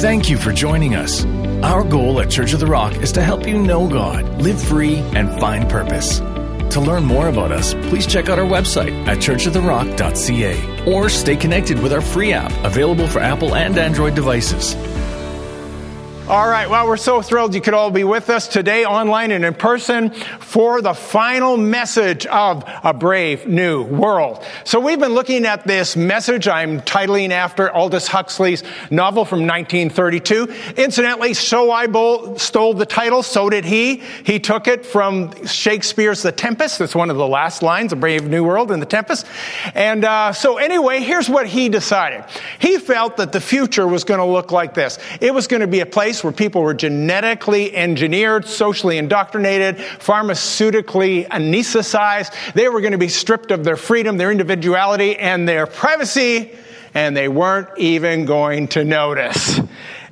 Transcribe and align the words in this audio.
Thank 0.00 0.30
you 0.30 0.38
for 0.38 0.50
joining 0.50 0.94
us. 0.94 1.26
Our 1.62 1.84
goal 1.84 2.22
at 2.22 2.30
Church 2.30 2.54
of 2.54 2.60
the 2.60 2.66
Rock 2.66 2.96
is 3.02 3.12
to 3.12 3.22
help 3.22 3.46
you 3.46 3.60
know 3.60 3.86
God, 3.86 4.40
live 4.40 4.58
free, 4.58 4.96
and 4.96 5.28
find 5.38 5.68
purpose. 5.68 6.20
To 6.20 6.80
learn 6.80 7.04
more 7.04 7.28
about 7.28 7.52
us, 7.52 7.74
please 7.74 8.06
check 8.06 8.30
out 8.30 8.38
our 8.38 8.46
website 8.46 9.06
at 9.06 9.18
churchoftherock.ca 9.18 10.90
or 10.90 11.10
stay 11.10 11.36
connected 11.36 11.82
with 11.82 11.92
our 11.92 12.00
free 12.00 12.32
app 12.32 12.50
available 12.64 13.06
for 13.08 13.18
Apple 13.18 13.54
and 13.54 13.76
Android 13.76 14.14
devices. 14.14 14.74
All 16.30 16.48
right, 16.48 16.70
well, 16.70 16.86
we're 16.86 16.96
so 16.96 17.22
thrilled 17.22 17.56
you 17.56 17.60
could 17.60 17.74
all 17.74 17.90
be 17.90 18.04
with 18.04 18.30
us 18.30 18.46
today, 18.46 18.84
online 18.84 19.32
and 19.32 19.44
in 19.44 19.52
person, 19.52 20.10
for 20.10 20.80
the 20.80 20.94
final 20.94 21.56
message 21.56 22.24
of 22.24 22.62
a 22.84 22.94
brave 22.94 23.48
new 23.48 23.82
world. 23.82 24.44
So 24.62 24.78
we've 24.78 25.00
been 25.00 25.14
looking 25.14 25.44
at 25.44 25.66
this 25.66 25.96
message 25.96 26.46
I'm 26.46 26.82
titling 26.82 27.30
after 27.30 27.68
Aldous 27.74 28.06
Huxley's 28.06 28.62
novel 28.92 29.24
from 29.24 29.40
1932. 29.40 30.54
Incidentally, 30.76 31.34
so 31.34 31.72
I 31.72 31.86
stole 32.36 32.74
the 32.74 32.86
title, 32.86 33.24
so 33.24 33.50
did 33.50 33.64
he. 33.64 33.96
He 34.24 34.38
took 34.38 34.68
it 34.68 34.86
from 34.86 35.44
Shakespeare's 35.46 36.22
The 36.22 36.30
Tempest. 36.30 36.78
That's 36.78 36.94
one 36.94 37.10
of 37.10 37.16
the 37.16 37.26
last 37.26 37.60
lines, 37.60 37.92
A 37.92 37.96
Brave 37.96 38.28
New 38.28 38.44
World 38.44 38.70
in 38.70 38.78
The 38.78 38.86
Tempest. 38.86 39.26
And 39.74 40.04
uh, 40.04 40.32
so 40.32 40.58
anyway, 40.58 41.00
here's 41.00 41.28
what 41.28 41.48
he 41.48 41.68
decided. 41.68 42.24
He 42.60 42.78
felt 42.78 43.16
that 43.16 43.32
the 43.32 43.40
future 43.40 43.88
was 43.88 44.04
going 44.04 44.20
to 44.20 44.26
look 44.26 44.52
like 44.52 44.74
this. 44.74 45.00
It 45.20 45.34
was 45.34 45.48
going 45.48 45.62
to 45.62 45.66
be 45.66 45.80
a 45.80 45.86
place 45.86 46.19
where 46.22 46.32
people 46.32 46.62
were 46.62 46.74
genetically 46.74 47.74
engineered, 47.74 48.46
socially 48.46 48.98
indoctrinated, 48.98 49.76
pharmaceutically 49.76 51.28
anesthetized. 51.28 52.52
They 52.54 52.68
were 52.68 52.80
going 52.80 52.92
to 52.92 52.98
be 52.98 53.08
stripped 53.08 53.50
of 53.50 53.64
their 53.64 53.76
freedom, 53.76 54.16
their 54.16 54.30
individuality, 54.30 55.16
and 55.16 55.48
their 55.48 55.66
privacy, 55.66 56.52
and 56.94 57.16
they 57.16 57.28
weren't 57.28 57.68
even 57.78 58.24
going 58.24 58.68
to 58.68 58.84
notice. 58.84 59.60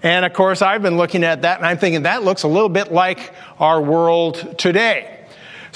And 0.03 0.25
of 0.25 0.33
course, 0.33 0.63
I've 0.63 0.83
been 0.83 0.97
looking 0.97 1.25
at 1.25 1.43
that 1.43 1.59
and 1.59 1.67
I'm 1.67 1.79
thinking 1.79 2.03
that 2.03 2.23
looks 2.23 2.45
a 2.45 2.49
little 2.49 2.69
bit 2.69 2.93
like 2.93 3.33
our 3.59 3.81
world 3.81 4.59
today. 4.59 5.18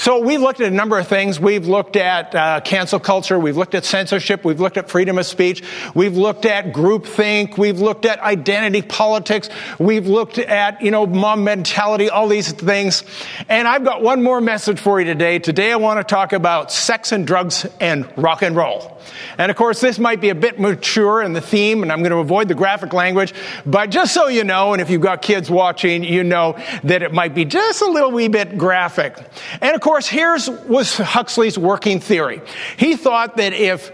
So 0.02 0.18
we've 0.18 0.40
looked 0.40 0.60
at 0.60 0.66
a 0.66 0.74
number 0.74 0.98
of 0.98 1.06
things. 1.06 1.38
We've 1.38 1.68
looked 1.68 1.94
at 1.94 2.34
uh, 2.34 2.60
cancel 2.62 2.98
culture. 2.98 3.38
We've 3.38 3.56
looked 3.56 3.76
at 3.76 3.84
censorship. 3.84 4.44
We've 4.44 4.58
looked 4.58 4.76
at 4.76 4.90
freedom 4.90 5.16
of 5.16 5.26
speech. 5.26 5.62
We've 5.94 6.16
looked 6.16 6.44
at 6.44 6.72
groupthink. 6.72 7.56
We've 7.56 7.78
looked 7.78 8.04
at 8.04 8.18
identity 8.18 8.82
politics. 8.82 9.48
We've 9.78 10.08
looked 10.08 10.38
at, 10.38 10.82
you 10.82 10.90
know, 10.90 11.06
mom 11.06 11.44
mentality, 11.44 12.10
all 12.10 12.26
these 12.26 12.50
things. 12.50 13.04
And 13.48 13.68
I've 13.68 13.84
got 13.84 14.02
one 14.02 14.24
more 14.24 14.40
message 14.40 14.80
for 14.80 14.98
you 14.98 15.06
today. 15.06 15.38
Today 15.38 15.70
I 15.70 15.76
want 15.76 16.00
to 16.00 16.04
talk 16.04 16.32
about 16.32 16.72
sex 16.72 17.12
and 17.12 17.24
drugs 17.24 17.64
and 17.78 18.12
rock 18.18 18.42
and 18.42 18.56
roll. 18.56 18.98
And 19.38 19.50
of 19.50 19.56
course, 19.56 19.80
this 19.80 19.98
might 19.98 20.20
be 20.20 20.28
a 20.28 20.34
bit 20.34 20.58
mature 20.58 21.22
in 21.22 21.32
the 21.32 21.40
theme, 21.40 21.82
and 21.82 21.92
I'm 21.92 22.00
going 22.00 22.12
to 22.12 22.18
avoid 22.18 22.48
the 22.48 22.54
graphic 22.54 22.92
language. 22.92 23.34
But 23.66 23.90
just 23.90 24.14
so 24.14 24.28
you 24.28 24.44
know, 24.44 24.72
and 24.72 24.82
if 24.82 24.90
you've 24.90 25.00
got 25.00 25.22
kids 25.22 25.50
watching, 25.50 26.04
you 26.04 26.24
know 26.24 26.56
that 26.84 27.02
it 27.02 27.12
might 27.12 27.34
be 27.34 27.44
just 27.44 27.82
a 27.82 27.86
little 27.86 28.10
wee 28.10 28.28
bit 28.28 28.58
graphic. 28.58 29.18
And 29.60 29.74
of 29.74 29.80
course, 29.80 30.06
here's 30.06 30.48
was 30.48 30.96
Huxley's 30.96 31.58
working 31.58 32.00
theory. 32.00 32.40
He 32.76 32.96
thought 32.96 33.36
that 33.36 33.52
if 33.52 33.92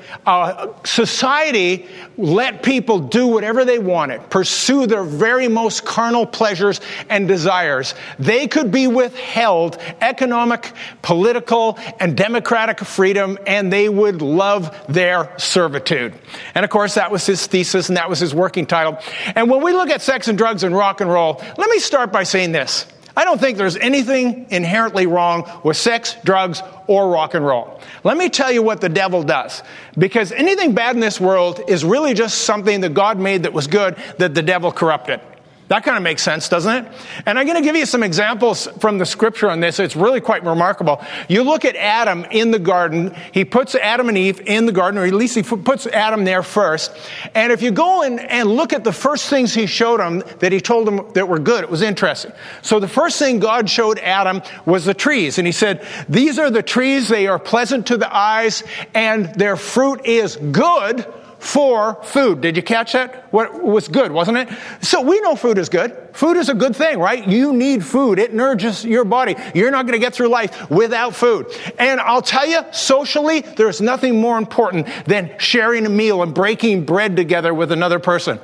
society 0.85 1.87
let 2.17 2.63
people 2.63 2.99
do 2.99 3.27
whatever 3.27 3.65
they 3.65 3.79
wanted, 3.79 4.29
pursue 4.31 4.87
their 4.87 5.05
very 5.05 5.49
most 5.49 5.85
carnal 5.85 6.27
pleasures 6.27 6.81
and 7.09 7.29
desires, 7.29 7.95
they 8.19 8.49
could 8.49 8.71
be 8.71 8.87
withheld 8.87 9.79
economic, 10.01 10.73
political, 11.03 11.79
and 12.01 12.17
democratic 12.17 12.81
freedom, 12.81 13.39
and 13.47 13.73
they 13.73 13.89
would 13.89 14.21
love 14.23 14.77
their 14.99 15.33
servitude. 15.39 16.13
And 16.57 16.65
of 16.65 16.71
course, 16.71 16.95
that 16.95 17.13
was 17.13 17.25
his 17.25 17.47
thesis 17.47 17.87
and 17.87 17.97
that 17.97 18.11
was 18.11 18.19
his 18.19 18.35
working 18.35 18.67
title. 18.67 18.99
And 19.37 19.49
when 19.49 19.63
we 19.63 19.73
look 19.73 19.91
at 19.91 20.03
sex 20.03 20.27
and 20.27 20.37
drugs 20.37 20.65
and 20.65 20.75
rock 20.75 21.01
and 21.01 21.09
roll, 21.09 21.41
let 21.57 21.71
me 21.71 21.79
start 21.79 22.11
by 22.11 22.25
saying 22.25 22.51
this. 22.51 22.85
I 23.17 23.23
don't 23.23 23.41
think 23.41 23.59
there's 23.59 23.77
anything 23.77 24.49
inherently 24.51 25.07
wrong 25.07 25.49
with 25.63 25.77
sex, 25.77 26.17
drugs, 26.25 26.63
or 26.89 27.13
rock 27.13 27.35
and 27.35 27.47
roll. 27.47 27.81
Let 28.03 28.17
me 28.17 28.29
tell 28.29 28.51
you 28.51 28.61
what 28.61 28.81
the 28.81 28.89
devil 28.89 29.23
does. 29.23 29.63
Because 29.97 30.33
anything 30.33 30.75
bad 30.75 30.97
in 30.97 31.01
this 31.01 31.21
world 31.21 31.61
is 31.69 31.85
really 31.85 32.15
just 32.15 32.43
something 32.43 32.81
that 32.81 32.93
God 32.93 33.21
made 33.21 33.45
that 33.45 33.53
was 33.53 33.69
good 33.69 33.95
that 34.19 34.35
the 34.35 34.43
devil 34.43 34.73
corrupted. 34.73 35.21
That 35.69 35.85
kind 35.85 35.99
of 35.99 36.03
makes 36.03 36.23
sense, 36.23 36.49
doesn't 36.49 36.87
it? 36.87 36.93
And 37.27 37.39
I'm 37.39 37.47
going 37.47 37.59
to 37.59 37.63
give 37.63 37.77
you 37.77 37.85
some 37.85 38.03
examples 38.03 38.67
from 38.81 38.97
the 38.97 39.05
scripture 39.05 39.51
on 39.51 39.61
this. 39.61 39.79
It's 39.79 39.95
really 39.95 40.21
quite 40.21 40.43
remarkable. 40.43 41.05
You 41.29 41.43
look 41.43 41.67
at 41.67 41.77
Adam 41.77 42.25
in 42.31 42.51
the 42.51 42.59
garden. 42.59 43.15
He 43.33 43.45
puts 43.45 43.75
Adam 43.75 44.09
and 44.09 44.17
Eve 44.17 44.41
in 44.47 44.65
the 44.65 44.73
garden, 44.73 44.99
or 44.99 45.05
at 45.05 45.13
least 45.13 45.35
he 45.35 45.43
puts 45.43 45.87
Adam 45.87 46.25
there 46.25 46.43
first. 46.43 46.97
And 47.35 47.53
if 47.53 47.61
you 47.61 47.71
go 47.71 48.03
in 48.03 48.19
and 48.19 48.49
look 48.49 48.73
at 48.73 48.83
the 48.83 48.93
first 48.93 49.29
things 49.29 49.53
he 49.53 49.67
showed 49.67 50.01
him 50.01 50.23
that 50.39 50.53
he 50.53 50.61
told 50.61 50.89
him 50.89 51.13
that 51.13 51.29
were 51.29 51.39
good, 51.39 51.65
it 51.65 51.71
was 51.71 51.83
interesting. 51.83 52.33
So 52.63 52.81
the 52.81 52.89
first 52.89 53.19
thing 53.19 53.39
God 53.39 53.69
showed 53.69 53.99
Adam 53.99 54.41
was 54.65 54.87
the 54.87 54.95
trees. 54.95 55.37
And 55.37 55.47
he 55.47 55.53
said, 55.53 55.87
these 56.09 56.39
are 56.39 56.51
the 56.51 56.63
trees. 56.63 57.09
They 57.09 57.27
are 57.27 57.39
pleasant 57.39 57.89
to 57.89 57.99
the 57.99 58.15
eyes 58.15 58.65
and 58.95 59.27
their 59.35 59.57
fruit 59.57 60.07
is 60.07 60.37
good 60.37 61.07
for 61.39 62.03
food. 62.03 62.41
Did 62.41 62.57
you 62.57 62.63
catch 62.63 62.93
that? 62.93 63.33
What 63.33 63.63
was 63.63 63.89
good, 63.89 64.11
wasn't 64.11 64.39
it? 64.39 64.49
So 64.81 65.01
we 65.01 65.21
know 65.21 65.37
food 65.37 65.59
is 65.59 65.69
good. 65.69 65.97
Food 66.13 66.37
is 66.37 66.49
a 66.49 66.55
good 66.55 66.75
thing, 66.75 66.99
right? 66.99 67.27
You 67.27 67.53
need 67.53 67.85
food. 67.85 68.19
It 68.19 68.35
nourishes 68.35 68.85
your 68.85 69.05
body. 69.05 69.37
You're 69.55 69.71
not 69.71 69.87
going 69.87 69.93
to 69.93 70.05
get 70.05 70.15
through 70.15 70.29
life 70.29 70.71
without 70.71 71.15
food. 71.15 71.47
And 71.79 72.01
I'll 72.01 72.23
tell 72.23 72.47
you, 72.47 72.61
socially, 72.73 73.41
there's 73.41 73.81
nothing 73.81 74.21
more 74.21 74.37
important 74.37 74.89
than 75.05 75.35
sharing 75.39 75.87
a 75.87 75.91
meal 75.91 76.23
and 76.23 76.35
breaking 76.35 76.85
bread 76.85 77.15
together 77.15 77.55
with 77.55 77.71
another 77.71 77.99
person. 77.99 78.41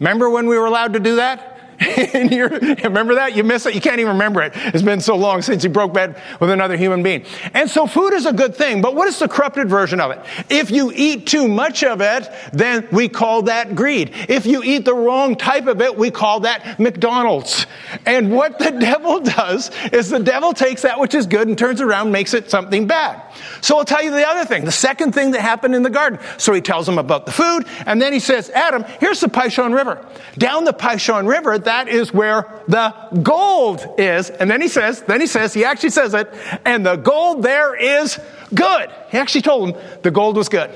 Remember 0.00 0.30
when 0.30 0.46
we 0.46 0.56
were 0.58 0.66
allowed 0.66 0.94
to 0.94 1.00
do 1.00 1.16
that? 1.16 1.51
remember 2.84 3.14
that? 3.16 3.34
You 3.34 3.44
miss 3.44 3.66
it? 3.66 3.74
You 3.74 3.80
can't 3.80 4.00
even 4.00 4.12
remember 4.12 4.42
it. 4.42 4.52
It's 4.54 4.82
been 4.82 5.00
so 5.00 5.16
long 5.16 5.42
since 5.42 5.64
you 5.64 5.70
broke 5.70 5.92
bread 5.92 6.20
with 6.40 6.50
another 6.50 6.76
human 6.76 7.02
being. 7.02 7.24
And 7.54 7.68
so 7.68 7.86
food 7.86 8.12
is 8.12 8.26
a 8.26 8.32
good 8.32 8.54
thing, 8.54 8.80
but 8.82 8.94
what 8.94 9.08
is 9.08 9.18
the 9.18 9.28
corrupted 9.28 9.68
version 9.68 10.00
of 10.00 10.10
it? 10.10 10.20
If 10.48 10.70
you 10.70 10.92
eat 10.94 11.26
too 11.26 11.48
much 11.48 11.82
of 11.82 12.00
it, 12.00 12.28
then 12.52 12.86
we 12.92 13.08
call 13.08 13.42
that 13.42 13.74
greed. 13.74 14.12
If 14.28 14.46
you 14.46 14.62
eat 14.62 14.84
the 14.84 14.94
wrong 14.94 15.34
type 15.34 15.66
of 15.66 15.80
it, 15.80 15.96
we 15.96 16.10
call 16.10 16.40
that 16.40 16.78
McDonald's. 16.78 17.66
And 18.06 18.32
what 18.32 18.58
the 18.58 18.70
devil 18.80 19.20
does 19.20 19.70
is 19.92 20.08
the 20.08 20.20
devil 20.20 20.52
takes 20.52 20.82
that 20.82 21.00
which 21.00 21.14
is 21.14 21.26
good 21.26 21.48
and 21.48 21.58
turns 21.58 21.80
around 21.80 22.06
and 22.06 22.12
makes 22.12 22.34
it 22.34 22.50
something 22.50 22.86
bad. 22.86 23.22
So 23.60 23.78
I'll 23.78 23.84
tell 23.84 24.02
you 24.02 24.10
the 24.10 24.26
other 24.26 24.44
thing, 24.44 24.64
the 24.64 24.72
second 24.72 25.12
thing 25.12 25.32
that 25.32 25.40
happened 25.40 25.74
in 25.74 25.82
the 25.82 25.90
garden. 25.90 26.18
So 26.38 26.52
he 26.52 26.60
tells 26.60 26.88
him 26.88 26.98
about 26.98 27.26
the 27.26 27.32
food, 27.32 27.66
and 27.86 28.00
then 28.00 28.12
he 28.12 28.20
says, 28.20 28.50
Adam, 28.50 28.84
here's 29.00 29.20
the 29.20 29.28
Pishon 29.28 29.74
River. 29.74 30.06
Down 30.38 30.64
the 30.64 30.72
Pishon 30.72 31.28
River, 31.28 31.58
that 31.58 31.71
is 31.88 32.12
where 32.12 32.62
the 32.68 32.94
gold 33.22 33.86
is. 33.98 34.30
And 34.30 34.50
then 34.50 34.60
he 34.60 34.68
says, 34.68 35.02
then 35.02 35.20
he 35.20 35.26
says, 35.26 35.54
he 35.54 35.64
actually 35.64 35.90
says 35.90 36.14
it, 36.14 36.32
and 36.64 36.84
the 36.84 36.96
gold 36.96 37.42
there 37.42 37.74
is 37.74 38.18
good. 38.54 38.90
He 39.10 39.18
actually 39.18 39.42
told 39.42 39.70
him 39.70 39.82
the 40.02 40.10
gold 40.10 40.36
was 40.36 40.48
good. 40.48 40.70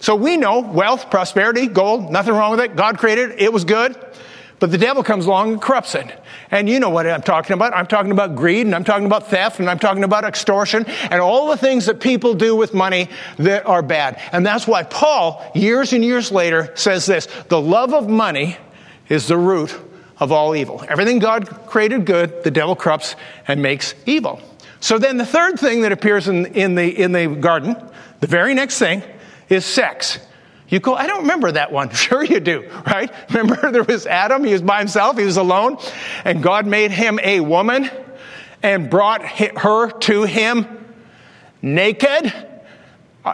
So 0.00 0.14
we 0.14 0.36
know 0.36 0.60
wealth, 0.60 1.10
prosperity, 1.10 1.66
gold, 1.66 2.10
nothing 2.10 2.34
wrong 2.34 2.52
with 2.52 2.60
it. 2.60 2.76
God 2.76 2.98
created 2.98 3.32
it. 3.32 3.40
It 3.40 3.52
was 3.52 3.64
good. 3.64 3.96
But 4.60 4.72
the 4.72 4.78
devil 4.78 5.04
comes 5.04 5.26
along 5.26 5.52
and 5.52 5.62
corrupts 5.62 5.94
it. 5.94 6.06
And 6.50 6.68
you 6.68 6.80
know 6.80 6.90
what 6.90 7.06
I'm 7.06 7.22
talking 7.22 7.54
about. 7.54 7.74
I'm 7.74 7.86
talking 7.86 8.10
about 8.10 8.34
greed 8.34 8.66
and 8.66 8.74
I'm 8.74 8.82
talking 8.82 9.06
about 9.06 9.28
theft 9.28 9.60
and 9.60 9.70
I'm 9.70 9.78
talking 9.78 10.02
about 10.02 10.24
extortion 10.24 10.84
and 11.10 11.20
all 11.20 11.48
the 11.48 11.56
things 11.56 11.86
that 11.86 12.00
people 12.00 12.34
do 12.34 12.56
with 12.56 12.74
money 12.74 13.08
that 13.36 13.66
are 13.66 13.82
bad. 13.82 14.20
And 14.32 14.44
that's 14.44 14.66
why 14.66 14.82
Paul, 14.82 15.48
years 15.54 15.92
and 15.92 16.04
years 16.04 16.32
later, 16.32 16.72
says 16.74 17.06
this 17.06 17.26
the 17.48 17.60
love 17.60 17.94
of 17.94 18.08
money 18.08 18.56
is 19.08 19.28
the 19.28 19.36
root 19.36 19.78
of 20.20 20.32
all 20.32 20.54
evil. 20.54 20.84
Everything 20.88 21.18
God 21.18 21.48
created 21.66 22.04
good, 22.04 22.42
the 22.44 22.50
devil 22.50 22.74
corrupts 22.74 23.16
and 23.46 23.62
makes 23.62 23.94
evil. 24.06 24.40
So 24.80 24.98
then 24.98 25.16
the 25.16 25.26
third 25.26 25.58
thing 25.58 25.82
that 25.82 25.92
appears 25.92 26.28
in, 26.28 26.46
in, 26.46 26.74
the, 26.74 26.88
in 26.88 27.12
the 27.12 27.26
garden, 27.26 27.76
the 28.20 28.26
very 28.26 28.54
next 28.54 28.78
thing, 28.78 29.02
is 29.48 29.64
sex. 29.64 30.18
You 30.68 30.80
go, 30.80 30.94
I 30.94 31.06
don't 31.06 31.22
remember 31.22 31.52
that 31.52 31.72
one. 31.72 31.90
Sure 31.94 32.22
you 32.22 32.40
do, 32.40 32.68
right? 32.86 33.12
Remember 33.30 33.70
there 33.72 33.84
was 33.84 34.06
Adam, 34.06 34.44
he 34.44 34.52
was 34.52 34.62
by 34.62 34.78
himself, 34.78 35.18
he 35.18 35.24
was 35.24 35.36
alone, 35.36 35.78
and 36.24 36.42
God 36.42 36.66
made 36.66 36.90
him 36.90 37.18
a 37.22 37.40
woman 37.40 37.90
and 38.62 38.90
brought 38.90 39.22
her 39.24 39.90
to 39.90 40.22
him 40.24 40.66
naked. 41.62 42.32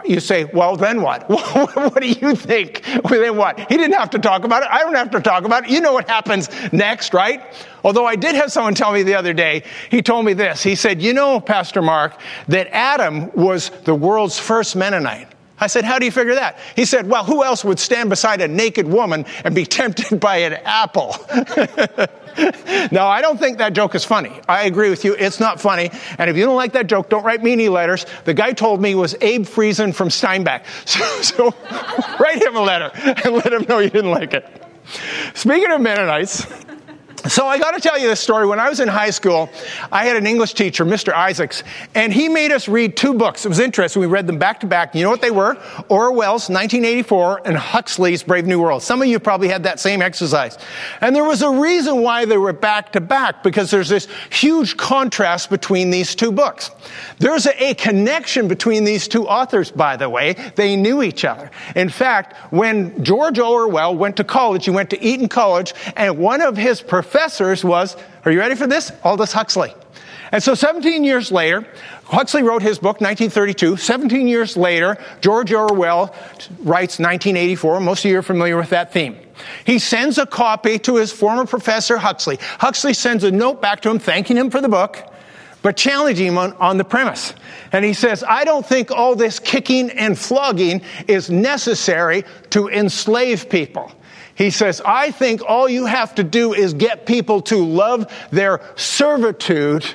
You 0.03 0.19
say, 0.19 0.45
well, 0.45 0.75
then 0.75 1.01
what? 1.01 1.29
what 1.29 2.01
do 2.01 2.07
you 2.07 2.35
think? 2.35 2.83
Well, 3.03 3.21
then 3.21 3.37
what? 3.37 3.59
He 3.59 3.77
didn't 3.77 3.95
have 3.95 4.09
to 4.11 4.19
talk 4.19 4.43
about 4.43 4.63
it. 4.63 4.69
I 4.71 4.79
don't 4.79 4.95
have 4.95 5.11
to 5.11 5.21
talk 5.21 5.45
about 5.45 5.65
it. 5.65 5.69
You 5.69 5.81
know 5.81 5.93
what 5.93 6.09
happens 6.09 6.49
next, 6.73 7.13
right? 7.13 7.41
Although 7.83 8.05
I 8.05 8.15
did 8.15 8.35
have 8.35 8.51
someone 8.51 8.73
tell 8.73 8.91
me 8.91 9.03
the 9.03 9.15
other 9.15 9.33
day, 9.33 9.63
he 9.89 10.01
told 10.01 10.25
me 10.25 10.33
this. 10.33 10.63
He 10.63 10.75
said, 10.75 11.01
you 11.01 11.13
know, 11.13 11.39
Pastor 11.39 11.81
Mark, 11.81 12.19
that 12.47 12.67
Adam 12.71 13.31
was 13.33 13.69
the 13.83 13.95
world's 13.95 14.39
first 14.39 14.75
Mennonite. 14.75 15.29
I 15.59 15.67
said, 15.67 15.85
How 15.85 15.99
do 15.99 16.05
you 16.05 16.11
figure 16.11 16.35
that? 16.35 16.59
He 16.75 16.85
said, 16.85 17.07
Well, 17.07 17.23
who 17.23 17.43
else 17.43 17.63
would 17.63 17.79
stand 17.79 18.09
beside 18.09 18.41
a 18.41 18.47
naked 18.47 18.87
woman 18.87 19.25
and 19.43 19.55
be 19.55 19.65
tempted 19.79 20.19
by 20.19 20.37
an 20.37 20.53
apple? 20.65 21.15
no, 22.91 23.05
I 23.05 23.21
don't 23.21 23.37
think 23.39 23.57
that 23.59 23.73
joke 23.73 23.95
is 23.95 24.03
funny. 24.03 24.39
I 24.47 24.63
agree 24.65 24.89
with 24.89 25.05
you. 25.05 25.15
It's 25.15 25.39
not 25.39 25.61
funny. 25.61 25.91
And 26.17 26.29
if 26.29 26.37
you 26.37 26.45
don't 26.45 26.55
like 26.55 26.73
that 26.73 26.87
joke, 26.87 27.09
don't 27.09 27.23
write 27.23 27.41
me 27.41 27.53
any 27.53 27.69
letters. 27.69 28.05
The 28.25 28.33
guy 28.33 28.53
told 28.53 28.81
me 28.81 28.95
was 28.95 29.15
Abe 29.21 29.45
Friesen 29.45 29.93
from 29.93 30.09
Steinbach. 30.09 30.63
So, 30.85 31.21
so 31.21 31.53
write 32.19 32.41
him 32.41 32.55
a 32.55 32.61
letter 32.61 32.91
and 32.93 33.33
let 33.35 33.51
him 33.51 33.65
know 33.67 33.79
you 33.79 33.89
didn't 33.89 34.11
like 34.11 34.33
it. 34.33 34.45
Speaking 35.33 35.71
of 35.71 35.81
Mennonites, 35.81 36.45
so 37.27 37.47
I 37.47 37.57
got 37.57 37.71
to 37.71 37.79
tell 37.79 37.97
you 37.97 38.07
this 38.07 38.19
story. 38.19 38.45
When 38.45 38.59
I 38.59 38.69
was 38.69 38.79
in 38.79 38.87
high 38.87 39.09
school, 39.09 39.49
I 39.91 40.05
had 40.05 40.15
an 40.15 40.27
English 40.27 40.53
teacher, 40.53 40.85
Mr. 40.85 41.11
Isaacs, 41.11 41.63
and 41.95 42.13
he 42.13 42.29
made 42.29 42.51
us 42.51 42.67
read 42.67 42.95
two 42.95 43.13
books. 43.13 43.45
It 43.45 43.49
was 43.49 43.59
interesting. 43.59 43.99
We 43.99 44.07
read 44.07 44.27
them 44.27 44.37
back 44.37 44.59
to 44.59 44.67
back. 44.67 44.93
You 44.93 45.03
know 45.03 45.09
what 45.09 45.21
they 45.21 45.31
were? 45.31 45.55
Orwell's 45.89 46.49
1984 46.49 47.41
and 47.45 47.57
Huxley's 47.57 48.21
Brave 48.21 48.45
New 48.45 48.61
World. 48.61 48.83
Some 48.83 49.01
of 49.01 49.07
you 49.07 49.19
probably 49.19 49.47
had 49.47 49.63
that 49.63 49.79
same 49.79 50.01
exercise. 50.01 50.57
And 51.01 51.15
there 51.15 51.23
was 51.23 51.41
a 51.41 51.49
reason 51.49 52.01
why 52.01 52.25
they 52.25 52.37
were 52.37 52.53
back 52.53 52.91
to 52.91 53.01
back 53.01 53.41
because 53.41 53.71
there's 53.71 53.89
this 53.89 54.07
huge 54.29 54.77
contrast 54.77 55.49
between 55.49 55.89
these 55.89 56.13
two 56.13 56.31
books. 56.31 56.69
There's 57.17 57.47
a, 57.47 57.71
a 57.71 57.73
connection 57.73 58.47
between 58.47 58.83
these 58.83 59.07
two 59.07 59.27
authors, 59.27 59.71
by 59.71 59.97
the 59.97 60.09
way. 60.09 60.33
They 60.55 60.75
knew 60.75 61.01
each 61.01 61.25
other. 61.25 61.49
In 61.75 61.89
fact, 61.89 62.35
when 62.51 63.03
George 63.03 63.39
Orwell 63.39 63.95
went 63.95 64.17
to 64.17 64.23
college, 64.23 64.65
he 64.65 64.71
went 64.71 64.91
to 64.91 65.03
Eton 65.03 65.27
College, 65.27 65.73
and 65.95 66.19
one 66.19 66.41
of 66.41 66.55
his 66.55 66.81
professors 66.81 67.14
professors 67.15 67.63
was, 67.63 67.95
are 68.25 68.31
you 68.33 68.39
ready 68.39 68.55
for 68.55 68.67
this? 68.67 68.91
Aldous 69.05 69.31
Huxley. 69.31 69.73
And 70.33 70.43
so 70.43 70.53
17 70.53 71.05
years 71.05 71.31
later, 71.31 71.65
Huxley 72.03 72.43
wrote 72.43 72.61
his 72.61 72.77
book, 72.77 72.99
1932. 72.99 73.77
17 73.77 74.27
years 74.27 74.57
later, 74.57 74.97
George 75.21 75.53
Orwell 75.53 76.13
writes 76.59 76.99
1984. 76.99 77.79
Most 77.79 78.03
of 78.03 78.11
you 78.11 78.17
are 78.17 78.21
familiar 78.21 78.57
with 78.57 78.71
that 78.71 78.91
theme. 78.91 79.17
He 79.65 79.79
sends 79.79 80.17
a 80.17 80.25
copy 80.25 80.77
to 80.79 80.97
his 80.97 81.13
former 81.13 81.45
professor, 81.45 81.97
Huxley. 81.97 82.35
Huxley 82.59 82.93
sends 82.93 83.23
a 83.23 83.31
note 83.31 83.61
back 83.61 83.79
to 83.83 83.89
him 83.89 83.97
thanking 83.97 84.35
him 84.35 84.49
for 84.49 84.59
the 84.59 84.67
book, 84.67 85.01
but 85.61 85.77
challenging 85.77 86.27
him 86.27 86.37
on, 86.37 86.51
on 86.55 86.77
the 86.77 86.83
premise. 86.83 87.33
And 87.71 87.85
he 87.85 87.93
says, 87.93 88.25
I 88.27 88.43
don't 88.43 88.65
think 88.65 88.91
all 88.91 89.15
this 89.15 89.39
kicking 89.39 89.89
and 89.91 90.19
flogging 90.19 90.81
is 91.07 91.29
necessary 91.29 92.25
to 92.49 92.67
enslave 92.67 93.49
people. 93.49 93.89
He 94.35 94.49
says, 94.49 94.81
I 94.85 95.11
think 95.11 95.41
all 95.47 95.67
you 95.67 95.85
have 95.85 96.15
to 96.15 96.23
do 96.23 96.53
is 96.53 96.73
get 96.73 97.05
people 97.05 97.41
to 97.43 97.57
love 97.57 98.13
their 98.31 98.61
servitude 98.75 99.85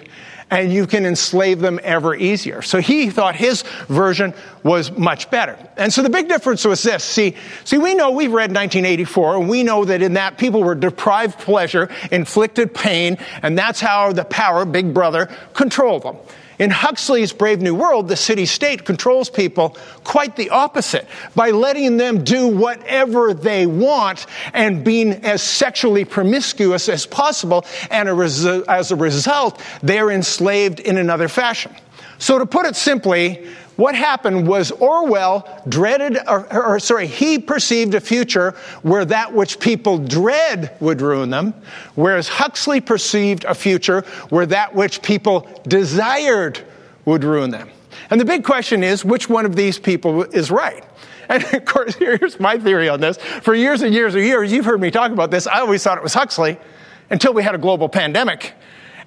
and 0.50 0.72
you 0.72 0.86
can 0.86 1.06
enslave 1.06 1.60
them 1.60 1.78
ever 1.82 2.14
easier. 2.14 2.60
So 2.60 2.80
he 2.80 3.08
thought 3.10 3.36
his 3.36 3.62
version 3.88 4.34
was 4.64 4.90
much 4.90 5.30
better. 5.30 5.56
And 5.76 5.92
so 5.92 6.02
the 6.02 6.10
big 6.10 6.28
difference 6.28 6.64
was 6.64 6.82
this. 6.82 7.04
See, 7.04 7.36
see, 7.64 7.78
we 7.78 7.94
know 7.94 8.10
we've 8.10 8.32
read 8.32 8.50
1984 8.50 9.36
and 9.36 9.48
we 9.48 9.62
know 9.62 9.84
that 9.84 10.02
in 10.02 10.14
that 10.14 10.38
people 10.38 10.62
were 10.62 10.74
deprived 10.74 11.38
pleasure, 11.38 11.88
inflicted 12.10 12.74
pain, 12.74 13.16
and 13.42 13.56
that's 13.56 13.80
how 13.80 14.12
the 14.12 14.24
power, 14.24 14.64
Big 14.64 14.92
Brother, 14.92 15.28
controlled 15.54 16.02
them. 16.02 16.16
In 16.60 16.68
Huxley's 16.68 17.32
Brave 17.32 17.62
New 17.62 17.74
World, 17.74 18.06
the 18.06 18.16
city 18.16 18.44
state 18.44 18.84
controls 18.84 19.30
people 19.30 19.78
quite 20.04 20.36
the 20.36 20.50
opposite 20.50 21.06
by 21.34 21.52
letting 21.52 21.96
them 21.96 22.22
do 22.22 22.48
whatever 22.48 23.32
they 23.32 23.66
want 23.66 24.26
and 24.52 24.84
being 24.84 25.24
as 25.24 25.42
sexually 25.42 26.04
promiscuous 26.04 26.90
as 26.90 27.06
possible. 27.06 27.64
And 27.90 28.10
as 28.10 28.44
a 28.92 28.96
result, 28.96 29.58
they're 29.82 30.10
enslaved 30.10 30.80
in 30.80 30.98
another 30.98 31.28
fashion. 31.28 31.74
So, 32.18 32.38
to 32.38 32.44
put 32.44 32.66
it 32.66 32.76
simply, 32.76 33.48
what 33.80 33.94
happened 33.94 34.46
was 34.46 34.70
Orwell 34.70 35.62
dreaded, 35.68 36.18
or, 36.28 36.52
or, 36.54 36.78
sorry, 36.78 37.06
he 37.06 37.38
perceived 37.38 37.94
a 37.94 38.00
future 38.00 38.52
where 38.82 39.06
that 39.06 39.32
which 39.32 39.58
people 39.58 39.96
dread 39.98 40.76
would 40.80 41.00
ruin 41.00 41.30
them, 41.30 41.54
whereas 41.94 42.28
Huxley 42.28 42.80
perceived 42.82 43.44
a 43.44 43.54
future 43.54 44.02
where 44.28 44.44
that 44.46 44.74
which 44.74 45.00
people 45.00 45.48
desired 45.66 46.60
would 47.06 47.24
ruin 47.24 47.50
them. 47.50 47.70
And 48.10 48.20
the 48.20 48.24
big 48.26 48.44
question 48.44 48.84
is, 48.84 49.04
which 49.04 49.30
one 49.30 49.46
of 49.46 49.56
these 49.56 49.78
people 49.78 50.24
is 50.24 50.50
right? 50.50 50.84
And 51.30 51.42
of 51.42 51.64
course, 51.64 51.94
here's 51.98 52.38
my 52.38 52.58
theory 52.58 52.88
on 52.88 53.00
this. 53.00 53.16
For 53.16 53.54
years 53.54 53.82
and 53.82 53.94
years 53.94 54.14
and 54.14 54.24
years, 54.24 54.52
you've 54.52 54.66
heard 54.66 54.80
me 54.80 54.90
talk 54.90 55.10
about 55.10 55.30
this. 55.30 55.46
I 55.46 55.60
always 55.60 55.82
thought 55.82 55.96
it 55.96 56.02
was 56.02 56.12
Huxley 56.12 56.58
until 57.08 57.32
we 57.32 57.42
had 57.42 57.54
a 57.54 57.58
global 57.58 57.88
pandemic 57.88 58.52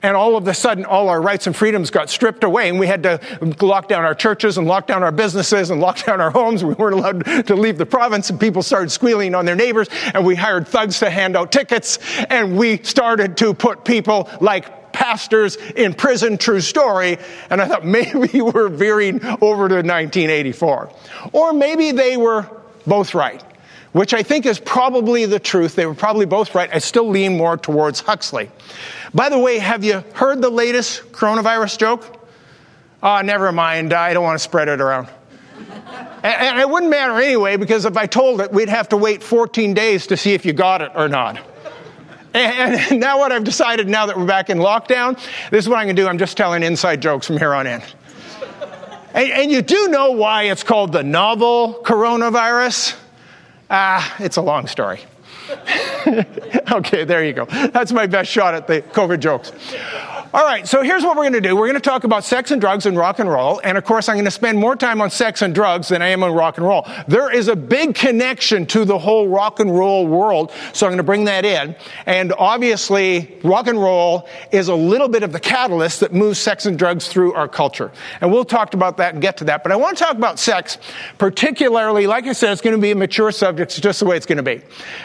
and 0.03 0.17
all 0.17 0.35
of 0.35 0.47
a 0.47 0.53
sudden 0.53 0.85
all 0.85 1.09
our 1.09 1.21
rights 1.21 1.47
and 1.47 1.55
freedoms 1.55 1.89
got 1.89 2.09
stripped 2.09 2.43
away 2.43 2.69
and 2.69 2.77
we 2.77 2.85
had 2.85 3.01
to 3.03 3.19
lock 3.61 3.87
down 3.87 4.03
our 4.03 4.13
churches 4.13 4.57
and 4.57 4.67
lock 4.67 4.85
down 4.85 5.01
our 5.01 5.11
businesses 5.11 5.69
and 5.69 5.81
lock 5.81 6.05
down 6.05 6.21
our 6.21 6.29
homes. 6.29 6.63
We 6.63 6.73
weren't 6.73 6.95
allowed 6.95 7.47
to 7.47 7.55
leave 7.55 7.77
the 7.77 7.85
province 7.85 8.29
and 8.29 8.39
people 8.39 8.61
started 8.61 8.91
squealing 8.91 9.33
on 9.33 9.45
their 9.45 9.55
neighbors 9.55 9.87
and 10.13 10.25
we 10.25 10.35
hired 10.35 10.67
thugs 10.67 10.99
to 10.99 11.09
hand 11.09 11.37
out 11.37 11.51
tickets 11.51 11.97
and 12.29 12.57
we 12.57 12.77
started 12.83 13.37
to 13.37 13.53
put 13.53 13.85
people 13.85 14.29
like 14.41 14.91
pastors 14.91 15.55
in 15.75 15.93
prison, 15.93 16.37
true 16.37 16.61
story. 16.61 17.17
And 17.49 17.61
I 17.61 17.67
thought 17.67 17.85
maybe 17.85 18.41
we're 18.41 18.69
veering 18.69 19.23
over 19.23 19.69
to 19.69 19.75
1984. 19.75 20.91
Or 21.31 21.53
maybe 21.53 21.93
they 21.93 22.17
were 22.17 22.45
both 22.85 23.15
right 23.15 23.41
which 23.93 24.13
I 24.13 24.23
think 24.23 24.45
is 24.45 24.59
probably 24.59 25.25
the 25.25 25.39
truth. 25.39 25.75
They 25.75 25.85
were 25.85 25.93
probably 25.93 26.25
both 26.25 26.53
right. 26.53 26.69
I 26.73 26.79
still 26.79 27.07
lean 27.07 27.37
more 27.37 27.57
towards 27.57 28.01
Huxley. 28.01 28.49
By 29.13 29.29
the 29.29 29.37
way, 29.37 29.59
have 29.59 29.83
you 29.83 30.03
heard 30.13 30.41
the 30.41 30.49
latest 30.49 31.11
coronavirus 31.11 31.77
joke? 31.77 32.27
Oh, 33.03 33.21
never 33.21 33.51
mind. 33.51 33.93
I 33.93 34.13
don't 34.13 34.23
want 34.23 34.35
to 34.35 34.43
spread 34.43 34.67
it 34.69 34.81
around. 34.81 35.07
and, 36.23 36.59
it 36.59 36.67
wouldn't 36.67 36.89
matter 36.89 37.21
anyway, 37.21 37.57
because 37.57 37.85
if 37.85 37.95
I 37.95 38.07
told 38.07 38.41
it, 38.41 38.51
we'd 38.51 38.69
have 38.69 38.89
to 38.89 38.97
wait 38.97 39.21
14 39.21 39.73
days 39.73 40.07
to 40.07 40.17
see 40.17 40.33
if 40.33 40.45
you 40.45 40.53
got 40.53 40.81
it 40.81 40.91
or 40.95 41.07
not. 41.07 41.39
And 42.33 42.99
now, 42.99 43.19
what 43.19 43.31
I've 43.31 43.43
decided 43.43 43.87
now 43.87 44.07
that 44.07 44.17
we're 44.17 44.25
back 44.25 44.49
in 44.49 44.57
lockdown, 44.57 45.15
this 45.51 45.65
is 45.65 45.69
what 45.69 45.77
I'm 45.77 45.85
going 45.85 45.95
to 45.95 46.01
do. 46.01 46.07
I'm 46.07 46.17
just 46.17 46.35
telling 46.35 46.63
inside 46.63 47.01
jokes 47.01 47.27
from 47.27 47.37
here 47.37 47.53
on 47.53 47.67
in. 47.67 47.83
And, 49.13 49.31
and 49.31 49.51
you 49.51 49.61
do 49.61 49.89
know 49.89 50.11
why 50.11 50.43
it's 50.43 50.63
called 50.63 50.91
the 50.91 51.03
novel 51.03 51.81
coronavirus? 51.83 52.95
Ah, 53.69 54.15
it's 54.19 54.37
a 54.37 54.41
long 54.41 54.65
story. 54.65 55.01
okay, 56.71 57.03
there 57.03 57.23
you 57.23 57.33
go. 57.33 57.45
That's 57.45 57.91
my 57.91 58.07
best 58.07 58.29
shot 58.31 58.53
at 58.53 58.67
the 58.67 58.81
COVID 58.81 59.19
jokes. 59.19 59.51
All 60.33 60.43
right, 60.43 60.67
so 60.67 60.81
here's 60.81 61.03
what 61.03 61.15
we're 61.15 61.29
going 61.29 61.33
to 61.33 61.41
do. 61.41 61.55
We're 61.55 61.67
going 61.67 61.75
to 61.75 61.79
talk 61.79 62.05
about 62.05 62.23
sex 62.23 62.49
and 62.49 62.59
drugs 62.59 62.87
and 62.87 62.97
rock 62.97 63.19
and 63.19 63.29
roll. 63.29 63.61
And 63.63 63.77
of 63.77 63.85
course, 63.85 64.09
I'm 64.09 64.15
going 64.15 64.25
to 64.25 64.31
spend 64.31 64.57
more 64.57 64.75
time 64.75 64.99
on 64.99 65.11
sex 65.11 65.43
and 65.43 65.53
drugs 65.53 65.89
than 65.89 66.01
I 66.01 66.07
am 66.07 66.23
on 66.23 66.33
rock 66.33 66.57
and 66.57 66.65
roll. 66.65 66.87
There 67.07 67.31
is 67.31 67.49
a 67.49 67.55
big 67.55 67.93
connection 67.93 68.65
to 68.67 68.83
the 68.83 68.97
whole 68.97 69.27
rock 69.27 69.59
and 69.59 69.77
roll 69.77 70.07
world. 70.07 70.51
So 70.73 70.87
I'm 70.87 70.89
going 70.89 70.97
to 70.97 71.03
bring 71.03 71.25
that 71.25 71.45
in. 71.45 71.75
And 72.07 72.33
obviously, 72.33 73.39
rock 73.43 73.67
and 73.67 73.79
roll 73.79 74.27
is 74.51 74.69
a 74.69 74.73
little 74.73 75.07
bit 75.07 75.21
of 75.21 75.33
the 75.33 75.39
catalyst 75.39 75.99
that 75.99 76.13
moves 76.13 76.39
sex 76.39 76.65
and 76.65 76.79
drugs 76.79 77.07
through 77.07 77.33
our 77.33 77.47
culture. 77.47 77.91
And 78.19 78.31
we'll 78.31 78.43
talk 78.43 78.73
about 78.73 78.97
that 78.97 79.13
and 79.13 79.21
get 79.21 79.37
to 79.37 79.43
that. 79.43 79.61
But 79.61 79.71
I 79.71 79.75
want 79.75 79.99
to 79.99 80.03
talk 80.03 80.15
about 80.15 80.39
sex, 80.39 80.79
particularly, 81.19 82.07
like 82.07 82.25
I 82.25 82.33
said, 82.33 82.53
it's 82.53 82.61
going 82.61 82.75
to 82.75 82.81
be 82.81 82.89
a 82.89 82.95
mature 82.95 83.31
subject. 83.31 83.73
It's 83.73 83.79
just 83.79 83.99
the 83.99 84.07
way 84.07 84.17
it's 84.17 84.25
going 84.25 84.37
to 84.37 84.41
be. 84.41 84.63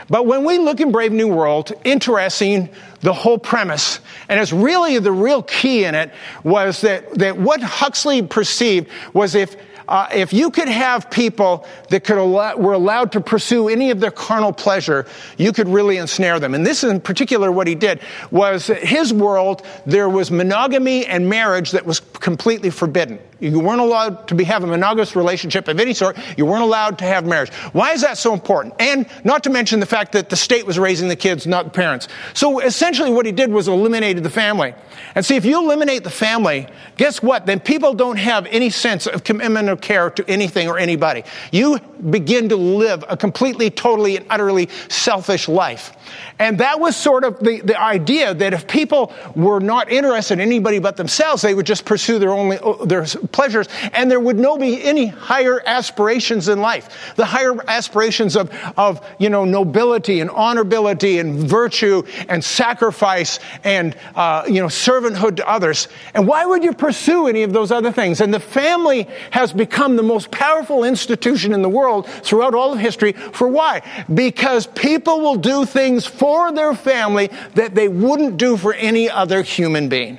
But 0.08 0.24
when 0.24 0.46
we 0.46 0.56
look 0.56 0.80
in 0.80 0.90
Brave 0.90 1.12
New 1.12 1.28
World, 1.28 1.74
interesting, 1.84 2.70
the 3.00 3.12
whole 3.12 3.38
premise. 3.38 4.00
And 4.28 4.40
it's 4.40 4.52
really 4.52 4.98
the 4.98 5.12
real 5.12 5.42
key 5.42 5.84
in 5.84 5.94
it 5.94 6.12
was 6.44 6.80
that, 6.82 7.14
that 7.14 7.38
what 7.38 7.62
Huxley 7.62 8.22
perceived 8.22 8.88
was 9.12 9.34
if 9.34 9.56
uh, 9.88 10.06
if 10.12 10.34
you 10.34 10.50
could 10.50 10.68
have 10.68 11.10
people 11.10 11.66
that 11.88 12.04
could 12.04 12.18
were 12.18 12.74
allowed 12.74 13.10
to 13.12 13.20
pursue 13.20 13.68
any 13.68 13.90
of 13.90 14.00
their 14.00 14.10
carnal 14.10 14.52
pleasure, 14.52 15.06
you 15.38 15.50
could 15.50 15.66
really 15.66 15.96
ensnare 15.96 16.38
them. 16.38 16.54
And 16.54 16.66
this 16.66 16.84
in 16.84 17.00
particular, 17.00 17.50
what 17.50 17.66
he 17.66 17.74
did 17.74 18.00
was 18.30 18.66
his 18.66 19.14
world, 19.14 19.64
there 19.86 20.08
was 20.10 20.30
monogamy 20.30 21.06
and 21.06 21.28
marriage 21.28 21.70
that 21.70 21.86
was 21.86 22.00
completely 22.00 22.68
forbidden. 22.68 23.18
You 23.40 23.60
weren't 23.60 23.80
allowed 23.80 24.28
to 24.28 24.34
be, 24.34 24.44
have 24.44 24.64
a 24.64 24.66
monogamous 24.66 25.14
relationship 25.14 25.68
of 25.68 25.78
any 25.78 25.94
sort. 25.94 26.18
You 26.36 26.44
weren't 26.44 26.62
allowed 26.62 26.98
to 26.98 27.04
have 27.04 27.24
marriage. 27.24 27.52
Why 27.72 27.92
is 27.92 28.00
that 28.00 28.18
so 28.18 28.34
important? 28.34 28.74
And 28.80 29.06
not 29.24 29.44
to 29.44 29.50
mention 29.50 29.80
the 29.80 29.86
fact 29.86 30.12
that 30.12 30.28
the 30.28 30.36
state 30.36 30.66
was 30.66 30.78
raising 30.78 31.08
the 31.08 31.16
kids, 31.16 31.46
not 31.46 31.64
the 31.64 31.70
parents. 31.70 32.08
So 32.34 32.58
essentially 32.58 33.10
what 33.10 33.26
he 33.26 33.32
did 33.32 33.52
was 33.52 33.68
eliminated 33.68 34.24
the 34.24 34.30
family. 34.30 34.74
And 35.14 35.24
see, 35.24 35.36
if 35.36 35.44
you 35.44 35.62
eliminate 35.62 36.04
the 36.04 36.10
family, 36.10 36.66
guess 36.96 37.22
what? 37.22 37.46
Then 37.46 37.60
people 37.60 37.94
don't 37.94 38.16
have 38.16 38.46
any 38.46 38.70
sense 38.70 39.06
of 39.06 39.24
commitment 39.24 39.68
or 39.68 39.76
care 39.76 40.10
to 40.10 40.28
anything 40.28 40.68
or 40.68 40.78
anybody. 40.78 41.22
You 41.52 41.78
begin 42.10 42.48
to 42.48 42.56
live 42.56 43.04
a 43.08 43.16
completely, 43.16 43.70
totally, 43.70 44.16
and 44.16 44.26
utterly 44.30 44.68
selfish 44.88 45.48
life. 45.48 45.96
And 46.38 46.58
that 46.58 46.80
was 46.80 46.96
sort 46.96 47.24
of 47.24 47.38
the, 47.40 47.60
the 47.60 47.80
idea 47.80 48.34
that 48.34 48.52
if 48.54 48.66
people 48.66 49.12
were 49.34 49.60
not 49.60 49.90
interested 49.90 50.34
in 50.34 50.40
anybody 50.40 50.78
but 50.78 50.96
themselves, 50.96 51.42
they 51.42 51.54
would 51.54 51.66
just 51.66 51.84
pursue 51.84 52.18
their 52.18 52.30
only, 52.30 52.58
uh, 52.58 52.84
their 52.84 53.04
pleasures, 53.32 53.68
and 53.92 54.10
there 54.10 54.20
would 54.20 54.38
no 54.38 54.58
be 54.58 54.82
any 54.82 55.06
higher 55.06 55.60
aspirations 55.64 56.48
in 56.48 56.60
life. 56.60 57.14
The 57.16 57.24
higher 57.24 57.56
aspirations 57.68 58.36
of, 58.36 58.50
of 58.76 59.04
you 59.18 59.30
know, 59.30 59.44
nobility 59.44 60.20
and 60.20 60.30
honorability 60.30 61.20
and 61.20 61.48
virtue 61.48 62.02
and 62.28 62.42
sacrifice 62.42 63.40
and, 63.64 63.96
uh, 64.14 64.44
you 64.46 64.60
know, 64.60 64.66
servanthood 64.66 65.36
to 65.36 65.48
others. 65.48 65.88
And 66.14 66.26
why 66.26 66.46
would 66.46 66.64
you 66.64 66.72
pursue 66.72 67.26
any 67.26 67.42
of 67.42 67.52
those 67.52 67.70
other 67.70 67.92
things? 67.92 68.20
And 68.20 68.32
the 68.32 68.40
family 68.40 69.08
has 69.30 69.52
become 69.52 69.96
the 69.96 70.02
most 70.02 70.30
powerful 70.30 70.84
institution 70.84 71.52
in 71.52 71.62
the 71.62 71.68
world 71.68 72.06
throughout 72.06 72.54
all 72.54 72.72
of 72.72 72.78
history. 72.78 73.12
For 73.12 73.48
why? 73.48 73.82
Because 74.12 74.66
people 74.66 75.20
will 75.20 75.36
do 75.36 75.64
things 75.64 76.06
for 76.06 76.52
their 76.52 76.74
family 76.74 77.30
that 77.54 77.74
they 77.74 77.88
wouldn't 77.88 78.36
do 78.36 78.56
for 78.56 78.74
any 78.74 79.10
other 79.10 79.42
human 79.42 79.88
being. 79.88 80.18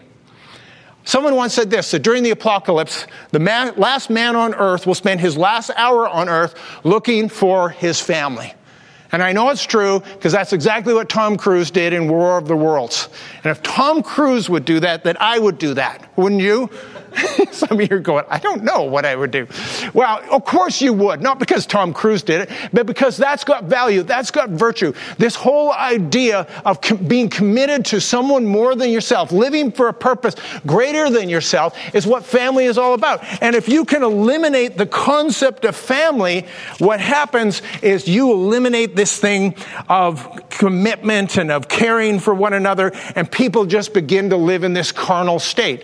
Someone 1.10 1.34
once 1.34 1.56
said 1.56 1.72
this 1.72 1.90
that 1.90 2.04
during 2.04 2.22
the 2.22 2.30
apocalypse, 2.30 3.08
the 3.32 3.40
man, 3.40 3.74
last 3.78 4.12
man 4.12 4.36
on 4.36 4.54
earth 4.54 4.86
will 4.86 4.94
spend 4.94 5.20
his 5.20 5.36
last 5.36 5.72
hour 5.76 6.08
on 6.08 6.30
earth 6.30 6.54
looking 6.84 7.30
for 7.30 7.70
his 7.70 8.00
family. 8.00 8.54
And 9.12 9.24
I 9.24 9.32
know 9.32 9.50
it's 9.50 9.64
true 9.64 10.02
because 10.02 10.34
that's 10.34 10.54
exactly 10.54 10.94
what 10.94 11.10
Tom 11.10 11.36
Cruise 11.36 11.72
did 11.72 11.94
in 11.94 12.08
War 12.08 12.38
of 12.38 12.48
the 12.48 12.56
Worlds. 12.56 13.10
And 13.44 13.50
if 13.50 13.64
Tom 13.64 14.04
Cruise 14.04 14.52
would 14.52 14.66
do 14.66 14.80
that, 14.82 15.04
then 15.04 15.18
I 15.20 15.40
would 15.40 15.58
do 15.58 15.74
that, 15.74 16.16
wouldn't 16.16 16.42
you? 16.42 16.70
Some 17.52 17.80
of 17.80 17.90
you 17.90 17.98
are 17.98 18.00
going, 18.00 18.26
I 18.30 18.40
don't 18.40 18.64
know 18.64 18.84
what 18.84 19.06
I 19.06 19.16
would 19.16 19.32
do. 19.32 19.48
Well, 19.94 20.22
of 20.32 20.46
course 20.46 20.82
you 20.82 20.94
would. 20.94 21.22
Not 21.22 21.40
because 21.40 21.66
Tom 21.66 21.94
Cruise 21.94 22.24
did 22.24 22.42
it, 22.42 22.50
but 22.74 22.86
because 22.86 23.18
that's 23.18 23.44
got 23.44 23.66
value. 23.66 24.04
That's 24.04 24.32
got 24.32 24.50
virtue. 24.50 24.94
This 25.18 25.36
whole 25.36 25.74
idea 25.74 26.48
of 26.66 26.82
com- 26.82 26.98
being 26.98 27.30
committed 27.30 27.86
to 27.86 28.02
someone 28.02 28.46
more 28.46 28.76
than 28.76 28.90
yourself, 28.90 29.32
living 29.32 29.72
for 29.72 29.88
a 29.88 29.94
purpose 29.94 30.36
greater 30.66 31.10
than 31.10 31.30
yourself 31.30 31.78
is 31.94 32.06
what 32.06 32.24
family 32.24 32.66
is 32.66 32.78
all 32.78 32.94
about. 32.94 33.24
And 33.42 33.56
if 33.56 33.68
you 33.68 33.86
can 33.86 34.04
eliminate 34.04 34.78
the 34.78 34.86
concept 34.86 35.66
of 35.66 35.76
family, 35.76 36.46
what 36.80 37.00
happens 37.00 37.62
is 37.82 38.08
you 38.08 38.32
eliminate 38.32 38.96
this 38.96 39.18
thing 39.18 39.56
of 39.88 40.50
commitment 40.50 41.38
and 41.38 41.52
of 41.52 41.68
caring 41.68 42.20
for 42.20 42.34
one 42.34 42.54
another, 42.54 42.92
and 43.16 43.32
people 43.32 43.66
just 43.66 43.94
begin 43.94 44.30
to 44.30 44.38
live 44.38 44.64
in 44.64 44.74
this 44.74 44.92
carnal 44.92 45.40
state. 45.40 45.84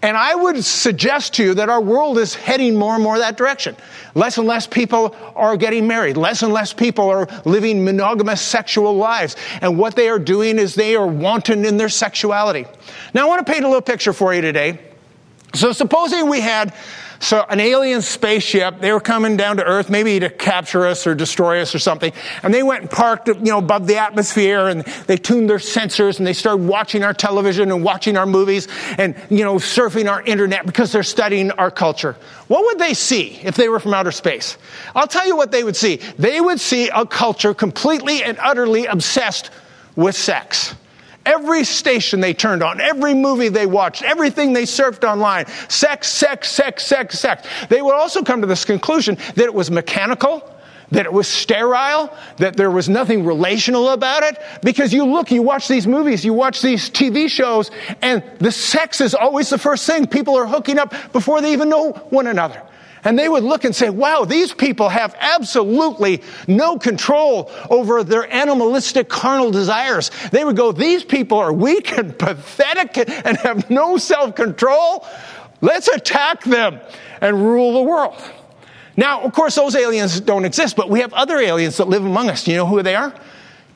And 0.00 0.16
I 0.16 0.34
would 0.34 0.64
suggest 0.64 1.34
to 1.34 1.44
you 1.44 1.54
that 1.54 1.68
our 1.68 1.80
world 1.80 2.18
is 2.18 2.32
heading 2.32 2.76
more 2.76 2.94
and 2.94 3.02
more 3.02 3.18
that 3.18 3.36
direction. 3.36 3.74
Less 4.14 4.38
and 4.38 4.46
less 4.46 4.66
people 4.66 5.16
are 5.34 5.56
getting 5.56 5.88
married. 5.88 6.16
Less 6.16 6.42
and 6.42 6.52
less 6.52 6.72
people 6.72 7.08
are 7.10 7.26
living 7.44 7.84
monogamous 7.84 8.40
sexual 8.40 8.96
lives. 8.96 9.34
And 9.60 9.76
what 9.76 9.96
they 9.96 10.08
are 10.08 10.20
doing 10.20 10.58
is 10.58 10.76
they 10.76 10.94
are 10.94 11.06
wanton 11.06 11.64
in 11.64 11.78
their 11.78 11.88
sexuality. 11.88 12.66
Now, 13.12 13.26
I 13.26 13.28
want 13.28 13.44
to 13.44 13.52
paint 13.52 13.64
a 13.64 13.68
little 13.68 13.82
picture 13.82 14.12
for 14.12 14.32
you 14.32 14.40
today. 14.40 14.78
So, 15.54 15.72
supposing 15.72 16.28
we 16.28 16.40
had 16.40 16.74
so 17.20 17.44
an 17.48 17.58
alien 17.58 18.00
spaceship, 18.00 18.80
they 18.80 18.92
were 18.92 19.00
coming 19.00 19.36
down 19.36 19.56
to 19.56 19.64
Earth, 19.64 19.90
maybe 19.90 20.20
to 20.20 20.30
capture 20.30 20.86
us 20.86 21.06
or 21.06 21.14
destroy 21.14 21.60
us 21.60 21.74
or 21.74 21.78
something. 21.78 22.12
And 22.42 22.54
they 22.54 22.62
went 22.62 22.82
and 22.82 22.90
parked, 22.90 23.28
you 23.28 23.34
know, 23.34 23.58
above 23.58 23.86
the 23.86 23.96
atmosphere 23.96 24.68
and 24.68 24.82
they 25.06 25.16
tuned 25.16 25.50
their 25.50 25.58
sensors 25.58 26.18
and 26.18 26.26
they 26.26 26.32
started 26.32 26.64
watching 26.66 27.02
our 27.02 27.12
television 27.12 27.72
and 27.72 27.82
watching 27.82 28.16
our 28.16 28.26
movies 28.26 28.68
and, 28.98 29.16
you 29.30 29.42
know, 29.44 29.56
surfing 29.56 30.10
our 30.10 30.22
internet 30.22 30.64
because 30.64 30.92
they're 30.92 31.02
studying 31.02 31.50
our 31.52 31.70
culture. 31.70 32.16
What 32.46 32.64
would 32.66 32.78
they 32.78 32.94
see 32.94 33.40
if 33.42 33.56
they 33.56 33.68
were 33.68 33.80
from 33.80 33.94
outer 33.94 34.12
space? 34.12 34.56
I'll 34.94 35.08
tell 35.08 35.26
you 35.26 35.36
what 35.36 35.50
they 35.50 35.64
would 35.64 35.76
see. 35.76 35.96
They 36.18 36.40
would 36.40 36.60
see 36.60 36.88
a 36.88 37.04
culture 37.04 37.52
completely 37.52 38.22
and 38.22 38.38
utterly 38.38 38.86
obsessed 38.86 39.50
with 39.96 40.14
sex. 40.14 40.74
Every 41.26 41.64
station 41.64 42.20
they 42.20 42.32
turned 42.32 42.62
on, 42.62 42.80
every 42.80 43.14
movie 43.14 43.48
they 43.48 43.66
watched, 43.66 44.02
everything 44.02 44.52
they 44.52 44.62
surfed 44.62 45.04
online, 45.04 45.46
sex, 45.68 46.08
sex, 46.08 46.50
sex, 46.50 46.86
sex, 46.86 47.18
sex. 47.18 47.46
They 47.68 47.82
would 47.82 47.94
also 47.94 48.22
come 48.22 48.40
to 48.40 48.46
this 48.46 48.64
conclusion 48.64 49.16
that 49.34 49.44
it 49.44 49.52
was 49.52 49.70
mechanical, 49.70 50.42
that 50.90 51.04
it 51.04 51.12
was 51.12 51.28
sterile, 51.28 52.16
that 52.38 52.56
there 52.56 52.70
was 52.70 52.88
nothing 52.88 53.24
relational 53.24 53.90
about 53.90 54.22
it. 54.22 54.38
Because 54.62 54.92
you 54.92 55.04
look, 55.04 55.30
you 55.30 55.42
watch 55.42 55.68
these 55.68 55.86
movies, 55.86 56.24
you 56.24 56.32
watch 56.32 56.62
these 56.62 56.88
TV 56.88 57.28
shows, 57.28 57.70
and 58.00 58.22
the 58.38 58.52
sex 58.52 59.00
is 59.00 59.14
always 59.14 59.50
the 59.50 59.58
first 59.58 59.86
thing. 59.86 60.06
People 60.06 60.36
are 60.36 60.46
hooking 60.46 60.78
up 60.78 60.94
before 61.12 61.42
they 61.42 61.52
even 61.52 61.68
know 61.68 61.92
one 62.10 62.26
another. 62.26 62.62
And 63.04 63.18
they 63.18 63.28
would 63.28 63.44
look 63.44 63.64
and 63.64 63.74
say, 63.74 63.90
wow, 63.90 64.24
these 64.24 64.52
people 64.52 64.88
have 64.88 65.14
absolutely 65.18 66.22
no 66.46 66.78
control 66.78 67.50
over 67.70 68.02
their 68.04 68.32
animalistic 68.32 69.08
carnal 69.08 69.50
desires. 69.50 70.10
They 70.30 70.44
would 70.44 70.56
go, 70.56 70.72
these 70.72 71.04
people 71.04 71.38
are 71.38 71.52
weak 71.52 71.92
and 71.96 72.18
pathetic 72.18 72.96
and 72.98 73.36
have 73.38 73.70
no 73.70 73.96
self 73.96 74.34
control. 74.34 75.06
Let's 75.60 75.88
attack 75.88 76.44
them 76.44 76.80
and 77.20 77.42
rule 77.42 77.72
the 77.72 77.82
world. 77.82 78.16
Now, 78.96 79.22
of 79.22 79.32
course, 79.32 79.54
those 79.54 79.76
aliens 79.76 80.20
don't 80.20 80.44
exist, 80.44 80.76
but 80.76 80.90
we 80.90 81.00
have 81.00 81.12
other 81.12 81.38
aliens 81.38 81.76
that 81.76 81.88
live 81.88 82.04
among 82.04 82.30
us. 82.30 82.44
Do 82.44 82.50
you 82.50 82.56
know 82.56 82.66
who 82.66 82.82
they 82.82 82.96
are? 82.96 83.14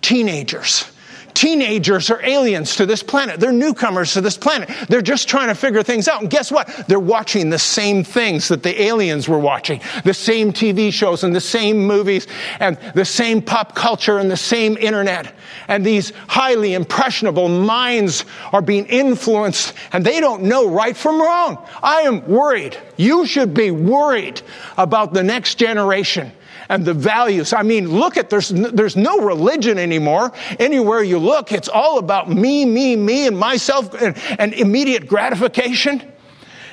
Teenagers. 0.00 0.91
Teenagers 1.34 2.10
are 2.10 2.24
aliens 2.24 2.76
to 2.76 2.86
this 2.86 3.02
planet. 3.02 3.40
They're 3.40 3.52
newcomers 3.52 4.12
to 4.14 4.20
this 4.20 4.36
planet. 4.36 4.70
They're 4.88 5.02
just 5.02 5.28
trying 5.28 5.48
to 5.48 5.54
figure 5.54 5.82
things 5.82 6.08
out. 6.08 6.20
And 6.20 6.30
guess 6.30 6.52
what? 6.52 6.68
They're 6.88 7.00
watching 7.00 7.50
the 7.50 7.58
same 7.58 8.04
things 8.04 8.48
that 8.48 8.62
the 8.62 8.82
aliens 8.82 9.28
were 9.28 9.38
watching. 9.38 9.80
The 10.04 10.14
same 10.14 10.52
TV 10.52 10.92
shows 10.92 11.24
and 11.24 11.34
the 11.34 11.40
same 11.40 11.86
movies 11.86 12.26
and 12.60 12.78
the 12.94 13.04
same 13.04 13.40
pop 13.42 13.74
culture 13.74 14.18
and 14.18 14.30
the 14.30 14.36
same 14.36 14.76
internet. 14.76 15.34
And 15.68 15.84
these 15.84 16.12
highly 16.28 16.74
impressionable 16.74 17.48
minds 17.48 18.24
are 18.52 18.62
being 18.62 18.86
influenced 18.86 19.74
and 19.92 20.04
they 20.04 20.20
don't 20.20 20.42
know 20.42 20.68
right 20.68 20.96
from 20.96 21.20
wrong. 21.20 21.66
I 21.82 22.02
am 22.02 22.26
worried. 22.26 22.76
You 22.96 23.26
should 23.26 23.54
be 23.54 23.70
worried 23.70 24.42
about 24.76 25.12
the 25.14 25.22
next 25.22 25.56
generation 25.56 26.32
and 26.72 26.86
the 26.86 26.94
values. 26.94 27.52
I 27.52 27.62
mean, 27.62 27.86
look 27.90 28.16
at, 28.16 28.30
there's, 28.30 28.48
there's 28.48 28.96
no 28.96 29.18
religion 29.18 29.78
anymore. 29.78 30.32
Anywhere 30.58 31.02
you 31.02 31.18
look, 31.18 31.52
it's 31.52 31.68
all 31.68 31.98
about 31.98 32.30
me, 32.30 32.64
me, 32.64 32.96
me, 32.96 33.26
and 33.26 33.38
myself 33.38 33.92
and, 34.00 34.16
and 34.38 34.54
immediate 34.54 35.06
gratification. 35.06 36.02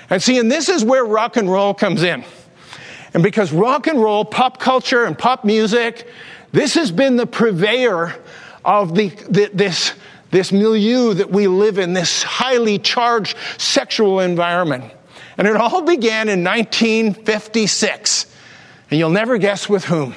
And 0.10 0.24
see, 0.24 0.40
and 0.40 0.50
this 0.50 0.70
is 0.70 0.86
where 0.86 1.04
rock 1.04 1.36
and 1.36 1.52
roll 1.52 1.74
comes 1.74 2.02
in. 2.02 2.24
And 3.14 3.22
because 3.22 3.52
rock 3.52 3.88
and 3.88 4.02
roll, 4.02 4.24
pop 4.24 4.58
culture, 4.58 5.04
and 5.04 5.20
pop 5.20 5.44
music, 5.44 6.08
this 6.54 6.76
has 6.76 6.94
been 6.94 7.18
the 7.18 7.28
purveyor 7.28 8.16
of 8.64 8.96
the, 8.96 9.10
the, 9.10 9.52
this, 9.54 9.92
this 10.32 10.54
milieu 10.54 11.14
that 11.16 11.30
we 11.30 11.48
live 11.48 11.78
in, 11.78 11.92
this 11.92 12.24
highly 12.24 12.80
charged 12.80 13.36
sexual 13.58 14.22
environment. 14.22 14.94
And 15.38 15.46
it 15.46 15.58
all 15.58 15.82
began 15.82 16.30
in 16.30 16.42
1956 16.42 18.29
and 18.90 19.00
you'll 19.00 19.10
never 19.10 19.38
guess 19.38 19.70
with 19.70 19.86
whom. 19.86 20.16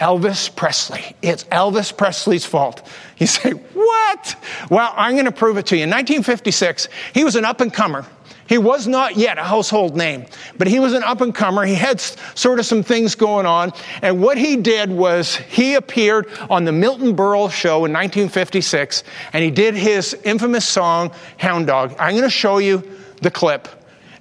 Elvis 0.00 0.54
Presley. 0.54 1.16
It's 1.22 1.44
Elvis 1.44 1.96
Presley's 1.96 2.44
fault. 2.44 2.86
You 3.18 3.26
say, 3.26 3.52
what? 3.52 4.36
Well, 4.68 4.92
I'm 4.94 5.14
going 5.14 5.24
to 5.24 5.32
prove 5.32 5.56
it 5.56 5.64
to 5.68 5.76
you. 5.76 5.84
In 5.84 5.88
1956, 5.88 6.88
he 7.14 7.24
was 7.24 7.34
an 7.34 7.46
up 7.46 7.62
and 7.62 7.72
comer. 7.72 8.04
He 8.46 8.58
was 8.58 8.86
not 8.86 9.16
yet 9.16 9.38
a 9.38 9.42
household 9.42 9.96
name, 9.96 10.26
but 10.58 10.68
he 10.68 10.80
was 10.80 10.92
an 10.92 11.02
up 11.02 11.22
and 11.22 11.34
comer. 11.34 11.64
He 11.64 11.74
had 11.74 11.98
sort 11.98 12.58
of 12.58 12.66
some 12.66 12.82
things 12.82 13.14
going 13.14 13.46
on. 13.46 13.72
And 14.02 14.22
what 14.22 14.36
he 14.36 14.56
did 14.56 14.90
was 14.90 15.34
he 15.36 15.74
appeared 15.74 16.28
on 16.50 16.64
the 16.64 16.72
Milton 16.72 17.16
Berle 17.16 17.50
show 17.50 17.86
in 17.86 17.92
1956 17.94 19.02
and 19.32 19.42
he 19.42 19.50
did 19.50 19.74
his 19.74 20.12
infamous 20.24 20.68
song, 20.68 21.10
Hound 21.38 21.66
Dog. 21.68 21.96
I'm 21.98 22.12
going 22.12 22.22
to 22.24 22.28
show 22.28 22.58
you 22.58 22.82
the 23.22 23.30
clip. 23.30 23.66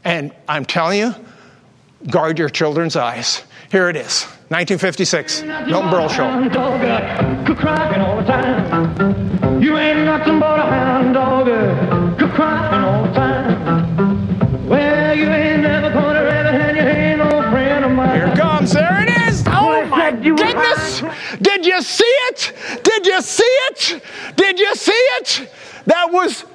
And 0.05 0.31
I'm 0.47 0.63
telling 0.63 0.99
you, 0.99 1.13
guard 2.09 2.39
your 2.39 2.49
children's 2.49 2.95
eyes. 2.95 3.43
Here 3.71 3.89
it 3.89 3.95
is 3.95 4.25
1956, 4.49 5.41
Milton 5.41 5.89
Berle 5.89 6.09
Show. 6.09 6.25
Crying 7.55 8.01
all 8.01 8.17
the 8.17 8.23
time. 8.23 9.61
You 9.61 9.77
ain't 9.77 10.05
nothing 10.05 10.39
but 10.39 10.59
a 10.59 10.63
hound 10.63 11.13
dog, 11.15 11.47
crying 12.33 12.83
all 12.83 13.07
the 13.07 13.13
time. 13.13 14.67
Well, 14.67 15.17
you 15.17 15.25
ain't 15.25 15.63
never 15.63 15.89
gonna 15.91 16.19
and 16.19 16.77
you 16.77 16.83
ain't 16.83 17.17
no 17.19 17.41
friend 17.49 17.85
of 17.85 17.91
mine. 17.91 18.27
Here 18.27 18.35
comes, 18.35 18.73
there 18.73 19.03
it 19.03 19.29
is. 19.29 19.43
Oh 19.47 19.85
my 19.85 20.11
goodness! 20.11 21.01
Did 21.41 21.65
you 21.65 21.81
see 21.81 22.03
it? 22.03 22.53
Did 22.83 23.05
you 23.07 23.21
see 23.21 23.43
it? 23.43 24.01
Did 24.35 24.59
you 24.59 24.75
see 24.75 24.91
it? 24.91 25.49
That 25.85 26.11
was 26.11 26.45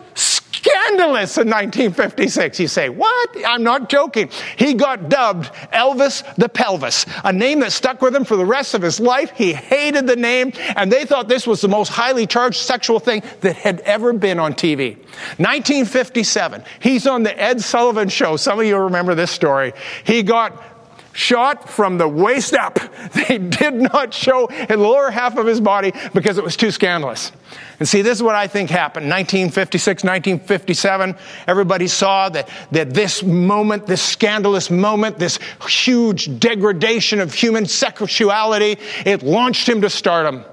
scandalous 0.62 1.38
in 1.38 1.48
1956. 1.48 2.60
You 2.60 2.68
say, 2.68 2.88
what? 2.88 3.36
I'm 3.46 3.62
not 3.62 3.88
joking. 3.88 4.30
He 4.56 4.74
got 4.74 5.08
dubbed 5.08 5.46
Elvis 5.72 6.22
the 6.36 6.48
Pelvis, 6.48 7.06
a 7.24 7.32
name 7.32 7.60
that 7.60 7.72
stuck 7.72 8.02
with 8.02 8.14
him 8.14 8.24
for 8.24 8.36
the 8.36 8.44
rest 8.44 8.74
of 8.74 8.82
his 8.82 9.00
life. 9.00 9.30
He 9.30 9.52
hated 9.52 10.06
the 10.06 10.16
name, 10.16 10.52
and 10.76 10.92
they 10.92 11.04
thought 11.04 11.28
this 11.28 11.46
was 11.46 11.60
the 11.60 11.68
most 11.68 11.88
highly 11.88 12.26
charged 12.26 12.58
sexual 12.58 13.00
thing 13.00 13.22
that 13.40 13.56
had 13.56 13.80
ever 13.80 14.12
been 14.12 14.38
on 14.38 14.54
TV. 14.54 14.96
1957, 15.38 16.62
he's 16.80 17.06
on 17.06 17.22
the 17.22 17.40
Ed 17.40 17.60
Sullivan 17.60 18.08
Show. 18.08 18.36
Some 18.36 18.60
of 18.60 18.66
you 18.66 18.76
remember 18.76 19.14
this 19.14 19.30
story. 19.30 19.72
He 20.04 20.22
got 20.22 20.69
shot 21.12 21.68
from 21.68 21.98
the 21.98 22.08
waist 22.08 22.54
up. 22.54 22.78
They 23.28 23.38
did 23.38 23.74
not 23.74 24.14
show 24.14 24.48
the 24.68 24.76
lower 24.76 25.10
half 25.10 25.36
of 25.36 25.46
his 25.46 25.60
body 25.60 25.92
because 26.14 26.38
it 26.38 26.44
was 26.44 26.56
too 26.56 26.70
scandalous. 26.70 27.32
And 27.78 27.88
see, 27.88 28.02
this 28.02 28.18
is 28.18 28.22
what 28.22 28.34
I 28.34 28.46
think 28.46 28.70
happened. 28.70 29.06
1956, 29.06 30.04
1957, 30.04 31.16
everybody 31.46 31.86
saw 31.86 32.28
that, 32.30 32.48
that 32.72 32.94
this 32.94 33.22
moment, 33.22 33.86
this 33.86 34.02
scandalous 34.02 34.70
moment, 34.70 35.18
this 35.18 35.38
huge 35.68 36.38
degradation 36.38 37.20
of 37.20 37.32
human 37.34 37.66
sexuality, 37.66 38.78
it 39.04 39.22
launched 39.22 39.68
him 39.68 39.80
to 39.80 39.90
stardom. 39.90 40.44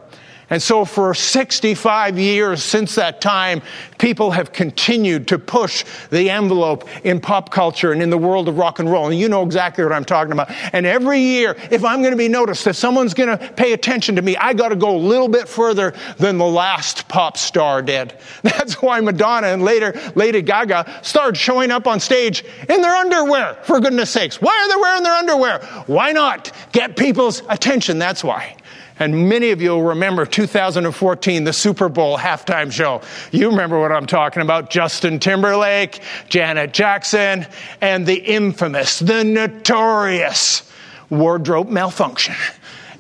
And 0.50 0.62
so 0.62 0.86
for 0.86 1.14
65 1.14 2.18
years 2.18 2.64
since 2.64 2.96
that 2.96 3.20
time, 3.20 3.62
people 3.98 4.32
have 4.32 4.54
continued 4.54 5.28
to 5.28 5.40
push 5.40 5.84
the 6.10 6.30
envelope 6.30 6.88
in 7.06 7.20
pop 7.20 7.52
culture 7.52 7.92
and 7.92 8.02
in 8.02 8.10
the 8.10 8.18
world 8.18 8.48
of 8.48 8.58
rock 8.58 8.80
and 8.80 8.90
roll. 8.90 9.08
And 9.08 9.20
you 9.20 9.28
know 9.28 9.44
exactly 9.44 9.84
what 9.84 9.92
I'm 9.94 10.06
talking 10.06 10.32
about. 10.32 10.50
And 10.74 10.86
every 10.86 11.20
year, 11.20 11.56
if 11.70 11.84
I'm 11.84 12.02
going 12.02 12.12
to 12.12 12.18
be 12.18 12.30
noticed, 12.30 12.66
if 12.66 12.76
someone's 12.76 13.14
going 13.14 13.38
to 13.38 13.54
pay 13.54 13.74
attention 13.74 14.16
to 14.16 14.22
me, 14.22 14.38
I 14.38 14.54
got 14.54 14.70
to 14.70 14.76
go 14.76 14.96
a 14.96 14.98
little 14.98 15.28
bit 15.28 15.48
further 15.48 15.94
than 16.18 16.38
the 16.38 16.46
last 16.46 17.08
pop 17.08 17.38
star 17.38 17.82
did. 17.82 18.14
That's 18.44 18.82
why 18.82 19.02
Madonna 19.02 19.48
and 19.48 19.64
later 19.64 19.94
Lady 20.16 20.42
Gaga 20.42 21.02
started 21.04 21.38
showing 21.38 21.72
up 21.72 21.88
on 21.88 22.00
stage 22.00 22.44
in 22.70 22.82
their 22.82 22.96
underwear, 22.96 23.56
for 23.64 23.80
goodness 23.80 24.10
sakes. 24.10 24.42
Why 24.42 24.56
are 24.56 24.70
they 24.70 24.82
wearing 24.82 25.04
their 25.04 25.14
underwear? 25.14 25.60
Why 25.88 26.12
not? 26.12 26.52
Get 26.72 26.96
people's 26.98 27.42
attention, 27.50 28.00
that's 28.00 28.24
why. 28.24 28.57
And 29.00 29.30
many 29.30 29.52
of 29.52 29.62
you 29.62 29.72
will 29.72 29.84
remember 29.84 30.26
2014, 30.26 31.44
the 31.44 31.54
Super 31.54 31.90
Bowl 31.90 32.18
halftime 32.18 32.72
show. 32.72 33.02
You 33.32 33.50
remember 33.50 33.80
what 33.80 33.92
I'm 33.92 34.08
talking 34.08 34.42
about. 34.42 34.70
Justin 34.70 35.20
Timberlake, 35.20 36.02
Janet 36.30 36.74
Jackson, 36.74 37.46
and 37.82 38.06
the 38.06 38.16
infamous, 38.16 39.00
the 39.00 39.24
notorious 39.24 40.70
wardrobe 41.10 41.70
malfunction. 41.70 42.36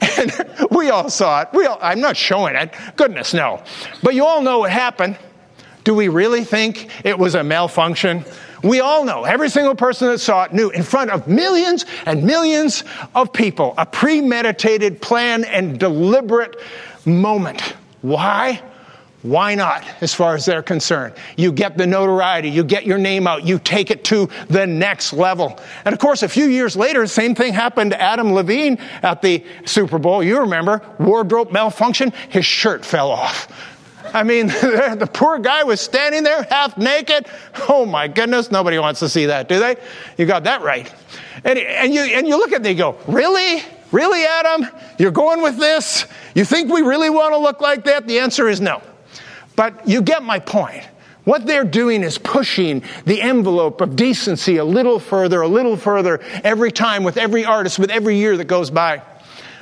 And 0.01 0.31
we 0.71 0.89
all 0.89 1.09
saw 1.09 1.41
it. 1.41 1.49
We 1.53 1.65
all, 1.65 1.79
I'm 1.81 1.99
not 1.99 2.15
showing 2.15 2.55
it. 2.55 2.73
Goodness, 2.95 3.33
no. 3.33 3.63
But 4.03 4.13
you 4.13 4.25
all 4.25 4.41
know 4.41 4.59
what 4.59 4.71
happened. 4.71 5.17
Do 5.83 5.93
we 5.93 6.09
really 6.09 6.43
think 6.43 6.89
it 7.05 7.17
was 7.17 7.35
a 7.35 7.43
malfunction? 7.43 8.25
We 8.63 8.79
all 8.79 9.05
know, 9.05 9.23
every 9.23 9.49
single 9.49 9.75
person 9.75 10.07
that 10.09 10.19
saw 10.19 10.43
it 10.43 10.53
knew 10.53 10.69
in 10.69 10.83
front 10.83 11.11
of 11.11 11.27
millions 11.27 11.85
and 12.05 12.23
millions 12.23 12.83
of 13.13 13.31
people, 13.31 13.73
a 13.77 13.85
premeditated 13.85 15.01
plan 15.01 15.43
and 15.43 15.79
deliberate 15.79 16.55
moment. 17.05 17.61
Why? 18.01 18.61
Why 19.23 19.55
not, 19.55 19.83
as 20.01 20.13
far 20.13 20.35
as 20.35 20.45
they're 20.45 20.63
concerned? 20.63 21.15
You 21.35 21.51
get 21.51 21.77
the 21.77 21.87
notoriety, 21.87 22.49
you 22.49 22.63
get 22.63 22.85
your 22.85 22.97
name 22.99 23.27
out, 23.27 23.45
you 23.45 23.59
take 23.59 23.89
it 23.91 24.03
to 24.05 24.29
the 24.47 24.65
next 24.65 25.11
level. 25.11 25.59
And 25.85 25.93
of 25.93 25.99
course, 25.99 26.23
a 26.23 26.29
few 26.29 26.45
years 26.45 26.77
later, 26.77 27.01
the 27.01 27.07
same 27.07 27.33
thing 27.35 27.53
happened 27.53 27.91
to 27.91 28.01
Adam 28.01 28.33
Levine 28.33 28.77
at 29.01 29.21
the 29.21 29.43
Super 29.65 29.97
Bowl. 29.97 30.23
You 30.23 30.39
remember, 30.39 30.81
wardrobe 30.99 31.51
malfunction, 31.51 32.13
his 32.29 32.45
shirt 32.45 32.85
fell 32.85 33.09
off. 33.11 33.47
I 34.13 34.23
mean, 34.23 34.47
the 34.97 35.09
poor 35.11 35.39
guy 35.39 35.63
was 35.63 35.81
standing 35.81 36.23
there 36.23 36.43
half 36.43 36.77
naked. 36.77 37.27
Oh 37.69 37.85
my 37.85 38.07
goodness, 38.07 38.51
nobody 38.51 38.79
wants 38.79 38.99
to 39.01 39.09
see 39.09 39.27
that, 39.27 39.47
do 39.47 39.59
they? 39.59 39.75
You 40.17 40.25
got 40.25 40.43
that 40.45 40.61
right. 40.61 40.93
And, 41.43 41.59
and, 41.59 41.93
you, 41.93 42.01
and 42.01 42.27
you 42.27 42.37
look 42.37 42.51
at 42.51 42.61
it 42.61 42.67
and 42.67 42.77
you 42.77 42.83
go, 42.83 42.97
really? 43.07 43.63
Really, 43.91 44.25
Adam? 44.25 44.67
You're 44.97 45.11
going 45.11 45.41
with 45.41 45.57
this? 45.57 46.05
You 46.35 46.43
think 46.43 46.71
we 46.71 46.81
really 46.81 47.09
want 47.09 47.33
to 47.33 47.37
look 47.37 47.61
like 47.61 47.85
that? 47.85 48.07
The 48.07 48.19
answer 48.19 48.49
is 48.49 48.59
no. 48.59 48.81
But 49.55 49.87
you 49.87 50.01
get 50.01 50.23
my 50.23 50.39
point. 50.39 50.83
What 51.23 51.45
they're 51.45 51.65
doing 51.65 52.03
is 52.03 52.17
pushing 52.17 52.83
the 53.05 53.21
envelope 53.21 53.81
of 53.81 53.97
decency 53.97 54.57
a 54.57 54.63
little 54.63 54.99
further, 54.99 55.41
a 55.41 55.47
little 55.47 55.75
further 55.75 56.21
every 56.43 56.71
time 56.71 57.03
with 57.03 57.17
every 57.17 57.43
artist, 57.43 57.79
with 57.79 57.91
every 57.91 58.17
year 58.17 58.37
that 58.37 58.45
goes 58.45 58.69
by. 58.69 59.01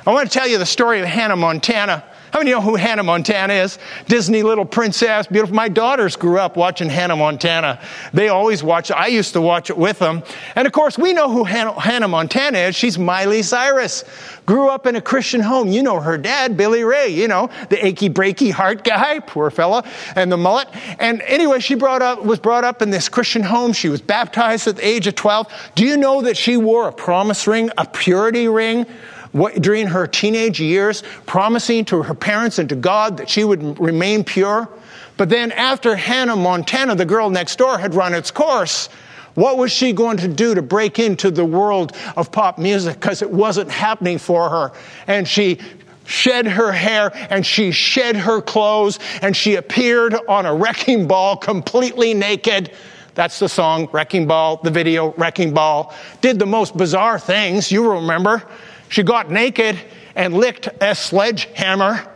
I 0.06 0.12
want 0.12 0.30
to 0.30 0.38
tell 0.38 0.46
you 0.46 0.58
the 0.58 0.66
story 0.66 1.00
of 1.00 1.06
Hannah 1.06 1.34
Montana. 1.34 2.04
How 2.32 2.40
many 2.40 2.50
know 2.50 2.60
who 2.60 2.74
Hannah 2.76 3.02
Montana 3.02 3.54
is? 3.54 3.78
Disney 4.08 4.42
little 4.42 4.64
princess, 4.64 5.26
beautiful. 5.26 5.54
My 5.54 5.68
daughters 5.68 6.16
grew 6.16 6.38
up 6.38 6.56
watching 6.56 6.88
Hannah 6.88 7.16
Montana. 7.16 7.80
They 8.12 8.28
always 8.28 8.62
watch. 8.62 8.90
I 8.90 9.06
used 9.06 9.32
to 9.34 9.40
watch 9.40 9.70
it 9.70 9.78
with 9.78 9.98
them. 9.98 10.22
And 10.54 10.66
of 10.66 10.72
course, 10.72 10.98
we 10.98 11.12
know 11.12 11.30
who 11.30 11.44
Hannah, 11.44 11.78
Hannah 11.78 12.08
Montana 12.08 12.58
is. 12.58 12.76
She's 12.76 12.98
Miley 12.98 13.42
Cyrus. 13.42 14.04
Grew 14.44 14.68
up 14.68 14.86
in 14.86 14.96
a 14.96 15.00
Christian 15.00 15.40
home. 15.40 15.68
You 15.68 15.82
know 15.82 16.00
her 16.00 16.18
dad, 16.18 16.56
Billy 16.56 16.84
Ray, 16.84 17.08
you 17.08 17.28
know, 17.28 17.50
the 17.68 17.84
achy 17.84 18.08
breaky 18.08 18.50
heart 18.50 18.84
guy, 18.84 19.20
poor 19.20 19.50
fella, 19.50 19.84
and 20.14 20.30
the 20.30 20.36
mullet. 20.36 20.68
And 20.98 21.22
anyway, 21.22 21.60
she 21.60 21.74
brought 21.74 22.02
up, 22.02 22.24
was 22.24 22.38
brought 22.38 22.64
up 22.64 22.82
in 22.82 22.90
this 22.90 23.08
Christian 23.08 23.42
home. 23.42 23.72
She 23.72 23.88
was 23.88 24.00
baptized 24.00 24.66
at 24.66 24.76
the 24.76 24.86
age 24.86 25.06
of 25.06 25.14
12. 25.14 25.52
Do 25.74 25.84
you 25.84 25.96
know 25.96 26.22
that 26.22 26.36
she 26.36 26.56
wore 26.56 26.88
a 26.88 26.92
promise 26.92 27.46
ring, 27.46 27.70
a 27.78 27.86
purity 27.86 28.48
ring? 28.48 28.86
What, 29.32 29.60
during 29.60 29.86
her 29.88 30.06
teenage 30.06 30.60
years, 30.60 31.02
promising 31.26 31.84
to 31.86 32.02
her 32.02 32.14
parents 32.14 32.58
and 32.58 32.68
to 32.68 32.76
God 32.76 33.16
that 33.18 33.28
she 33.28 33.44
would 33.44 33.78
remain 33.78 34.24
pure. 34.24 34.68
But 35.16 35.28
then, 35.28 35.52
after 35.52 35.96
Hannah 35.96 36.36
Montana, 36.36 36.94
the 36.94 37.04
girl 37.04 37.30
next 37.30 37.56
door, 37.56 37.78
had 37.78 37.94
run 37.94 38.14
its 38.14 38.30
course, 38.30 38.88
what 39.34 39.58
was 39.58 39.70
she 39.70 39.92
going 39.92 40.16
to 40.18 40.28
do 40.28 40.54
to 40.54 40.62
break 40.62 40.98
into 40.98 41.30
the 41.30 41.44
world 41.44 41.94
of 42.16 42.32
pop 42.32 42.58
music? 42.58 42.98
Because 42.98 43.20
it 43.20 43.30
wasn't 43.30 43.70
happening 43.70 44.18
for 44.18 44.48
her. 44.48 44.72
And 45.06 45.28
she 45.28 45.58
shed 46.06 46.46
her 46.46 46.72
hair 46.72 47.10
and 47.30 47.44
she 47.44 47.70
shed 47.70 48.16
her 48.16 48.40
clothes 48.40 48.98
and 49.20 49.36
she 49.36 49.56
appeared 49.56 50.14
on 50.28 50.46
a 50.46 50.54
wrecking 50.54 51.06
ball 51.06 51.36
completely 51.36 52.14
naked. 52.14 52.72
That's 53.14 53.38
the 53.38 53.48
song, 53.48 53.88
Wrecking 53.92 54.26
Ball, 54.26 54.58
the 54.62 54.70
video, 54.70 55.12
Wrecking 55.14 55.52
Ball. 55.52 55.94
Did 56.20 56.38
the 56.38 56.46
most 56.46 56.76
bizarre 56.76 57.18
things, 57.18 57.72
you 57.72 57.90
remember. 57.92 58.42
She 58.88 59.02
got 59.02 59.30
naked 59.30 59.78
and 60.14 60.34
licked 60.34 60.68
a 60.80 60.94
sledgehammer. 60.94 62.06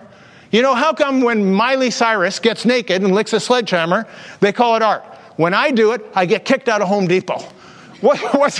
You 0.50 0.62
know, 0.62 0.74
how 0.74 0.92
come 0.92 1.20
when 1.20 1.52
Miley 1.52 1.90
Cyrus 1.90 2.38
gets 2.38 2.64
naked 2.64 3.02
and 3.02 3.14
licks 3.14 3.32
a 3.32 3.40
sledgehammer, 3.40 4.06
they 4.40 4.52
call 4.52 4.76
it 4.76 4.82
art? 4.82 5.04
When 5.36 5.54
I 5.54 5.70
do 5.70 5.92
it, 5.92 6.04
I 6.14 6.26
get 6.26 6.44
kicked 6.44 6.68
out 6.68 6.82
of 6.82 6.88
Home 6.88 7.06
Depot. 7.06 7.38
What, 8.00 8.18
what's, 8.34 8.58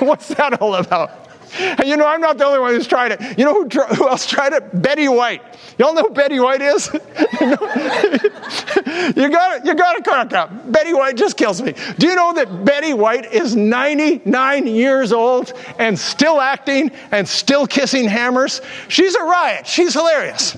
what's 0.00 0.28
that 0.28 0.60
all 0.60 0.74
about? 0.76 1.25
And 1.58 1.88
you 1.88 1.96
know, 1.96 2.06
I'm 2.06 2.20
not 2.20 2.38
the 2.38 2.44
only 2.44 2.58
one 2.58 2.74
who's 2.74 2.86
tried 2.86 3.12
it. 3.12 3.38
You 3.38 3.44
know 3.44 3.62
who, 3.62 3.68
who 3.68 4.08
else 4.08 4.26
tried 4.26 4.52
it? 4.52 4.82
Betty 4.82 5.08
White. 5.08 5.42
Y'all 5.78 5.94
know 5.94 6.02
who 6.02 6.10
Betty 6.10 6.40
White 6.40 6.62
is? 6.62 6.90
you 9.16 9.30
got. 9.30 9.56
You 9.66 9.74
got 9.74 9.94
to 9.94 10.02
crack 10.02 10.32
up. 10.32 10.70
Betty 10.70 10.94
White 10.94 11.16
just 11.16 11.36
kills 11.36 11.60
me. 11.60 11.74
Do 11.98 12.06
you 12.06 12.14
know 12.14 12.32
that 12.34 12.64
Betty 12.64 12.94
White 12.94 13.32
is 13.32 13.56
99 13.56 14.66
years 14.66 15.12
old 15.12 15.52
and 15.78 15.98
still 15.98 16.40
acting 16.40 16.90
and 17.10 17.28
still 17.28 17.66
kissing 17.66 18.06
hammers? 18.06 18.60
She's 18.88 19.14
a 19.14 19.22
riot. 19.22 19.66
She's 19.66 19.94
hilarious. 19.94 20.56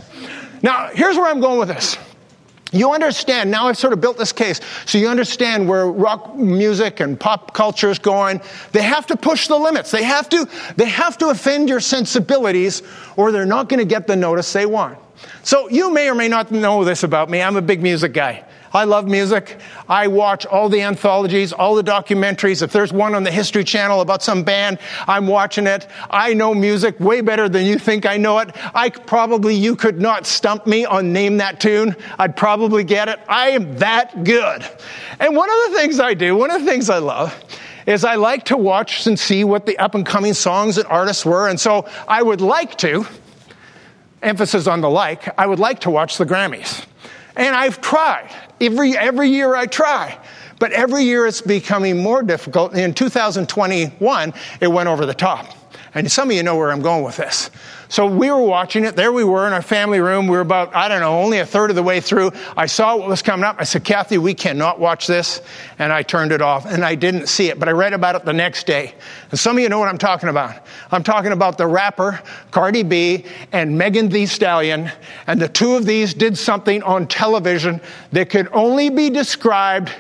Now, 0.63 0.91
here's 0.93 1.17
where 1.17 1.27
I'm 1.27 1.41
going 1.41 1.59
with 1.59 1.69
this. 1.69 1.97
You 2.71 2.93
understand, 2.93 3.51
now 3.51 3.69
I've 3.69 3.79
sort 3.79 3.95
of 3.95 4.01
built 4.01 4.19
this 4.19 4.33
case, 4.33 4.61
so 4.85 4.99
you 4.99 5.09
understand 5.09 5.67
where 5.67 5.87
rock 5.87 6.37
music 6.37 7.01
and 7.01 7.19
pop 7.19 7.55
culture 7.55 7.91
is 7.91 7.99
going. 7.99 8.43
They 8.73 8.83
have 8.83 9.07
to 9.07 9.17
push 9.17 9.49
the 9.49 9.59
limits. 9.59 9.91
They 9.91 10.03
have 10.03 10.29
to, 10.29 10.47
they 10.77 10.85
have 10.87 11.17
to 11.19 11.29
offend 11.29 11.69
your 11.69 11.81
sensibilities, 11.81 12.83
or 13.17 13.33
they're 13.33 13.47
not 13.47 13.69
going 13.69 13.79
to 13.79 13.87
get 13.87 14.07
the 14.07 14.17
notice 14.17 14.53
they 14.53 14.67
want. 14.67 14.99
So 15.43 15.69
you 15.71 15.91
may 15.93 16.11
or 16.11 16.15
may 16.15 16.29
not 16.29 16.51
know 16.51 16.85
this 16.85 17.05
about 17.05 17.31
me. 17.31 17.41
I'm 17.41 17.57
a 17.57 17.63
big 17.63 17.83
music 17.83 18.13
guy. 18.13 18.45
I 18.73 18.85
love 18.85 19.07
music. 19.07 19.61
I 19.89 20.07
watch 20.07 20.45
all 20.47 20.69
the 20.69 20.83
anthologies, 20.83 21.53
all 21.53 21.75
the 21.75 21.83
documentaries. 21.83 22.63
If 22.63 22.73
there's 22.73 22.93
one 22.93 23.15
on 23.15 23.25
the 23.25 23.31
History 23.31 23.65
Channel 23.65 24.01
about 24.01 24.23
some 24.23 24.43
band, 24.43 24.79
I'm 25.07 25.27
watching 25.27 25.67
it. 25.67 25.87
I 26.11 26.35
know 26.35 26.55
music 26.55 26.99
way 27.01 27.21
better 27.21 27.49
than 27.49 27.65
you 27.65 27.79
think 27.79 28.07
I 28.07 28.17
know 28.17 28.39
it. 28.39 28.51
I 28.75 28.91
probably, 28.91 29.55
you 29.55 29.77
could 29.77 30.01
not 30.01 30.27
stump 30.27 30.67
me 30.67 30.85
on 30.85 31.13
name 31.13 31.39
that 31.39 31.61
tune. 31.61 31.97
I'd 32.19 32.37
probably 32.37 32.85
get 32.85 33.09
it. 33.09 33.19
I 33.29 33.51
am 33.51 33.79
that 33.79 34.25
good. 34.25 34.65
And 35.19 35.35
one 35.35 35.49
of 35.51 35.71
the 35.71 35.79
things 35.79 36.01
I 36.01 36.15
do, 36.15 36.37
one 36.37 36.51
of 36.51 36.61
the 36.61 36.71
things 36.71 36.91
I 36.91 36.99
love, 36.99 37.35
is 37.87 38.05
I 38.05 38.17
like 38.17 38.45
to 38.47 38.57
watch 38.57 39.07
and 39.07 39.19
see 39.19 39.45
what 39.45 39.65
the 39.65 39.79
up 39.79 39.95
and 39.95 40.05
coming 40.05 40.35
songs 40.35 40.77
and 40.77 40.87
artists 40.89 41.25
were. 41.25 41.49
And 41.49 41.59
so 41.59 41.89
I 42.07 42.23
would 42.23 42.43
like 42.43 42.77
to, 42.79 43.07
emphasis 44.23 44.67
on 44.67 44.83
the 44.83 44.91
like, 44.91 45.39
I 45.39 45.47
would 45.47 45.59
like 45.59 45.81
to 45.81 45.91
watch 45.91 46.19
the 46.19 46.27
Grammys. 46.27 46.85
And 47.35 47.55
I've 47.55 47.81
tried. 47.81 48.31
Every, 48.61 48.97
every 48.97 49.29
year 49.29 49.55
I 49.55 49.67
try. 49.67 50.19
But 50.59 50.73
every 50.73 51.05
year 51.05 51.27
it's 51.27 51.41
becoming 51.41 52.03
more 52.03 52.23
difficult. 52.23 52.75
In 52.75 52.93
2021, 52.93 54.35
it 54.61 54.67
went 54.67 54.89
over 54.89 55.07
the 55.07 55.15
top. 55.15 55.58
And 55.95 56.11
some 56.11 56.31
of 56.31 56.37
you 56.37 56.43
know 56.43 56.57
where 56.57 56.71
I'm 56.71 56.83
going 56.83 57.05
with 57.05 57.17
this. 57.17 57.51
So 57.91 58.07
we 58.07 58.31
were 58.31 58.43
watching 58.43 58.85
it. 58.85 58.97
There 58.97 59.13
we 59.13 59.25
were 59.25 59.47
in 59.47 59.55
our 59.55 59.63
family 59.63 60.01
room. 60.01 60.27
We 60.27 60.37
were 60.37 60.43
about, 60.43 60.77
I 60.77 60.89
don't 60.89 61.01
know, 61.01 61.21
only 61.21 61.39
a 61.39 61.47
third 61.47 61.71
of 61.71 61.77
the 61.77 61.83
way 61.83 62.01
through. 62.01 62.33
I 62.55 62.67
saw 62.67 62.97
what 62.97 63.09
was 63.09 63.23
coming 63.23 63.45
up. 63.45 63.57
I 63.59 63.65
said, 63.65 63.85
Kathy, 63.85 64.19
we 64.19 64.35
cannot 64.35 64.79
watch 64.79 65.07
this. 65.07 65.41
And 65.79 65.91
I 65.91 66.03
turned 66.03 66.31
it 66.31 66.43
off 66.43 66.67
and 66.67 66.85
I 66.85 66.95
didn't 66.95 67.29
see 67.29 67.49
it, 67.49 67.59
but 67.59 67.67
I 67.67 67.73
read 67.73 67.95
about 67.95 68.15
it 68.15 68.27
the 68.27 68.35
next 68.35 68.67
day. 68.67 68.95
And 69.31 69.41
some 69.41 69.57
of 69.57 69.63
you 69.63 69.71
know 69.71 69.79
what 69.79 69.89
I'm 69.89 69.99
talking 69.99 70.29
about. 70.29 70.67
I'm 70.91 71.03
talking 71.03 71.33
about 71.33 71.57
the 71.57 71.67
rapper 71.67 72.21
Cardi 72.51 72.83
B 72.83 73.25
and 73.53 73.79
Megan 73.79 74.11
Thee 74.11 74.27
Stallion. 74.27 74.93
And 75.27 75.41
the 75.41 75.49
two 75.49 75.75
of 75.75 75.87
these 75.87 76.13
did 76.13 76.37
something 76.37 76.83
on 76.83 77.07
television 77.07 77.81
that 78.13 78.29
could 78.29 78.49
only 78.53 78.91
be 78.91 79.09
described 79.09 79.91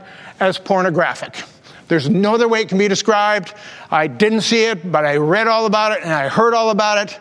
as 0.40 0.58
pornographic. 0.58 1.42
There's 1.88 2.08
no 2.08 2.34
other 2.34 2.48
way 2.48 2.60
it 2.60 2.68
can 2.68 2.78
be 2.78 2.88
described. 2.88 3.54
I 3.90 4.06
didn't 4.06 4.42
see 4.42 4.64
it, 4.64 4.90
but 4.92 5.04
I 5.04 5.16
read 5.16 5.48
all 5.48 5.66
about 5.66 5.92
it 5.92 6.02
and 6.02 6.12
I 6.12 6.28
heard 6.28 6.54
all 6.54 6.70
about 6.70 7.08
it. 7.08 7.18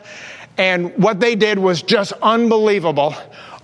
And 0.58 0.96
what 0.98 1.20
they 1.20 1.36
did 1.36 1.58
was 1.60 1.82
just 1.82 2.14
unbelievable 2.22 3.16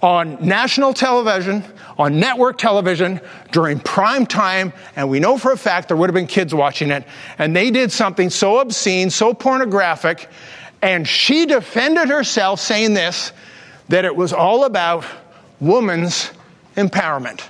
on 0.01 0.37
national 0.45 0.93
television, 0.93 1.63
on 1.97 2.19
network 2.19 2.57
television 2.57 3.21
during 3.51 3.79
prime 3.79 4.25
time, 4.25 4.73
and 4.97 5.09
we 5.09 5.19
know 5.19 5.37
for 5.37 5.53
a 5.53 5.57
fact 5.57 5.87
there 5.87 5.97
would 5.97 6.09
have 6.09 6.13
been 6.13 6.27
kids 6.27 6.53
watching 6.53 6.91
it, 6.91 7.05
and 7.37 7.55
they 7.55 7.71
did 7.71 7.89
something 7.91 8.29
so 8.29 8.59
obscene, 8.59 9.09
so 9.09 9.33
pornographic, 9.33 10.29
and 10.81 11.07
she 11.07 11.45
defended 11.45 12.09
herself 12.09 12.59
saying 12.59 12.93
this 12.93 13.31
that 13.87 14.03
it 14.03 14.13
was 14.13 14.33
all 14.33 14.65
about 14.65 15.05
woman's 15.61 16.31
empowerment. 16.75 17.41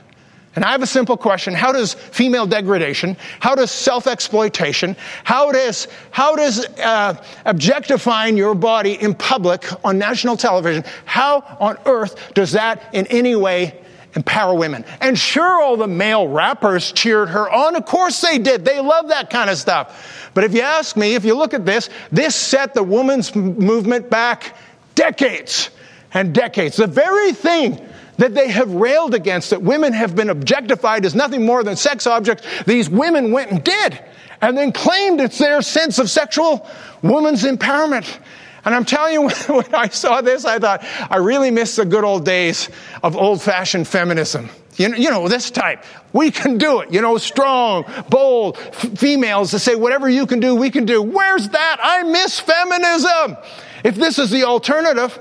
And 0.55 0.63
I 0.63 0.71
have 0.71 0.83
a 0.83 0.87
simple 0.87 1.17
question. 1.17 1.53
How 1.53 1.71
does 1.71 1.93
female 1.93 2.45
degradation, 2.45 3.17
how 3.39 3.55
does 3.55 3.71
self 3.71 4.05
exploitation, 4.05 4.95
how 5.23 5.51
does, 5.51 5.87
how 6.11 6.35
does 6.35 6.65
uh, 6.77 7.23
objectifying 7.45 8.37
your 8.37 8.53
body 8.53 8.93
in 8.93 9.15
public 9.15 9.65
on 9.83 9.97
national 9.97 10.37
television, 10.37 10.83
how 11.05 11.41
on 11.59 11.77
earth 11.85 12.33
does 12.33 12.51
that 12.51 12.83
in 12.93 13.07
any 13.07 13.35
way 13.35 13.79
empower 14.13 14.53
women? 14.53 14.85
And 15.01 15.17
sure, 15.17 15.61
all 15.61 15.75
the 15.75 15.87
male 15.87 16.27
rappers 16.27 16.91
cheered 16.91 17.29
her 17.29 17.49
on. 17.49 17.75
Of 17.75 17.85
course 17.85 18.21
they 18.21 18.37
did. 18.37 18.63
They 18.63 18.79
love 18.79 19.07
that 19.07 19.31
kind 19.31 19.49
of 19.49 19.57
stuff. 19.57 20.29
But 20.35 20.43
if 20.43 20.53
you 20.53 20.61
ask 20.61 20.95
me, 20.95 21.15
if 21.15 21.25
you 21.25 21.35
look 21.35 21.55
at 21.55 21.65
this, 21.65 21.89
this 22.11 22.35
set 22.35 22.75
the 22.75 22.83
women's 22.83 23.35
movement 23.35 24.09
back 24.09 24.55
decades. 24.93 25.71
and 26.13 26.33
decades. 26.33 26.77
The 26.77 26.87
very 26.87 27.33
thing 27.33 27.81
that 28.17 28.33
they 28.33 28.49
have 28.49 28.71
railed 28.71 29.13
against, 29.13 29.49
that 29.49 29.61
women 29.61 29.93
have 29.93 30.15
been 30.15 30.29
objectified 30.29 31.05
as 31.05 31.15
nothing 31.15 31.45
more 31.45 31.63
than 31.63 31.75
sex 31.75 32.07
objects, 32.07 32.45
these 32.65 32.89
women 32.89 33.31
went 33.31 33.51
and 33.51 33.63
did, 33.63 33.99
and 34.41 34.57
then 34.57 34.71
claimed 34.71 35.21
it's 35.21 35.37
their 35.37 35.61
sense 35.61 35.99
of 35.99 36.09
sexual 36.09 36.67
woman's 37.01 37.43
empowerment. 37.43 38.19
And 38.65 38.73
I'm 38.73 38.85
telling 38.85 39.13
you, 39.13 39.29
when 39.47 39.73
I 39.73 39.89
saw 39.89 40.21
this, 40.21 40.45
I 40.45 40.59
thought, 40.59 40.85
I 41.09 41.17
really 41.17 41.51
miss 41.51 41.75
the 41.75 41.85
good 41.85 42.03
old 42.03 42.25
days 42.25 42.69
of 43.01 43.15
old 43.15 43.41
fashioned 43.41 43.87
feminism. 43.87 44.49
You 44.75 44.89
know, 44.89 44.97
you 44.97 45.11
know, 45.11 45.27
this 45.27 45.51
type. 45.51 45.83
We 46.13 46.31
can 46.31 46.57
do 46.57 46.79
it. 46.79 46.91
You 46.91 47.01
know, 47.01 47.17
strong, 47.17 47.85
bold 48.09 48.57
f- 48.57 48.97
females 48.97 49.51
to 49.51 49.59
say, 49.59 49.75
whatever 49.75 50.09
you 50.09 50.25
can 50.25 50.39
do, 50.39 50.55
we 50.55 50.71
can 50.71 50.85
do. 50.85 51.01
Where's 51.01 51.49
that? 51.49 51.77
I 51.79 52.03
miss 52.03 52.39
feminism. 52.39 53.37
If 53.83 53.95
this 53.95 54.17
is 54.17 54.31
the 54.31 54.45
alternative, 54.45 55.19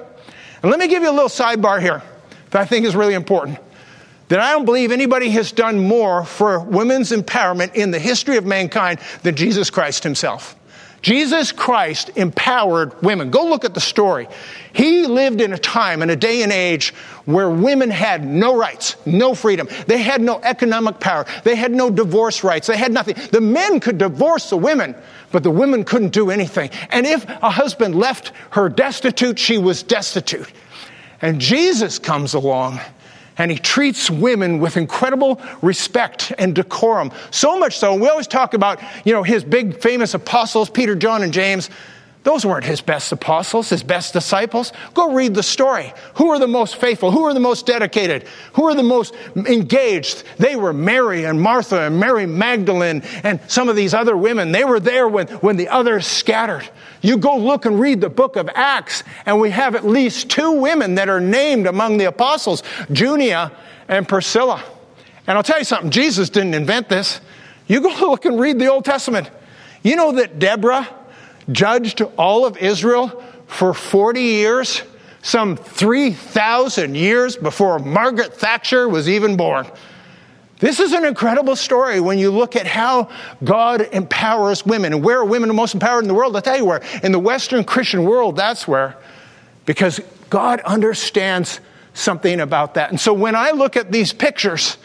and 0.62 0.70
let 0.70 0.80
me 0.80 0.88
give 0.88 1.02
you 1.02 1.10
a 1.10 1.12
little 1.12 1.28
sidebar 1.28 1.82
here 1.82 2.02
that 2.52 2.62
I 2.62 2.64
think 2.64 2.86
is 2.86 2.94
really 2.94 3.14
important. 3.14 3.58
That 4.28 4.40
I 4.40 4.52
don't 4.52 4.64
believe 4.64 4.92
anybody 4.92 5.30
has 5.30 5.52
done 5.52 5.80
more 5.80 6.24
for 6.24 6.60
women's 6.60 7.10
empowerment 7.10 7.74
in 7.74 7.90
the 7.90 7.98
history 7.98 8.36
of 8.36 8.46
mankind 8.46 9.00
than 9.22 9.34
Jesus 9.34 9.68
Christ 9.68 10.04
himself. 10.04 10.56
Jesus 11.02 11.50
Christ 11.50 12.12
empowered 12.14 13.02
women. 13.02 13.30
Go 13.30 13.46
look 13.46 13.64
at 13.64 13.74
the 13.74 13.80
story. 13.80 14.28
He 14.72 15.04
lived 15.04 15.40
in 15.40 15.52
a 15.52 15.58
time 15.58 16.00
and 16.00 16.10
a 16.10 16.16
day 16.16 16.42
and 16.42 16.52
age 16.52 16.94
where 17.24 17.50
women 17.50 17.90
had 17.90 18.24
no 18.24 18.56
rights, 18.56 18.94
no 19.04 19.34
freedom. 19.34 19.68
They 19.88 19.98
had 19.98 20.20
no 20.20 20.40
economic 20.42 21.00
power. 21.00 21.26
They 21.42 21.56
had 21.56 21.72
no 21.72 21.90
divorce 21.90 22.44
rights. 22.44 22.68
They 22.68 22.76
had 22.76 22.92
nothing. 22.92 23.16
The 23.32 23.40
men 23.40 23.80
could 23.80 23.98
divorce 23.98 24.48
the 24.50 24.56
women, 24.56 24.94
but 25.32 25.42
the 25.42 25.50
women 25.50 25.84
couldn't 25.84 26.12
do 26.12 26.30
anything. 26.30 26.70
And 26.90 27.04
if 27.04 27.28
a 27.28 27.50
husband 27.50 27.96
left 27.96 28.32
her 28.50 28.68
destitute, 28.68 29.40
she 29.40 29.58
was 29.58 29.82
destitute. 29.82 30.48
And 31.22 31.40
Jesus 31.40 31.98
comes 31.98 32.34
along 32.34 32.80
and 33.38 33.50
he 33.50 33.56
treats 33.56 34.10
women 34.10 34.58
with 34.58 34.76
incredible 34.76 35.40
respect 35.62 36.32
and 36.38 36.54
decorum. 36.54 37.10
So 37.30 37.58
much 37.58 37.78
so, 37.78 37.94
we 37.94 38.08
always 38.08 38.26
talk 38.26 38.54
about, 38.54 38.80
you 39.04 39.12
know, 39.12 39.22
his 39.22 39.42
big 39.42 39.80
famous 39.80 40.14
apostles, 40.14 40.68
Peter, 40.68 40.94
John, 40.94 41.22
and 41.22 41.32
James. 41.32 41.70
Those 42.24 42.46
weren't 42.46 42.64
his 42.64 42.80
best 42.80 43.10
apostles, 43.10 43.68
his 43.68 43.82
best 43.82 44.12
disciples. 44.12 44.72
Go 44.94 45.12
read 45.12 45.34
the 45.34 45.42
story. 45.42 45.92
Who 46.14 46.30
are 46.30 46.38
the 46.38 46.46
most 46.46 46.76
faithful? 46.76 47.10
Who 47.10 47.24
are 47.24 47.34
the 47.34 47.40
most 47.40 47.66
dedicated? 47.66 48.28
Who 48.52 48.64
are 48.68 48.74
the 48.74 48.84
most 48.84 49.12
engaged? 49.34 50.22
They 50.38 50.54
were 50.54 50.72
Mary 50.72 51.24
and 51.24 51.40
Martha 51.40 51.80
and 51.80 51.98
Mary 51.98 52.26
Magdalene 52.26 53.02
and 53.24 53.40
some 53.48 53.68
of 53.68 53.74
these 53.74 53.92
other 53.92 54.16
women. 54.16 54.52
They 54.52 54.62
were 54.62 54.78
there 54.78 55.08
when, 55.08 55.26
when 55.38 55.56
the 55.56 55.68
others 55.68 56.06
scattered. 56.06 56.68
You 57.00 57.16
go 57.16 57.36
look 57.36 57.66
and 57.66 57.80
read 57.80 58.00
the 58.00 58.10
book 58.10 58.36
of 58.36 58.48
Acts, 58.54 59.02
and 59.26 59.40
we 59.40 59.50
have 59.50 59.74
at 59.74 59.84
least 59.84 60.30
two 60.30 60.52
women 60.52 60.94
that 60.94 61.08
are 61.08 61.20
named 61.20 61.66
among 61.66 61.96
the 61.96 62.04
apostles 62.04 62.62
Junia 62.92 63.50
and 63.88 64.06
Priscilla. 64.06 64.62
And 65.26 65.36
I'll 65.36 65.44
tell 65.44 65.58
you 65.58 65.64
something 65.64 65.90
Jesus 65.90 66.30
didn't 66.30 66.54
invent 66.54 66.88
this. 66.88 67.20
You 67.66 67.80
go 67.80 67.88
look 68.10 68.26
and 68.26 68.38
read 68.38 68.60
the 68.60 68.68
Old 68.68 68.84
Testament. 68.84 69.28
You 69.82 69.96
know 69.96 70.12
that 70.12 70.38
Deborah 70.38 70.88
judged 71.50 72.02
all 72.16 72.46
of 72.46 72.56
Israel 72.58 73.22
for 73.46 73.74
40 73.74 74.20
years, 74.20 74.82
some 75.22 75.56
3,000 75.56 76.94
years 76.94 77.36
before 77.36 77.78
Margaret 77.78 78.34
Thatcher 78.34 78.88
was 78.88 79.08
even 79.08 79.36
born. 79.36 79.66
This 80.58 80.78
is 80.78 80.92
an 80.92 81.04
incredible 81.04 81.56
story 81.56 81.98
when 82.00 82.18
you 82.18 82.30
look 82.30 82.54
at 82.54 82.68
how 82.68 83.08
God 83.42 83.88
empowers 83.92 84.64
women. 84.64 84.92
And 84.92 85.04
where 85.04 85.18
are 85.18 85.24
women 85.24 85.48
the 85.48 85.54
most 85.54 85.74
empowered 85.74 86.04
in 86.04 86.08
the 86.08 86.14
world? 86.14 86.36
I'll 86.36 86.42
tell 86.42 86.56
you 86.56 86.64
where. 86.64 86.82
In 87.02 87.10
the 87.10 87.18
Western 87.18 87.64
Christian 87.64 88.04
world, 88.04 88.36
that's 88.36 88.68
where. 88.68 88.96
Because 89.66 90.00
God 90.30 90.60
understands 90.60 91.58
something 91.94 92.40
about 92.40 92.74
that. 92.74 92.90
And 92.90 93.00
so 93.00 93.12
when 93.12 93.34
I 93.34 93.50
look 93.50 93.76
at 93.76 93.90
these 93.90 94.12
pictures 94.12 94.76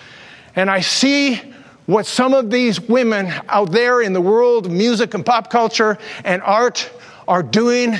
and 0.55 0.69
I 0.69 0.81
see 0.81 1.39
what 1.87 2.05
some 2.05 2.33
of 2.33 2.51
these 2.51 2.79
women 2.79 3.33
out 3.49 3.71
there 3.71 4.01
in 4.01 4.13
the 4.13 4.21
world 4.21 4.67
of 4.67 4.71
music 4.71 5.13
and 5.13 5.25
pop 5.25 5.49
culture 5.49 5.97
and 6.23 6.41
art 6.43 6.89
are 7.27 7.41
doing 7.41 7.95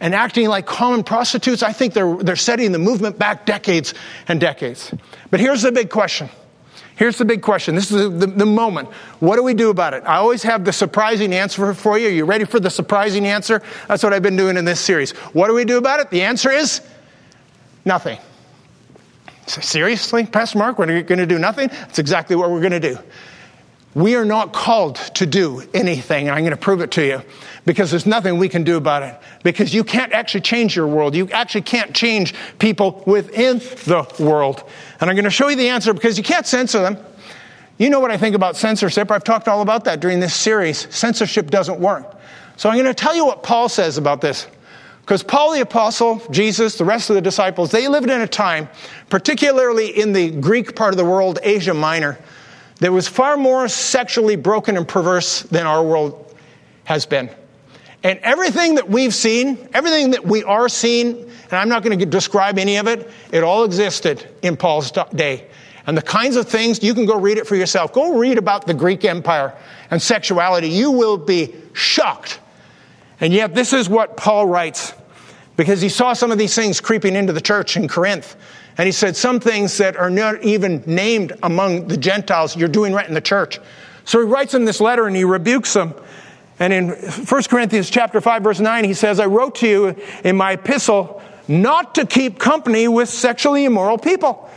and 0.00 0.14
acting 0.14 0.48
like 0.48 0.66
common 0.66 1.04
prostitutes, 1.04 1.62
I 1.62 1.72
think 1.72 1.92
they're, 1.94 2.16
they're 2.16 2.34
setting 2.34 2.72
the 2.72 2.78
movement 2.78 3.18
back 3.18 3.46
decades 3.46 3.94
and 4.26 4.40
decades. 4.40 4.92
But 5.30 5.38
here's 5.38 5.62
the 5.62 5.70
big 5.70 5.90
question 5.90 6.30
Here's 6.94 7.18
the 7.18 7.24
big 7.24 7.42
question. 7.42 7.74
This 7.74 7.90
is 7.90 8.18
the, 8.20 8.26
the, 8.26 8.46
moment. 8.46 8.88
What 9.18 9.36
do 9.36 9.42
we 9.42 9.54
do 9.54 9.70
about 9.70 9.94
it? 9.94 10.04
I 10.04 10.16
always 10.16 10.42
have 10.42 10.64
the 10.64 10.72
surprising 10.72 11.32
answer 11.32 11.72
for 11.74 11.98
you. 11.98 12.08
Are 12.08 12.10
you 12.10 12.24
ready 12.24 12.44
for 12.44 12.60
the 12.60 12.70
surprising 12.70 13.26
answer? 13.26 13.62
That's 13.88 14.02
what 14.02 14.12
I've 14.12 14.22
been 14.22 14.36
doing 14.36 14.56
in 14.56 14.64
this 14.64 14.78
series. 14.78 15.12
What 15.32 15.48
do 15.48 15.54
we 15.54 15.64
do 15.64 15.78
about 15.78 16.00
it? 16.00 16.10
The 16.10 16.22
answer 16.22 16.50
is 16.50 16.82
nothing. 17.84 18.18
Seriously, 19.46 20.26
Pastor 20.26 20.58
Mark, 20.58 20.78
we're 20.78 21.02
going 21.02 21.18
to 21.18 21.26
do 21.26 21.38
nothing? 21.38 21.68
That's 21.68 21.98
exactly 21.98 22.36
what 22.36 22.50
we're 22.50 22.60
going 22.60 22.72
to 22.72 22.80
do. 22.80 22.98
We 23.94 24.16
are 24.16 24.24
not 24.24 24.52
called 24.52 24.96
to 24.96 25.26
do 25.26 25.62
anything, 25.74 26.30
I'm 26.30 26.40
going 26.40 26.50
to 26.50 26.56
prove 26.56 26.80
it 26.80 26.90
to 26.92 27.06
you 27.06 27.22
because 27.64 27.90
there's 27.90 28.06
nothing 28.06 28.38
we 28.38 28.48
can 28.48 28.64
do 28.64 28.76
about 28.76 29.02
it. 29.02 29.18
Because 29.42 29.72
you 29.74 29.84
can't 29.84 30.12
actually 30.12 30.40
change 30.40 30.74
your 30.74 30.86
world. 30.86 31.14
You 31.14 31.28
actually 31.30 31.62
can't 31.62 31.94
change 31.94 32.34
people 32.58 33.02
within 33.06 33.58
the 33.58 34.06
world. 34.18 34.64
And 35.00 35.08
I'm 35.08 35.16
going 35.16 35.24
to 35.24 35.30
show 35.30 35.48
you 35.48 35.56
the 35.56 35.68
answer 35.68 35.92
because 35.94 36.18
you 36.18 36.24
can't 36.24 36.46
censor 36.46 36.80
them. 36.80 36.96
You 37.78 37.90
know 37.90 38.00
what 38.00 38.10
I 38.10 38.16
think 38.16 38.34
about 38.34 38.56
censorship. 38.56 39.10
I've 39.10 39.24
talked 39.24 39.48
all 39.48 39.62
about 39.62 39.84
that 39.84 40.00
during 40.00 40.20
this 40.20 40.34
series. 40.34 40.92
Censorship 40.94 41.50
doesn't 41.50 41.80
work. 41.80 42.16
So 42.56 42.68
I'm 42.68 42.76
going 42.76 42.86
to 42.86 42.94
tell 42.94 43.14
you 43.14 43.26
what 43.26 43.42
Paul 43.42 43.68
says 43.68 43.98
about 43.98 44.20
this. 44.20 44.46
Because 45.00 45.22
Paul 45.22 45.52
the 45.52 45.60
Apostle, 45.60 46.22
Jesus, 46.30 46.78
the 46.78 46.84
rest 46.84 47.10
of 47.10 47.14
the 47.14 47.22
disciples, 47.22 47.72
they 47.72 47.88
lived 47.88 48.08
in 48.08 48.20
a 48.20 48.26
time, 48.26 48.68
particularly 49.08 49.98
in 49.98 50.12
the 50.12 50.30
Greek 50.30 50.76
part 50.76 50.92
of 50.92 50.96
the 50.96 51.04
world, 51.04 51.40
Asia 51.42 51.74
Minor, 51.74 52.18
that 52.82 52.92
was 52.92 53.06
far 53.06 53.36
more 53.36 53.68
sexually 53.68 54.34
broken 54.34 54.76
and 54.76 54.86
perverse 54.86 55.42
than 55.42 55.66
our 55.66 55.84
world 55.84 56.34
has 56.84 57.06
been. 57.06 57.30
And 58.02 58.18
everything 58.20 58.74
that 58.74 58.88
we've 58.88 59.14
seen, 59.14 59.68
everything 59.72 60.10
that 60.10 60.26
we 60.26 60.42
are 60.42 60.68
seeing, 60.68 61.16
and 61.16 61.52
I'm 61.52 61.68
not 61.68 61.84
going 61.84 61.96
to 61.96 62.04
describe 62.06 62.58
any 62.58 62.78
of 62.78 62.88
it, 62.88 63.08
it 63.30 63.44
all 63.44 63.62
existed 63.62 64.28
in 64.42 64.56
Paul's 64.56 64.90
day. 65.14 65.46
And 65.86 65.96
the 65.96 66.02
kinds 66.02 66.34
of 66.34 66.48
things, 66.48 66.82
you 66.82 66.92
can 66.92 67.06
go 67.06 67.18
read 67.20 67.38
it 67.38 67.46
for 67.46 67.54
yourself. 67.54 67.92
Go 67.92 68.18
read 68.18 68.36
about 68.36 68.66
the 68.66 68.74
Greek 68.74 69.04
Empire 69.04 69.54
and 69.92 70.02
sexuality. 70.02 70.68
You 70.68 70.90
will 70.90 71.18
be 71.18 71.54
shocked. 71.74 72.40
And 73.20 73.32
yet, 73.32 73.54
this 73.54 73.72
is 73.72 73.88
what 73.88 74.16
Paul 74.16 74.46
writes 74.46 74.92
because 75.56 75.80
he 75.80 75.88
saw 75.88 76.14
some 76.14 76.32
of 76.32 76.38
these 76.38 76.54
things 76.56 76.80
creeping 76.80 77.14
into 77.14 77.32
the 77.32 77.40
church 77.40 77.76
in 77.76 77.86
Corinth. 77.86 78.34
And 78.78 78.86
he 78.86 78.92
said, 78.92 79.16
Some 79.16 79.40
things 79.40 79.76
that 79.78 79.96
are 79.96 80.10
not 80.10 80.42
even 80.42 80.82
named 80.86 81.32
among 81.42 81.88
the 81.88 81.96
Gentiles, 81.96 82.56
you're 82.56 82.68
doing 82.68 82.92
right 82.92 83.06
in 83.06 83.14
the 83.14 83.20
church. 83.20 83.58
So 84.04 84.18
he 84.20 84.26
writes 84.26 84.52
them 84.52 84.64
this 84.64 84.80
letter 84.80 85.06
and 85.06 85.14
he 85.14 85.24
rebukes 85.24 85.72
them. 85.74 85.94
And 86.58 86.72
in 86.72 86.88
1 86.90 87.42
Corinthians 87.44 87.90
chapter 87.90 88.20
5 88.20 88.42
verse 88.42 88.60
9 88.60 88.84
he 88.84 88.94
says, 88.94 89.20
I 89.20 89.26
wrote 89.26 89.56
to 89.56 89.68
you 89.68 89.96
in 90.24 90.36
my 90.36 90.52
epistle 90.52 91.22
not 91.48 91.94
to 91.96 92.06
keep 92.06 92.38
company 92.38 92.88
with 92.88 93.08
sexually 93.08 93.64
immoral 93.64 93.98
people. 93.98 94.48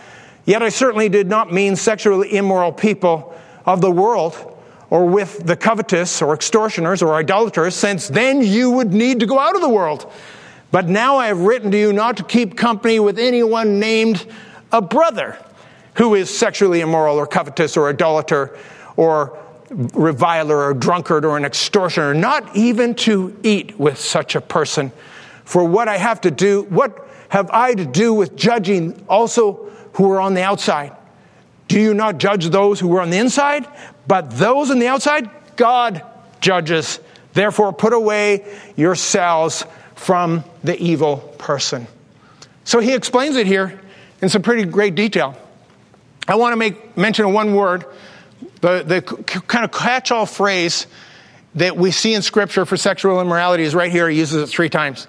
Yet 0.46 0.62
I 0.62 0.70
certainly 0.70 1.10
did 1.10 1.28
not 1.28 1.52
mean 1.52 1.76
sexually 1.76 2.36
immoral 2.36 2.72
people 2.72 3.36
of 3.66 3.82
the 3.82 3.90
world 3.90 4.56
or 4.92 5.08
with 5.08 5.46
the 5.46 5.56
covetous 5.56 6.22
or 6.22 6.34
extortioners 6.34 7.02
or 7.02 7.16
idolaters, 7.16 7.76
since 7.76 8.08
then 8.08 8.44
you 8.44 8.70
would 8.70 8.94
need 8.94 9.20
to 9.20 9.26
go 9.26 9.40
out 9.40 9.56
of 9.56 9.62
the 9.62 9.70
world. 9.70 10.12
But 10.76 10.90
now 10.90 11.16
I 11.16 11.28
have 11.28 11.40
written 11.40 11.72
to 11.72 11.78
you 11.78 11.94
not 11.94 12.18
to 12.18 12.24
keep 12.26 12.58
company 12.58 13.00
with 13.00 13.18
anyone 13.18 13.80
named 13.80 14.26
a 14.74 14.82
brother 14.82 15.38
who 15.94 16.16
is 16.16 16.30
sexually 16.30 16.82
immoral 16.82 17.16
or 17.16 17.26
covetous 17.26 17.78
or 17.78 17.88
idolater 17.88 18.58
or 18.98 19.40
reviler 19.70 20.58
or 20.58 20.74
drunkard 20.74 21.24
or 21.24 21.38
an 21.38 21.46
extortioner, 21.46 22.14
not 22.14 22.58
even 22.58 22.94
to 22.96 23.40
eat 23.42 23.80
with 23.80 23.98
such 23.98 24.36
a 24.36 24.42
person. 24.42 24.92
For 25.46 25.64
what 25.64 25.88
I 25.88 25.96
have 25.96 26.20
to 26.20 26.30
do, 26.30 26.64
what 26.64 27.08
have 27.30 27.50
I 27.52 27.74
to 27.74 27.86
do 27.86 28.14
with 28.14 28.36
judging 28.36 29.02
also 29.08 29.72
who 29.94 30.12
are 30.12 30.20
on 30.20 30.34
the 30.34 30.44
outside? 30.44 30.92
Do 31.70 31.80
you 31.80 31.94
not 31.94 32.18
judge 32.18 32.50
those 32.50 32.82
who 32.82 32.94
are 32.98 33.02
on 33.02 33.12
the 33.12 33.18
inside? 33.18 33.66
But 34.08 34.30
those 34.32 34.72
on 34.72 34.80
the 34.80 34.88
outside, 34.88 35.30
God 35.56 36.04
judges. 36.42 37.00
Therefore, 37.32 37.72
put 37.72 37.94
away 37.94 38.46
yourselves 38.76 39.64
from 39.96 40.44
the 40.64 40.78
evil 40.82 41.18
person. 41.38 41.88
So 42.64 42.80
he 42.80 42.94
explains 42.94 43.36
it 43.36 43.48
here 43.48 43.80
in 44.22 44.30
some 44.30 44.42
pretty 44.42 44.66
great 44.66 44.96
detail. 44.96 45.38
I 46.28 46.36
want 46.36 46.54
to 46.54 46.58
make 46.58 46.98
mention 46.98 47.26
of 47.26 47.32
one 47.32 47.54
word, 47.54 47.86
the, 48.62 48.84
the 48.84 49.02
kind 49.02 49.64
of 49.64 49.72
catch 49.72 50.12
all 50.12 50.26
phrase 50.26 50.88
that 51.56 51.78
we 51.78 51.92
see 51.92 52.14
in 52.14 52.22
Scripture 52.22 52.66
for 52.66 52.78
sexual 52.78 53.22
immorality 53.22 53.64
is 53.64 53.76
right 53.76 53.92
here. 53.92 54.10
He 54.10 54.18
uses 54.18 54.44
it 54.44 54.48
three 54.48 54.70
times. 54.70 55.08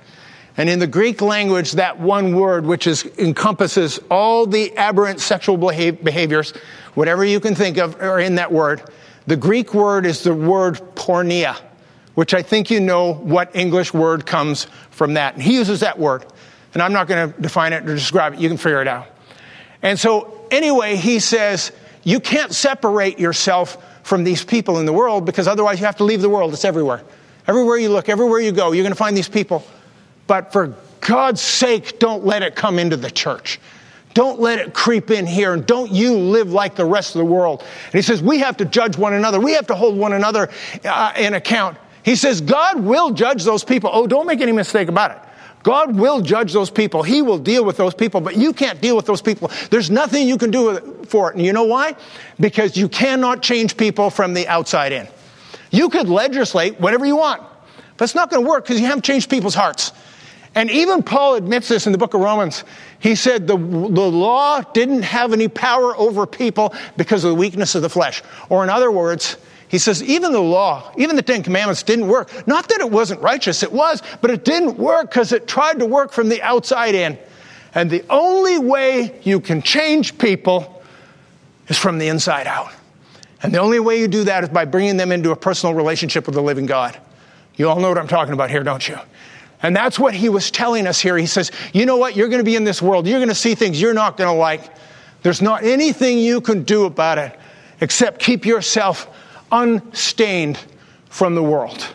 And 0.58 0.68
in 0.70 0.78
the 0.78 0.86
Greek 0.86 1.20
language, 1.20 1.72
that 1.72 1.98
one 1.98 2.34
word, 2.34 2.64
which 2.64 2.86
is, 2.86 3.04
encompasses 3.18 3.98
all 4.10 4.46
the 4.46 4.74
aberrant 4.76 5.20
sexual 5.20 5.58
behaviors, 5.58 6.52
whatever 6.94 7.24
you 7.24 7.40
can 7.40 7.54
think 7.54 7.76
of, 7.76 8.00
are 8.00 8.20
in 8.20 8.36
that 8.36 8.52
word. 8.52 8.82
The 9.26 9.36
Greek 9.36 9.74
word 9.74 10.06
is 10.06 10.22
the 10.22 10.32
word 10.32 10.76
porneia 10.94 11.56
which 12.16 12.34
I 12.34 12.42
think 12.42 12.70
you 12.70 12.80
know 12.80 13.12
what 13.12 13.54
English 13.54 13.94
word 13.94 14.26
comes 14.26 14.66
from 14.90 15.14
that. 15.14 15.34
And 15.34 15.42
he 15.42 15.54
uses 15.54 15.80
that 15.80 15.98
word. 15.98 16.24
And 16.72 16.82
I'm 16.82 16.92
not 16.92 17.06
going 17.06 17.32
to 17.32 17.40
define 17.40 17.72
it 17.72 17.88
or 17.88 17.94
describe 17.94 18.34
it. 18.34 18.40
You 18.40 18.48
can 18.48 18.58
figure 18.58 18.80
it 18.82 18.88
out. 18.88 19.06
And 19.82 20.00
so, 20.00 20.46
anyway, 20.50 20.96
he 20.96 21.20
says, 21.20 21.72
you 22.04 22.18
can't 22.18 22.54
separate 22.54 23.18
yourself 23.18 23.76
from 24.02 24.24
these 24.24 24.42
people 24.42 24.78
in 24.78 24.86
the 24.86 24.92
world 24.94 25.26
because 25.26 25.46
otherwise 25.46 25.78
you 25.78 25.84
have 25.86 25.96
to 25.96 26.04
leave 26.04 26.22
the 26.22 26.30
world. 26.30 26.54
It's 26.54 26.64
everywhere. 26.64 27.02
Everywhere 27.46 27.76
you 27.76 27.90
look, 27.90 28.08
everywhere 28.08 28.40
you 28.40 28.50
go, 28.50 28.72
you're 28.72 28.82
going 28.82 28.92
to 28.92 28.96
find 28.96 29.16
these 29.16 29.28
people. 29.28 29.62
But 30.26 30.52
for 30.52 30.74
God's 31.00 31.42
sake, 31.42 31.98
don't 31.98 32.24
let 32.24 32.42
it 32.42 32.56
come 32.56 32.78
into 32.78 32.96
the 32.96 33.10
church. 33.10 33.60
Don't 34.14 34.40
let 34.40 34.58
it 34.58 34.72
creep 34.72 35.10
in 35.10 35.26
here 35.26 35.52
and 35.52 35.66
don't 35.66 35.92
you 35.92 36.16
live 36.16 36.50
like 36.50 36.76
the 36.76 36.86
rest 36.86 37.14
of 37.14 37.18
the 37.18 37.26
world. 37.26 37.60
And 37.60 37.92
he 37.92 38.00
says, 38.00 38.22
we 38.22 38.38
have 38.38 38.56
to 38.56 38.64
judge 38.64 38.96
one 38.96 39.12
another. 39.12 39.38
We 39.38 39.52
have 39.52 39.66
to 39.66 39.74
hold 39.74 39.98
one 39.98 40.14
another 40.14 40.48
uh, 40.86 41.12
in 41.18 41.34
account. 41.34 41.76
He 42.06 42.14
says, 42.14 42.40
God 42.40 42.78
will 42.78 43.10
judge 43.10 43.42
those 43.42 43.64
people. 43.64 43.90
Oh, 43.92 44.06
don't 44.06 44.28
make 44.28 44.40
any 44.40 44.52
mistake 44.52 44.86
about 44.86 45.10
it. 45.10 45.18
God 45.64 45.98
will 45.98 46.20
judge 46.20 46.52
those 46.52 46.70
people. 46.70 47.02
He 47.02 47.20
will 47.20 47.36
deal 47.36 47.64
with 47.64 47.76
those 47.76 47.94
people, 47.94 48.20
but 48.20 48.36
you 48.36 48.52
can't 48.52 48.80
deal 48.80 48.94
with 48.94 49.06
those 49.06 49.20
people. 49.20 49.50
There's 49.72 49.90
nothing 49.90 50.28
you 50.28 50.38
can 50.38 50.52
do 50.52 50.78
for 51.08 51.28
it. 51.28 51.36
And 51.36 51.44
you 51.44 51.52
know 51.52 51.64
why? 51.64 51.96
Because 52.38 52.76
you 52.76 52.88
cannot 52.88 53.42
change 53.42 53.76
people 53.76 54.10
from 54.10 54.34
the 54.34 54.46
outside 54.46 54.92
in. 54.92 55.08
You 55.72 55.88
could 55.88 56.08
legislate 56.08 56.78
whatever 56.78 57.04
you 57.04 57.16
want, 57.16 57.42
but 57.96 58.04
it's 58.04 58.14
not 58.14 58.30
going 58.30 58.44
to 58.44 58.48
work 58.48 58.66
because 58.66 58.80
you 58.80 58.86
haven't 58.86 59.04
changed 59.04 59.28
people's 59.28 59.56
hearts. 59.56 59.90
And 60.54 60.70
even 60.70 61.02
Paul 61.02 61.34
admits 61.34 61.66
this 61.66 61.86
in 61.86 61.92
the 61.92 61.98
book 61.98 62.14
of 62.14 62.20
Romans. 62.20 62.62
He 63.00 63.16
said 63.16 63.48
the, 63.48 63.56
the 63.56 64.10
law 64.10 64.60
didn't 64.60 65.02
have 65.02 65.32
any 65.32 65.48
power 65.48 65.96
over 65.96 66.24
people 66.24 66.72
because 66.96 67.24
of 67.24 67.30
the 67.30 67.34
weakness 67.34 67.74
of 67.74 67.82
the 67.82 67.90
flesh. 67.90 68.22
Or, 68.48 68.62
in 68.62 68.70
other 68.70 68.92
words, 68.92 69.38
he 69.68 69.78
says, 69.78 70.02
even 70.02 70.32
the 70.32 70.40
law, 70.40 70.92
even 70.96 71.16
the 71.16 71.22
Ten 71.22 71.42
Commandments 71.42 71.82
didn't 71.82 72.06
work. 72.06 72.46
Not 72.46 72.68
that 72.68 72.80
it 72.80 72.90
wasn't 72.90 73.20
righteous, 73.20 73.62
it 73.62 73.72
was, 73.72 74.02
but 74.20 74.30
it 74.30 74.44
didn't 74.44 74.76
work 74.76 75.10
because 75.10 75.32
it 75.32 75.48
tried 75.48 75.80
to 75.80 75.86
work 75.86 76.12
from 76.12 76.28
the 76.28 76.40
outside 76.42 76.94
in. 76.94 77.18
And 77.74 77.90
the 77.90 78.04
only 78.08 78.58
way 78.58 79.20
you 79.24 79.40
can 79.40 79.62
change 79.62 80.18
people 80.18 80.82
is 81.68 81.76
from 81.76 81.98
the 81.98 82.08
inside 82.08 82.46
out. 82.46 82.72
And 83.42 83.52
the 83.52 83.58
only 83.58 83.80
way 83.80 84.00
you 84.00 84.08
do 84.08 84.24
that 84.24 84.44
is 84.44 84.50
by 84.50 84.64
bringing 84.64 84.96
them 84.96 85.12
into 85.12 85.30
a 85.30 85.36
personal 85.36 85.74
relationship 85.74 86.26
with 86.26 86.34
the 86.34 86.42
living 86.42 86.66
God. 86.66 86.98
You 87.56 87.68
all 87.68 87.80
know 87.80 87.88
what 87.88 87.98
I'm 87.98 88.08
talking 88.08 88.34
about 88.34 88.50
here, 88.50 88.62
don't 88.62 88.86
you? 88.86 88.98
And 89.62 89.74
that's 89.74 89.98
what 89.98 90.14
he 90.14 90.28
was 90.28 90.50
telling 90.50 90.86
us 90.86 91.00
here. 91.00 91.18
He 91.18 91.26
says, 91.26 91.50
You 91.72 91.86
know 91.86 91.96
what? 91.96 92.14
You're 92.14 92.28
going 92.28 92.40
to 92.40 92.44
be 92.44 92.56
in 92.56 92.64
this 92.64 92.80
world. 92.80 93.06
You're 93.06 93.18
going 93.18 93.28
to 93.28 93.34
see 93.34 93.54
things 93.54 93.80
you're 93.80 93.94
not 93.94 94.16
going 94.16 94.28
to 94.28 94.38
like. 94.38 94.62
There's 95.22 95.42
not 95.42 95.64
anything 95.64 96.18
you 96.18 96.40
can 96.40 96.62
do 96.62 96.84
about 96.84 97.18
it 97.18 97.38
except 97.80 98.20
keep 98.20 98.46
yourself 98.46 99.08
unstained 99.50 100.58
from 101.08 101.34
the 101.34 101.42
world. 101.42 101.86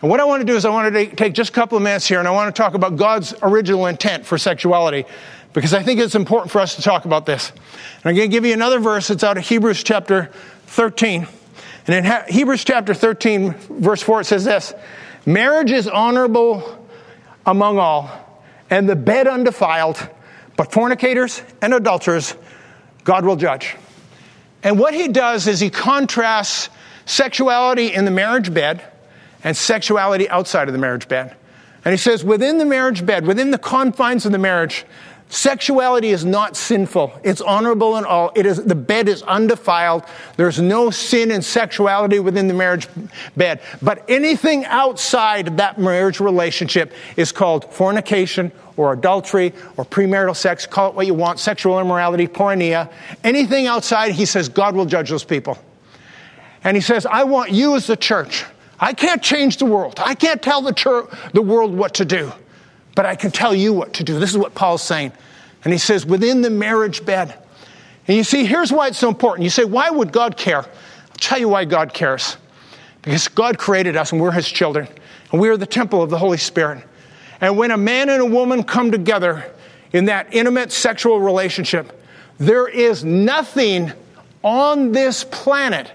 And 0.00 0.10
what 0.10 0.20
I 0.20 0.24
want 0.24 0.40
to 0.40 0.46
do 0.46 0.56
is 0.56 0.64
I 0.64 0.70
want 0.70 0.94
to 0.94 1.06
take 1.16 1.32
just 1.32 1.50
a 1.50 1.52
couple 1.52 1.76
of 1.76 1.82
minutes 1.82 2.06
here 2.06 2.18
and 2.18 2.28
I 2.28 2.30
want 2.30 2.54
to 2.54 2.62
talk 2.62 2.74
about 2.74 2.96
God's 2.96 3.34
original 3.42 3.86
intent 3.86 4.26
for 4.26 4.38
sexuality 4.38 5.06
because 5.52 5.72
I 5.72 5.82
think 5.82 6.00
it's 6.00 6.14
important 6.14 6.50
for 6.50 6.60
us 6.60 6.76
to 6.76 6.82
talk 6.82 7.06
about 7.06 7.24
this. 7.24 7.50
And 7.50 7.60
I'm 8.04 8.14
going 8.14 8.30
to 8.30 8.36
give 8.36 8.44
you 8.44 8.52
another 8.52 8.78
verse. 8.78 9.08
It's 9.08 9.24
out 9.24 9.38
of 9.38 9.46
Hebrews 9.46 9.82
chapter 9.82 10.30
13. 10.66 11.26
And 11.86 12.06
in 12.06 12.24
Hebrews 12.28 12.64
chapter 12.64 12.92
13, 12.92 13.52
verse 13.52 14.02
4, 14.02 14.20
it 14.20 14.24
says 14.24 14.44
this 14.44 14.74
Marriage 15.24 15.70
is 15.70 15.88
honorable 15.88 16.86
among 17.46 17.78
all, 17.78 18.10
and 18.68 18.88
the 18.88 18.96
bed 18.96 19.26
undefiled, 19.26 20.08
but 20.56 20.72
fornicators 20.72 21.42
and 21.62 21.72
adulterers 21.72 22.34
God 23.04 23.24
will 23.24 23.36
judge. 23.36 23.76
And 24.62 24.78
what 24.78 24.94
he 24.94 25.08
does 25.08 25.46
is 25.46 25.60
he 25.60 25.70
contrasts 25.70 26.68
sexuality 27.04 27.92
in 27.92 28.04
the 28.04 28.10
marriage 28.10 28.52
bed 28.52 28.82
and 29.44 29.56
sexuality 29.56 30.28
outside 30.28 30.68
of 30.68 30.72
the 30.72 30.78
marriage 30.78 31.08
bed. 31.08 31.36
And 31.84 31.92
he 31.92 31.98
says, 31.98 32.24
within 32.24 32.58
the 32.58 32.64
marriage 32.64 33.06
bed, 33.06 33.26
within 33.26 33.52
the 33.52 33.58
confines 33.58 34.26
of 34.26 34.32
the 34.32 34.38
marriage, 34.38 34.84
sexuality 35.28 36.08
is 36.08 36.24
not 36.24 36.56
sinful. 36.56 37.12
It's 37.24 37.40
honorable 37.40 37.96
and 37.96 38.06
all. 38.06 38.32
It 38.34 38.46
is, 38.46 38.62
the 38.62 38.74
bed 38.74 39.08
is 39.08 39.22
undefiled. 39.22 40.04
There's 40.36 40.60
no 40.60 40.90
sin 40.90 41.30
in 41.30 41.42
sexuality 41.42 42.20
within 42.20 42.48
the 42.48 42.54
marriage 42.54 42.88
bed. 43.36 43.60
But 43.82 44.04
anything 44.08 44.64
outside 44.66 45.56
that 45.56 45.78
marriage 45.78 46.20
relationship 46.20 46.92
is 47.16 47.32
called 47.32 47.72
fornication 47.72 48.52
or 48.76 48.92
adultery 48.92 49.52
or 49.76 49.84
premarital 49.84 50.36
sex, 50.36 50.66
call 50.66 50.90
it 50.90 50.94
what 50.94 51.06
you 51.06 51.14
want, 51.14 51.38
sexual 51.38 51.80
immorality, 51.80 52.28
porneia, 52.28 52.90
anything 53.24 53.66
outside, 53.66 54.12
he 54.12 54.26
says 54.26 54.48
God 54.48 54.76
will 54.76 54.86
judge 54.86 55.10
those 55.10 55.24
people. 55.24 55.58
And 56.62 56.76
he 56.76 56.80
says, 56.80 57.06
I 57.06 57.24
want 57.24 57.52
you 57.52 57.76
as 57.76 57.86
the 57.86 57.96
church. 57.96 58.44
I 58.78 58.92
can't 58.92 59.22
change 59.22 59.56
the 59.56 59.64
world. 59.64 59.98
I 59.98 60.14
can't 60.14 60.42
tell 60.42 60.60
the, 60.60 60.72
church, 60.72 61.08
the 61.32 61.42
world 61.42 61.74
what 61.74 61.94
to 61.94 62.04
do, 62.04 62.32
but 62.96 63.06
I 63.06 63.14
can 63.14 63.30
tell 63.30 63.54
you 63.54 63.72
what 63.72 63.92
to 63.94 64.02
do. 64.02 64.18
This 64.18 64.30
is 64.30 64.38
what 64.38 64.56
Paul's 64.56 64.82
saying. 64.82 65.12
And 65.62 65.72
he 65.72 65.78
says, 65.78 66.04
within 66.04 66.40
the 66.40 66.50
marriage 66.50 67.04
bed. 67.04 67.38
And 68.08 68.16
you 68.16 68.24
see, 68.24 68.44
here's 68.44 68.72
why 68.72 68.88
it's 68.88 68.98
so 68.98 69.08
important. 69.08 69.44
You 69.44 69.50
say, 69.50 69.64
why 69.64 69.90
would 69.90 70.12
God 70.12 70.36
care? 70.36 70.62
I'll 70.62 71.18
tell 71.18 71.38
you 71.38 71.48
why 71.48 71.64
God 71.64 71.92
cares. 71.92 72.36
Because 73.02 73.28
God 73.28 73.58
created 73.58 73.96
us 73.96 74.10
and 74.10 74.20
we're 74.20 74.32
his 74.32 74.48
children. 74.48 74.88
And 75.30 75.40
we 75.40 75.48
are 75.50 75.56
the 75.56 75.66
temple 75.66 76.02
of 76.02 76.10
the 76.10 76.18
Holy 76.18 76.38
Spirit. 76.38 76.82
And 77.40 77.56
when 77.56 77.70
a 77.70 77.76
man 77.76 78.08
and 78.08 78.22
a 78.22 78.26
woman 78.26 78.64
come 78.64 78.90
together 78.90 79.52
in 79.92 80.06
that 80.06 80.32
intimate 80.32 80.72
sexual 80.72 81.20
relationship, 81.20 82.02
there 82.38 82.66
is 82.66 83.04
nothing 83.04 83.92
on 84.42 84.92
this 84.92 85.24
planet 85.24 85.90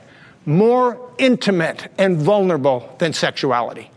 more 0.45 1.13
intimate 1.17 1.91
and 1.97 2.17
vulnerable 2.17 2.95
than 2.99 3.13
sexuality. 3.13 3.89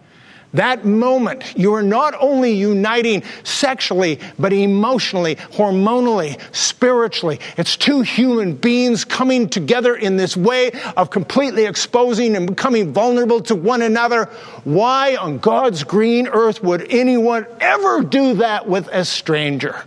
That 0.54 0.84
moment, 0.84 1.52
you 1.56 1.74
are 1.74 1.82
not 1.82 2.14
only 2.20 2.52
uniting 2.52 3.24
sexually, 3.42 4.20
but 4.38 4.52
emotionally, 4.52 5.34
hormonally, 5.34 6.40
spiritually. 6.54 7.40
It's 7.56 7.76
two 7.76 8.02
human 8.02 8.54
beings 8.54 9.04
coming 9.04 9.48
together 9.48 9.96
in 9.96 10.16
this 10.16 10.36
way 10.36 10.70
of 10.96 11.10
completely 11.10 11.64
exposing 11.64 12.36
and 12.36 12.46
becoming 12.46 12.92
vulnerable 12.92 13.40
to 13.42 13.56
one 13.56 13.82
another. 13.82 14.26
Why 14.62 15.16
on 15.16 15.38
God's 15.38 15.82
green 15.82 16.28
earth 16.28 16.62
would 16.62 16.86
anyone 16.88 17.46
ever 17.60 18.02
do 18.02 18.34
that 18.34 18.68
with 18.68 18.88
a 18.92 19.04
stranger? 19.04 19.84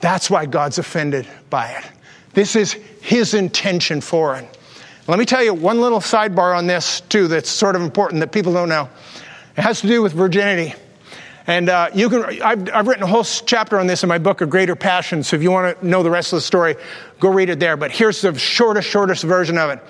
That's 0.00 0.30
why 0.30 0.46
God's 0.46 0.78
offended 0.78 1.26
by 1.50 1.72
it. 1.72 1.84
This 2.32 2.54
is 2.54 2.74
his 3.02 3.34
intention 3.34 4.00
for 4.00 4.36
it. 4.36 4.58
Let 5.08 5.18
me 5.18 5.24
tell 5.24 5.42
you 5.42 5.52
one 5.52 5.80
little 5.80 6.00
sidebar 6.00 6.56
on 6.56 6.68
this, 6.68 7.00
too, 7.00 7.26
that's 7.26 7.50
sort 7.50 7.74
of 7.74 7.82
important 7.82 8.20
that 8.20 8.30
people 8.30 8.52
don't 8.52 8.68
know. 8.68 8.88
It 9.58 9.62
has 9.62 9.80
to 9.80 9.88
do 9.88 10.02
with 10.02 10.12
virginity. 10.12 10.72
And 11.48 11.68
uh, 11.68 11.90
you 11.92 12.08
can, 12.08 12.40
I've, 12.40 12.72
I've, 12.72 12.86
written 12.86 13.02
a 13.02 13.08
whole 13.08 13.24
chapter 13.24 13.80
on 13.80 13.88
this 13.88 14.04
in 14.04 14.08
my 14.08 14.18
book, 14.18 14.40
A 14.40 14.46
Greater 14.46 14.76
Passion. 14.76 15.24
So 15.24 15.34
if 15.34 15.42
you 15.42 15.50
want 15.50 15.80
to 15.80 15.84
know 15.84 16.04
the 16.04 16.12
rest 16.12 16.32
of 16.32 16.36
the 16.36 16.42
story, 16.42 16.76
go 17.18 17.28
read 17.28 17.48
it 17.48 17.58
there. 17.58 17.76
But 17.76 17.90
here's 17.90 18.20
the 18.20 18.38
shortest, 18.38 18.88
shortest 18.88 19.24
version 19.24 19.58
of 19.58 19.70
it. 19.70 19.80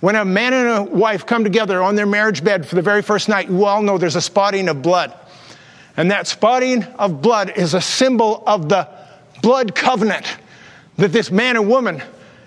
When 0.00 0.16
a 0.16 0.24
man 0.24 0.54
and 0.54 0.68
a 0.70 0.82
wife 0.84 1.26
come 1.26 1.44
together 1.44 1.82
on 1.82 1.96
their 1.96 2.06
marriage 2.06 2.42
bed 2.42 2.66
for 2.66 2.76
the 2.76 2.82
very 2.82 3.02
first 3.02 3.28
night, 3.28 3.50
you 3.50 3.66
all 3.66 3.82
know 3.82 3.98
there's 3.98 4.16
a 4.16 4.22
spotting 4.22 4.70
of 4.70 4.80
blood. 4.80 5.14
And 5.98 6.10
that 6.12 6.26
spotting 6.26 6.84
of 6.84 7.20
blood 7.20 7.52
is 7.58 7.74
a 7.74 7.80
symbol 7.82 8.42
of 8.46 8.70
the 8.70 8.88
blood 9.42 9.74
covenant 9.74 10.24
that 10.96 11.12
this 11.12 11.30
man 11.30 11.56
and 11.56 11.68
woman 11.68 12.02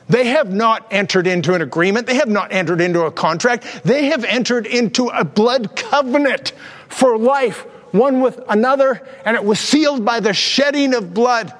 they 0.09 0.27
have 0.27 0.51
not 0.51 0.87
entered 0.91 1.27
into 1.27 1.53
an 1.53 1.61
agreement. 1.61 2.07
They 2.07 2.15
have 2.15 2.29
not 2.29 2.51
entered 2.51 2.81
into 2.81 3.05
a 3.05 3.11
contract. 3.11 3.83
They 3.83 4.05
have 4.07 4.23
entered 4.25 4.67
into 4.67 5.07
a 5.07 5.23
blood 5.23 5.75
covenant 5.75 6.53
for 6.89 7.17
life, 7.17 7.61
one 7.91 8.21
with 8.21 8.39
another, 8.49 9.01
and 9.25 9.35
it 9.35 9.43
was 9.43 9.59
sealed 9.59 10.03
by 10.03 10.19
the 10.19 10.33
shedding 10.33 10.93
of 10.93 11.13
blood. 11.13 11.53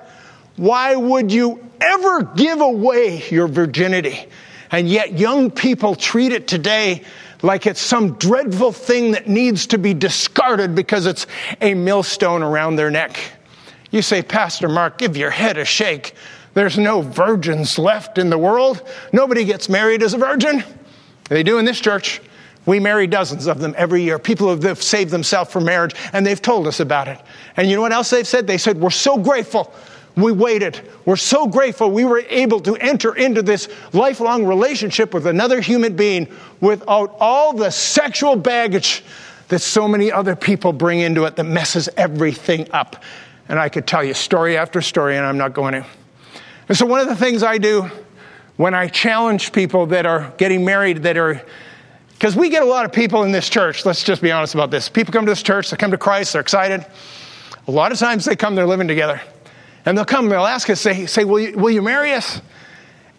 Why 0.56 0.95
would 0.95 1.32
you 1.32 1.67
ever 1.82 2.23
give 2.23 2.62
away 2.62 3.23
your 3.29 3.47
virginity? 3.47 4.25
And 4.71 4.89
yet, 4.89 5.17
young 5.17 5.51
people 5.51 5.95
treat 5.95 6.32
it 6.32 6.47
today 6.47 7.03
like 7.43 7.67
it's 7.67 7.82
some 7.82 8.13
dreadful 8.13 8.71
thing 8.71 9.12
that 9.12 9.27
needs 9.27 9.67
to 9.67 9.77
be 9.77 9.93
discarded 9.93 10.73
because 10.73 11.06
it's 11.06 11.27
a 11.62 11.73
millstone 11.73 12.41
around 12.41 12.77
their 12.77 12.89
neck. 12.89 13.19
You 13.91 14.01
say, 14.01 14.23
Pastor 14.23 14.69
Mark, 14.69 14.97
give 14.97 15.17
your 15.17 15.29
head 15.29 15.58
a 15.58 15.65
shake. 15.65 16.15
There's 16.53 16.77
no 16.77 17.01
virgins 17.01 17.79
left 17.79 18.17
in 18.17 18.29
the 18.29 18.37
world. 18.37 18.87
Nobody 19.11 19.43
gets 19.43 19.69
married 19.69 20.03
as 20.03 20.13
a 20.13 20.17
virgin. 20.17 20.63
They 21.29 21.43
do 21.43 21.57
in 21.57 21.65
this 21.65 21.79
church. 21.79 22.21
We 22.65 22.79
marry 22.79 23.07
dozens 23.07 23.47
of 23.47 23.59
them 23.59 23.73
every 23.77 24.03
year. 24.03 24.19
People 24.19 24.55
who 24.55 24.67
have 24.67 24.81
saved 24.81 25.11
themselves 25.11 25.51
for 25.51 25.59
marriage, 25.59 25.95
and 26.13 26.25
they've 26.25 26.41
told 26.41 26.67
us 26.67 26.79
about 26.79 27.07
it. 27.07 27.19
And 27.57 27.69
you 27.69 27.75
know 27.75 27.81
what 27.81 27.91
else 27.91 28.09
they've 28.09 28.27
said? 28.27 28.47
They 28.47 28.57
said, 28.57 28.79
We're 28.79 28.89
so 28.89 29.17
grateful 29.17 29.73
we 30.15 30.31
waited. 30.31 30.79
We're 31.05 31.15
so 31.15 31.47
grateful 31.47 31.89
we 31.89 32.05
were 32.05 32.23
able 32.29 32.59
to 32.61 32.75
enter 32.75 33.15
into 33.15 33.41
this 33.41 33.67
lifelong 33.93 34.45
relationship 34.45 35.13
with 35.13 35.25
another 35.25 35.59
human 35.59 35.95
being 35.95 36.31
without 36.61 37.15
all 37.19 37.53
the 37.53 37.71
sexual 37.71 38.35
baggage 38.35 39.03
that 39.47 39.59
so 39.59 39.87
many 39.87 40.11
other 40.11 40.35
people 40.35 40.71
bring 40.71 40.99
into 40.99 41.25
it 41.25 41.35
that 41.35 41.45
messes 41.45 41.89
everything 41.97 42.71
up. 42.71 43.03
And 43.49 43.59
I 43.59 43.69
could 43.69 43.87
tell 43.87 44.03
you 44.03 44.13
story 44.13 44.55
after 44.55 44.81
story, 44.81 45.17
and 45.17 45.25
I'm 45.25 45.37
not 45.37 45.53
going 45.53 45.73
to. 45.73 45.85
And 46.67 46.78
so, 46.78 46.86
one 46.86 46.99
of 47.02 47.08
the 47.08 47.15
things 47.15 47.43
I 47.43 47.58
do 47.58 47.89
when 48.56 48.73
I 48.73 48.88
challenge 48.88 49.52
people 49.52 49.88
that 49.88 50.06
are 50.06 50.34
getting 50.38 50.63
married 50.63 51.04
that 51.04 51.17
are, 51.17 51.41
because 52.13 52.36
we 52.36 52.49
get 52.49 52.62
a 52.62 52.65
lot 52.65 52.86
of 52.86 52.91
people 52.91 53.23
in 53.23 53.32
this 53.32 53.49
church, 53.49 53.86
let's 53.86 54.04
just 54.04 54.21
be 54.21 54.32
honest 54.32 54.54
about 54.54 54.71
this. 54.71 54.88
People 54.88 55.12
come 55.12 55.26
to 55.26 55.32
this 55.32 55.43
church, 55.43 55.71
they 55.71 55.78
come 55.78 55.91
to 55.91 55.97
Christ, 55.97 56.34
they're 56.34 56.41
excited. 56.41 56.86
A 57.67 57.71
lot 57.71 57.91
of 57.91 57.97
times 57.97 58.26
they 58.26 58.36
come, 58.36 58.56
they're 58.56 58.65
living 58.65 58.88
together. 58.88 59.21
And 59.86 59.97
they'll 59.97 60.06
come, 60.06 60.30
they'll 60.30 60.45
ask 60.45 60.69
us, 60.69 60.80
say, 60.80 61.06
say 61.06 61.26
will, 61.26 61.39
you, 61.39 61.58
will 61.58 61.71
you 61.71 61.82
marry 61.82 62.13
us? 62.13 62.41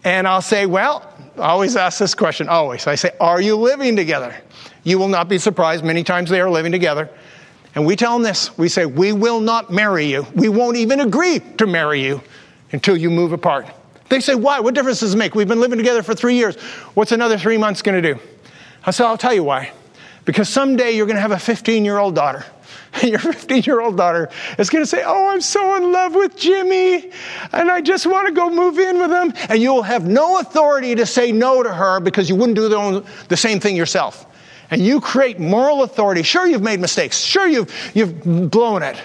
And 0.03 0.27
I'll 0.27 0.41
say, 0.41 0.65
well, 0.65 1.11
I 1.37 1.47
always 1.47 1.75
ask 1.75 1.99
this 1.99 2.15
question, 2.15 2.47
always. 2.47 2.87
I 2.87 2.95
say, 2.95 3.11
are 3.19 3.41
you 3.41 3.55
living 3.55 3.95
together? 3.95 4.35
You 4.83 4.97
will 4.99 5.07
not 5.07 5.27
be 5.27 5.37
surprised. 5.37 5.83
Many 5.83 6.03
times 6.03 6.29
they 6.29 6.39
are 6.41 6.49
living 6.49 6.71
together. 6.71 7.09
And 7.73 7.85
we 7.85 7.95
tell 7.95 8.13
them 8.13 8.23
this 8.23 8.57
we 8.57 8.69
say, 8.69 8.85
we 8.85 9.11
will 9.11 9.41
not 9.41 9.71
marry 9.71 10.05
you. 10.05 10.25
We 10.33 10.47
won't 10.47 10.77
even 10.77 11.01
agree 11.01 11.39
to 11.57 11.67
marry 11.67 12.01
you 12.01 12.21
until 12.75 12.97
you 12.97 13.09
move 13.09 13.31
apart. 13.31 13.65
They 14.09 14.19
say, 14.19 14.35
why? 14.35 14.59
What 14.59 14.75
difference 14.75 14.99
does 14.99 15.13
it 15.13 15.17
make? 15.17 15.33
We've 15.33 15.47
been 15.47 15.61
living 15.61 15.77
together 15.77 16.03
for 16.03 16.13
three 16.13 16.35
years. 16.35 16.57
What's 16.93 17.13
another 17.13 17.37
three 17.37 17.57
months 17.57 17.81
going 17.81 18.01
to 18.01 18.13
do? 18.13 18.19
I 18.85 18.91
said, 18.91 19.07
I'll 19.07 19.17
tell 19.17 19.33
you 19.33 19.43
why. 19.43 19.71
Because 20.25 20.49
someday 20.49 20.91
you're 20.91 21.05
going 21.05 21.15
to 21.15 21.21
have 21.21 21.31
a 21.31 21.39
15 21.39 21.85
year 21.85 21.97
old 21.97 22.15
daughter. 22.15 22.45
And 22.95 23.03
your 23.11 23.19
15 23.19 23.63
year 23.63 23.79
old 23.79 23.95
daughter 23.95 24.29
is 24.59 24.69
going 24.69 24.83
to 24.83 24.87
say, 24.87 25.03
Oh, 25.05 25.29
I'm 25.29 25.39
so 25.39 25.75
in 25.77 25.91
love 25.93 26.15
with 26.15 26.35
Jimmy, 26.35 27.11
and 27.51 27.71
I 27.71 27.81
just 27.81 28.05
want 28.05 28.27
to 28.27 28.33
go 28.33 28.49
move 28.49 28.77
in 28.77 28.99
with 28.99 29.11
him. 29.11 29.33
And 29.49 29.61
you'll 29.61 29.83
have 29.83 30.05
no 30.05 30.39
authority 30.39 30.95
to 30.95 31.05
say 31.05 31.31
no 31.31 31.63
to 31.63 31.73
her 31.73 32.01
because 32.01 32.29
you 32.29 32.35
wouldn't 32.35 32.57
do 32.57 32.67
the, 32.67 32.75
own, 32.75 33.05
the 33.29 33.37
same 33.37 33.61
thing 33.61 33.75
yourself. 33.75 34.25
And 34.69 34.81
you 34.81 34.99
create 34.99 35.39
moral 35.39 35.83
authority. 35.83 36.23
Sure, 36.23 36.45
you've 36.45 36.61
made 36.61 36.81
mistakes. 36.81 37.19
Sure, 37.19 37.47
you've, 37.47 37.73
you've 37.93 38.51
blown 38.51 38.83
it. 38.83 38.97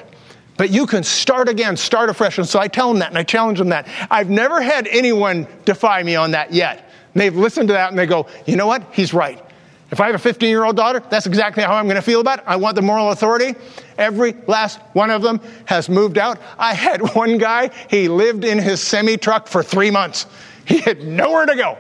But 0.61 0.69
you 0.69 0.87
can 0.87 1.03
start 1.05 1.49
again, 1.49 1.75
start 1.79 2.11
afresh. 2.11 2.37
And 2.37 2.47
so 2.47 2.61
I 2.61 2.69
tell 2.69 2.89
them 2.89 2.99
that 2.99 3.09
and 3.09 3.17
I 3.17 3.23
challenge 3.23 3.57
them 3.57 3.71
that. 3.71 3.89
I've 4.11 4.29
never 4.29 4.61
had 4.61 4.87
anyone 4.89 5.47
defy 5.65 6.03
me 6.03 6.17
on 6.17 6.33
that 6.33 6.53
yet. 6.53 6.91
And 7.15 7.21
they've 7.23 7.35
listened 7.35 7.69
to 7.69 7.73
that 7.73 7.89
and 7.89 7.99
they 7.99 8.05
go, 8.05 8.27
you 8.45 8.57
know 8.57 8.67
what? 8.67 8.83
He's 8.93 9.15
right. 9.15 9.43
If 9.91 10.01
I 10.03 10.07
have 10.09 10.15
a 10.15 10.19
15 10.19 10.51
year 10.51 10.65
old 10.65 10.77
daughter, 10.77 11.03
that's 11.09 11.25
exactly 11.25 11.63
how 11.63 11.77
I'm 11.77 11.87
going 11.87 11.97
to 11.97 12.03
feel 12.03 12.21
about 12.21 12.41
it. 12.41 12.45
I 12.47 12.57
want 12.57 12.77
the 12.77 12.83
moral 12.83 13.11
authority. 13.11 13.55
Every 13.97 14.35
last 14.47 14.81
one 14.93 15.11
of 15.11 15.23
them 15.23 15.41
has 15.65 15.89
moved 15.89 16.19
out. 16.19 16.39
I 16.59 16.75
had 16.75 17.01
one 17.15 17.39
guy, 17.39 17.71
he 17.89 18.09
lived 18.09 18.45
in 18.45 18.59
his 18.59 18.83
semi 18.83 19.17
truck 19.17 19.49
for 19.49 19.63
three 19.63 19.91
months. 19.91 20.27
He 20.67 20.81
had 20.81 21.03
nowhere 21.03 21.47
to 21.47 21.57
go. 21.57 21.79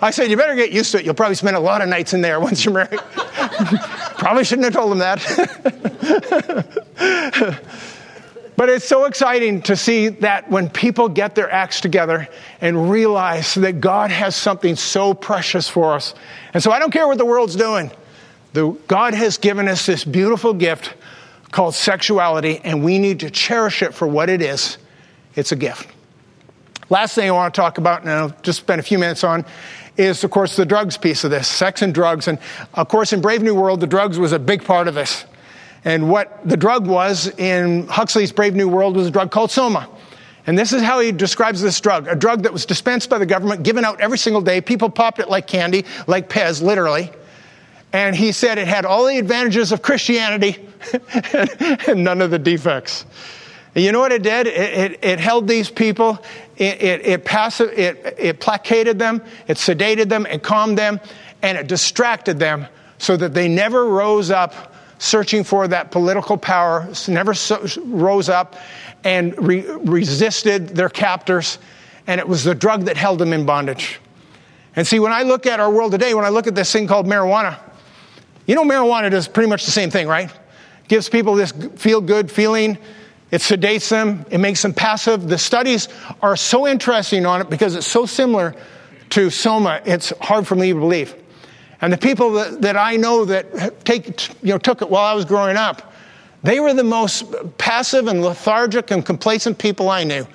I 0.00 0.12
said, 0.12 0.30
You 0.30 0.36
better 0.36 0.54
get 0.54 0.70
used 0.70 0.92
to 0.92 0.98
it. 1.00 1.04
You'll 1.04 1.14
probably 1.14 1.34
spend 1.34 1.56
a 1.56 1.60
lot 1.60 1.82
of 1.82 1.88
nights 1.88 2.14
in 2.14 2.20
there 2.20 2.38
once 2.48 2.64
you're 2.64 2.74
married. 2.74 3.00
probably 4.18 4.44
shouldn't 4.44 4.66
have 4.66 4.74
told 4.74 4.92
him 4.92 4.98
that. 4.98 5.18
But 8.60 8.68
it's 8.68 8.84
so 8.84 9.06
exciting 9.06 9.62
to 9.62 9.74
see 9.74 10.08
that 10.08 10.50
when 10.50 10.68
people 10.68 11.08
get 11.08 11.34
their 11.34 11.50
acts 11.50 11.80
together 11.80 12.28
and 12.60 12.90
realize 12.90 13.54
that 13.54 13.80
God 13.80 14.10
has 14.10 14.36
something 14.36 14.76
so 14.76 15.14
precious 15.14 15.66
for 15.66 15.94
us. 15.94 16.14
And 16.52 16.62
so 16.62 16.70
I 16.70 16.78
don't 16.78 16.90
care 16.90 17.06
what 17.06 17.16
the 17.16 17.24
world's 17.24 17.56
doing. 17.56 17.90
The, 18.52 18.76
God 18.86 19.14
has 19.14 19.38
given 19.38 19.66
us 19.66 19.86
this 19.86 20.04
beautiful 20.04 20.52
gift 20.52 20.92
called 21.50 21.74
sexuality, 21.74 22.60
and 22.62 22.84
we 22.84 22.98
need 22.98 23.20
to 23.20 23.30
cherish 23.30 23.82
it 23.82 23.94
for 23.94 24.06
what 24.06 24.28
it 24.28 24.42
is. 24.42 24.76
It's 25.36 25.52
a 25.52 25.56
gift. 25.56 25.88
Last 26.90 27.14
thing 27.14 27.30
I 27.30 27.32
want 27.32 27.54
to 27.54 27.58
talk 27.58 27.78
about, 27.78 28.02
and 28.02 28.10
I'll 28.10 28.36
just 28.42 28.58
spend 28.58 28.78
a 28.78 28.82
few 28.82 28.98
minutes 28.98 29.24
on, 29.24 29.46
is, 29.96 30.22
of 30.22 30.30
course, 30.30 30.56
the 30.56 30.66
drugs 30.66 30.98
piece 30.98 31.24
of 31.24 31.30
this 31.30 31.48
sex 31.48 31.80
and 31.80 31.94
drugs. 31.94 32.28
And, 32.28 32.38
of 32.74 32.88
course, 32.88 33.14
in 33.14 33.22
Brave 33.22 33.40
New 33.40 33.54
World, 33.54 33.80
the 33.80 33.86
drugs 33.86 34.18
was 34.18 34.32
a 34.32 34.38
big 34.38 34.62
part 34.64 34.86
of 34.86 34.94
this. 34.94 35.24
And 35.84 36.10
what 36.10 36.46
the 36.46 36.56
drug 36.56 36.86
was 36.86 37.26
in 37.38 37.86
Huxley's 37.86 38.32
Brave 38.32 38.54
New 38.54 38.68
World 38.68 38.96
was 38.96 39.06
a 39.06 39.10
drug 39.10 39.30
called 39.30 39.50
Soma. 39.50 39.88
And 40.46 40.58
this 40.58 40.72
is 40.72 40.82
how 40.82 41.00
he 41.00 41.12
describes 41.12 41.62
this 41.62 41.80
drug 41.80 42.08
a 42.08 42.16
drug 42.16 42.42
that 42.42 42.52
was 42.52 42.66
dispensed 42.66 43.08
by 43.08 43.18
the 43.18 43.26
government, 43.26 43.62
given 43.62 43.84
out 43.84 44.00
every 44.00 44.18
single 44.18 44.42
day. 44.42 44.60
People 44.60 44.90
popped 44.90 45.18
it 45.18 45.28
like 45.28 45.46
candy, 45.46 45.84
like 46.06 46.28
Pez, 46.28 46.62
literally. 46.62 47.10
And 47.92 48.14
he 48.14 48.32
said 48.32 48.58
it 48.58 48.68
had 48.68 48.84
all 48.84 49.06
the 49.06 49.18
advantages 49.18 49.72
of 49.72 49.82
Christianity 49.82 50.58
and 51.88 52.04
none 52.04 52.22
of 52.22 52.30
the 52.30 52.38
defects. 52.38 53.04
And 53.74 53.84
you 53.84 53.92
know 53.92 54.00
what 54.00 54.12
it 54.12 54.22
did? 54.22 54.46
It, 54.46 54.92
it, 54.92 55.04
it 55.04 55.20
held 55.20 55.46
these 55.46 55.70
people, 55.70 56.18
it, 56.56 56.82
it, 56.82 57.06
it, 57.06 57.24
passive, 57.24 57.70
it, 57.70 58.16
it 58.18 58.40
placated 58.40 58.98
them, 58.98 59.22
it 59.46 59.56
sedated 59.56 60.08
them, 60.08 60.26
it 60.26 60.42
calmed 60.42 60.76
them, 60.78 61.00
and 61.42 61.56
it 61.56 61.66
distracted 61.66 62.38
them 62.38 62.66
so 62.98 63.16
that 63.16 63.34
they 63.34 63.48
never 63.48 63.86
rose 63.86 64.30
up 64.30 64.69
searching 65.00 65.42
for 65.44 65.66
that 65.66 65.90
political 65.90 66.36
power, 66.36 66.86
never 67.08 67.32
so, 67.32 67.66
rose 67.86 68.28
up 68.28 68.54
and 69.02 69.36
re- 69.38 69.66
resisted 69.66 70.68
their 70.68 70.90
captors, 70.90 71.58
and 72.06 72.20
it 72.20 72.28
was 72.28 72.44
the 72.44 72.54
drug 72.54 72.84
that 72.84 72.98
held 72.98 73.18
them 73.18 73.32
in 73.32 73.46
bondage. 73.46 73.98
And 74.76 74.86
see, 74.86 75.00
when 75.00 75.10
I 75.10 75.22
look 75.22 75.46
at 75.46 75.58
our 75.58 75.70
world 75.70 75.92
today, 75.92 76.12
when 76.14 76.26
I 76.26 76.28
look 76.28 76.46
at 76.46 76.54
this 76.54 76.70
thing 76.70 76.86
called 76.86 77.06
marijuana, 77.06 77.58
you 78.46 78.54
know, 78.54 78.62
marijuana 78.62 79.10
does 79.10 79.26
pretty 79.26 79.48
much 79.48 79.64
the 79.64 79.70
same 79.70 79.90
thing, 79.90 80.06
right? 80.06 80.30
Gives 80.86 81.08
people 81.08 81.34
this 81.34 81.52
feel 81.76 82.02
good 82.02 82.30
feeling. 82.30 82.76
It 83.30 83.40
sedates 83.40 83.88
them. 83.88 84.26
It 84.30 84.38
makes 84.38 84.60
them 84.60 84.74
passive. 84.74 85.28
The 85.28 85.38
studies 85.38 85.88
are 86.20 86.36
so 86.36 86.66
interesting 86.66 87.24
on 87.24 87.40
it 87.40 87.48
because 87.48 87.74
it's 87.74 87.86
so 87.86 88.04
similar 88.04 88.54
to 89.10 89.30
soma. 89.30 89.80
It's 89.86 90.12
hard 90.20 90.46
for 90.46 90.56
me 90.56 90.72
to 90.72 90.78
believe. 90.78 91.14
And 91.82 91.92
the 91.92 91.98
people 91.98 92.32
that, 92.32 92.60
that 92.62 92.76
I 92.76 92.96
know 92.96 93.24
that 93.24 93.84
take, 93.84 94.28
you 94.42 94.52
know, 94.52 94.58
took 94.58 94.82
it 94.82 94.90
while 94.90 95.04
I 95.04 95.14
was 95.14 95.24
growing 95.24 95.56
up, 95.56 95.92
they 96.42 96.60
were 96.60 96.74
the 96.74 96.84
most 96.84 97.24
passive 97.58 98.06
and 98.06 98.22
lethargic 98.22 98.90
and 98.90 99.04
complacent 99.04 99.58
people 99.58 99.88
I 99.88 100.04
knew. 100.04 100.26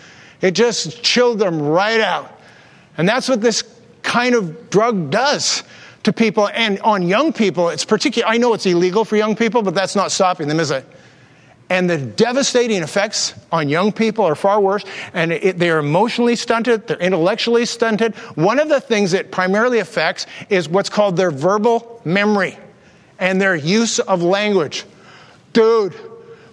It 0.42 0.52
just 0.52 1.04
chilled 1.04 1.40
them 1.40 1.62
right 1.62 2.00
out. 2.00 2.40
And 2.98 3.08
that's 3.08 3.28
what 3.28 3.42
this 3.42 3.64
kind 4.04 4.36
of 4.36 4.70
drug 4.70 5.10
does 5.10 5.64
to 6.04 6.14
people. 6.14 6.50
And 6.54 6.80
on 6.80 7.04
young 7.04 7.34
people, 7.34 7.70
it's 7.70 7.86
particular. 7.86 8.28
I 8.28 8.38
know 8.38 8.54
it's 8.54 8.66
illegal 8.66 9.04
for 9.06 9.16
young 9.16 9.36
people, 9.36 9.62
but 9.62 9.74
that's 9.74 9.96
not 9.96 10.12
stopping 10.12 10.48
them, 10.48 10.60
is 10.60 10.72
it? 10.72 10.86
And 11.70 11.90
the 11.90 11.98
devastating 11.98 12.84
effects 12.84 13.34
on 13.52 13.70
young 13.70 13.92
people 13.92 14.24
are 14.24 14.36
far 14.36 14.60
worse. 14.62 14.84
And 15.14 15.32
it, 15.32 15.58
they're 15.58 15.80
emotionally 15.80 16.36
stunted, 16.36 16.88
they're 16.88 16.98
intellectually 16.98 17.66
stunted. 17.66 18.16
One 18.36 18.60
of 18.60 18.70
the 18.70 18.80
things 18.80 19.14
it 19.14 19.32
primarily 19.32 19.80
affects 19.80 20.28
is 20.50 20.70
what's 20.70 20.90
called 20.90 21.18
their 21.18 21.32
verbal 21.32 22.02
memory 22.06 22.58
and 23.18 23.42
their 23.42 23.56
use 23.56 24.00
of 24.00 24.22
language. 24.22 24.86
Dude, 25.54 25.96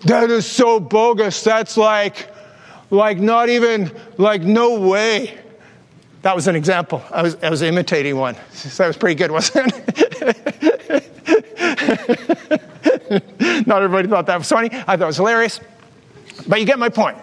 that 0.05 0.31
is 0.31 0.46
so 0.46 0.81
bogus. 0.81 1.42
That's 1.44 1.77
like, 1.77 2.31
like 2.90 3.18
not 3.18 3.48
even, 3.48 3.90
like 4.16 4.42
no 4.42 4.81
way. 4.81 5.38
That 6.22 6.37
was 6.37 6.46
an 6.46 6.57
example. 6.57 7.03
I 7.11 7.22
was, 7.22 7.37
I 7.42 7.51
was 7.51 7.62
imitating 7.62 8.16
one. 8.16 8.37
That 8.77 8.87
was 8.87 8.96
pretty 8.96 9.16
good, 9.16 9.31
wasn't 9.31 9.72
it? 9.75 11.09
Not 13.67 13.83
everybody 13.83 14.09
thought 14.09 14.27
that 14.27 14.39
was 14.39 14.49
funny. 14.49 14.71
I 14.73 14.97
thought 14.97 15.03
it 15.03 15.07
was 15.07 15.17
hilarious. 15.17 15.61
But 16.47 16.61
you 16.61 16.67
get 16.67 16.79
my 16.79 16.89
point. 16.89 17.19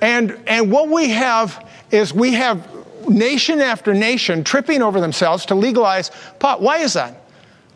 And, 0.00 0.38
and 0.46 0.70
what 0.70 0.88
we 0.88 1.10
have 1.10 1.68
is 1.90 2.12
we 2.12 2.32
have 2.32 2.68
nation 3.08 3.60
after 3.60 3.94
nation 3.94 4.44
tripping 4.44 4.82
over 4.82 5.00
themselves 5.00 5.46
to 5.46 5.54
legalize 5.54 6.10
pot. 6.38 6.60
Why 6.60 6.78
is 6.78 6.94
that? 6.94 7.21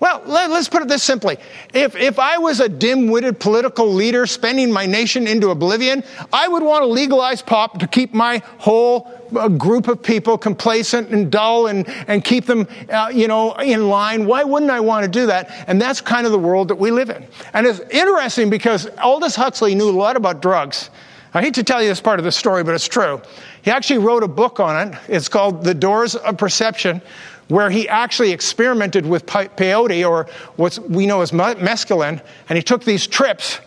Well, 0.07 0.23
let, 0.25 0.51
us 0.53 0.69
put 0.69 0.83
it 0.83 0.89
this 0.89 1.03
simply. 1.03 1.37
If, 1.75 1.97
if 1.97 2.21
I 2.21 2.39
was 2.39 2.61
a 2.61 2.69
dim 2.69 3.09
witted 3.09 3.41
political 3.41 3.93
leader 3.93 4.25
spending 4.25 4.71
my 4.71 4.87
nation 4.87 5.27
into 5.27 5.51
oblivion, 5.51 6.05
I 6.33 6.47
would 6.47 6.63
want 6.63 6.83
to 6.83 6.87
legalize 6.87 7.43
pop 7.43 7.81
to 7.81 7.89
keep 7.89 8.15
my 8.15 8.41
whole 8.59 9.11
uh, 9.37 9.49
group 9.49 9.89
of 9.89 10.01
people 10.01 10.39
complacent 10.39 11.09
and 11.09 11.29
dull 11.29 11.67
and, 11.67 11.89
and 12.07 12.23
keep 12.23 12.47
them, 12.47 12.69
uh, 12.89 13.11
you 13.13 13.27
know, 13.27 13.55
in 13.55 13.89
line. 13.89 14.27
Why 14.27 14.45
wouldn't 14.45 14.71
I 14.71 14.79
want 14.79 15.03
to 15.03 15.11
do 15.11 15.27
that? 15.27 15.51
And 15.67 15.83
that's 15.83 16.01
kind 16.01 16.25
of 16.25 16.31
the 16.31 16.39
world 16.39 16.69
that 16.69 16.77
we 16.77 16.93
live 16.93 17.11
in. 17.11 17.27
And 17.53 17.67
it's 17.67 17.81
interesting 17.91 18.49
because 18.49 18.87
Aldous 19.03 19.35
Huxley 19.35 19.75
knew 19.75 19.91
a 19.91 19.99
lot 19.99 20.15
about 20.15 20.41
drugs. 20.41 20.89
I 21.35 21.43
hate 21.43 21.55
to 21.55 21.65
tell 21.65 21.83
you 21.83 21.89
this 21.89 22.01
part 22.01 22.21
of 22.21 22.25
the 22.25 22.31
story, 22.31 22.63
but 22.63 22.77
it's 22.77 22.87
true. 22.87 23.21
He 23.63 23.73
actually 23.73 23.99
wrote 23.99 24.23
a 24.23 24.29
book 24.29 24.61
on 24.61 24.89
it. 24.89 24.99
It's 25.09 25.29
called 25.29 25.65
The 25.65 25.75
Doors 25.75 26.15
of 26.15 26.39
Perception 26.39 27.03
where 27.49 27.71
he 27.71 27.89
actually 27.89 28.33
experimented 28.33 29.07
with 29.07 29.27
peyote, 29.27 30.09
or 30.09 30.27
what 30.57 30.79
we 30.89 31.07
know 31.07 31.21
as 31.21 31.31
mescaline, 31.31 32.21
and 32.49 32.57
he 32.57 32.63
took 32.63 32.85
these 32.85 33.07
trips, 33.07 33.61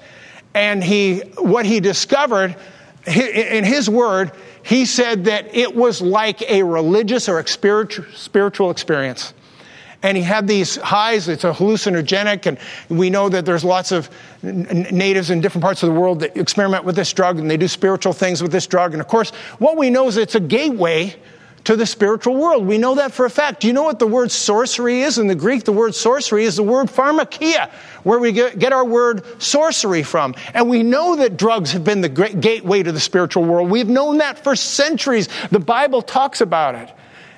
and 0.53 0.83
he, 0.83 1.19
what 1.37 1.65
he 1.65 1.79
discovered, 1.79 2.55
in 3.07 3.63
his 3.63 3.89
word, 3.89 4.31
he 4.63 4.85
said 4.85 5.25
that 5.25 5.55
it 5.55 5.75
was 5.75 6.01
like 6.01 6.41
a 6.49 6.63
religious 6.63 7.29
or 7.29 7.43
spiritual 7.45 8.69
experience. 8.69 9.33
And 10.01 10.15
he 10.15 10.23
had 10.23 10.47
these 10.47 10.77
highs, 10.77 11.27
it's 11.27 11.43
a 11.43 11.51
hallucinogenic, 11.51 12.45
and 12.45 12.57
we 12.87 13.09
know 13.09 13.27
that 13.29 13.45
there's 13.45 13.65
lots 13.65 13.91
of 13.91 14.09
natives 14.41 15.29
in 15.29 15.41
different 15.41 15.63
parts 15.63 15.83
of 15.83 15.93
the 15.93 15.99
world 15.99 16.21
that 16.21 16.37
experiment 16.37 16.85
with 16.85 16.95
this 16.95 17.11
drug 17.11 17.37
and 17.37 17.51
they 17.51 17.57
do 17.57 17.67
spiritual 17.67 18.13
things 18.13 18.41
with 18.41 18.51
this 18.51 18.65
drug. 18.65 18.93
And 18.93 19.01
of 19.01 19.07
course, 19.07 19.31
what 19.59 19.75
we 19.75 19.89
know 19.89 20.07
is 20.07 20.15
it's 20.15 20.35
a 20.35 20.39
gateway 20.39 21.15
to 21.65 21.75
the 21.75 21.85
spiritual 21.85 22.35
world. 22.35 22.65
We 22.65 22.77
know 22.77 22.95
that 22.95 23.11
for 23.11 23.25
a 23.25 23.29
fact. 23.29 23.61
Do 23.61 23.67
you 23.67 23.73
know 23.73 23.83
what 23.83 23.99
the 23.99 24.07
word 24.07 24.31
sorcery 24.31 25.01
is? 25.01 25.17
In 25.17 25.27
the 25.27 25.35
Greek, 25.35 25.63
the 25.63 25.71
word 25.71 25.93
sorcery 25.93 26.45
is 26.45 26.55
the 26.55 26.63
word 26.63 26.87
pharmakeia, 26.87 27.69
where 28.03 28.19
we 28.19 28.31
get 28.31 28.73
our 28.73 28.85
word 28.85 29.23
sorcery 29.41 30.03
from. 30.03 30.35
And 30.53 30.69
we 30.69 30.83
know 30.83 31.15
that 31.17 31.37
drugs 31.37 31.71
have 31.73 31.83
been 31.83 32.01
the 32.01 32.09
gateway 32.09 32.83
to 32.83 32.91
the 32.91 32.99
spiritual 32.99 33.43
world. 33.43 33.69
We've 33.69 33.89
known 33.89 34.19
that 34.19 34.43
for 34.43 34.55
centuries. 34.55 35.29
The 35.51 35.59
Bible 35.59 36.01
talks 36.01 36.41
about 36.41 36.75
it. 36.75 36.89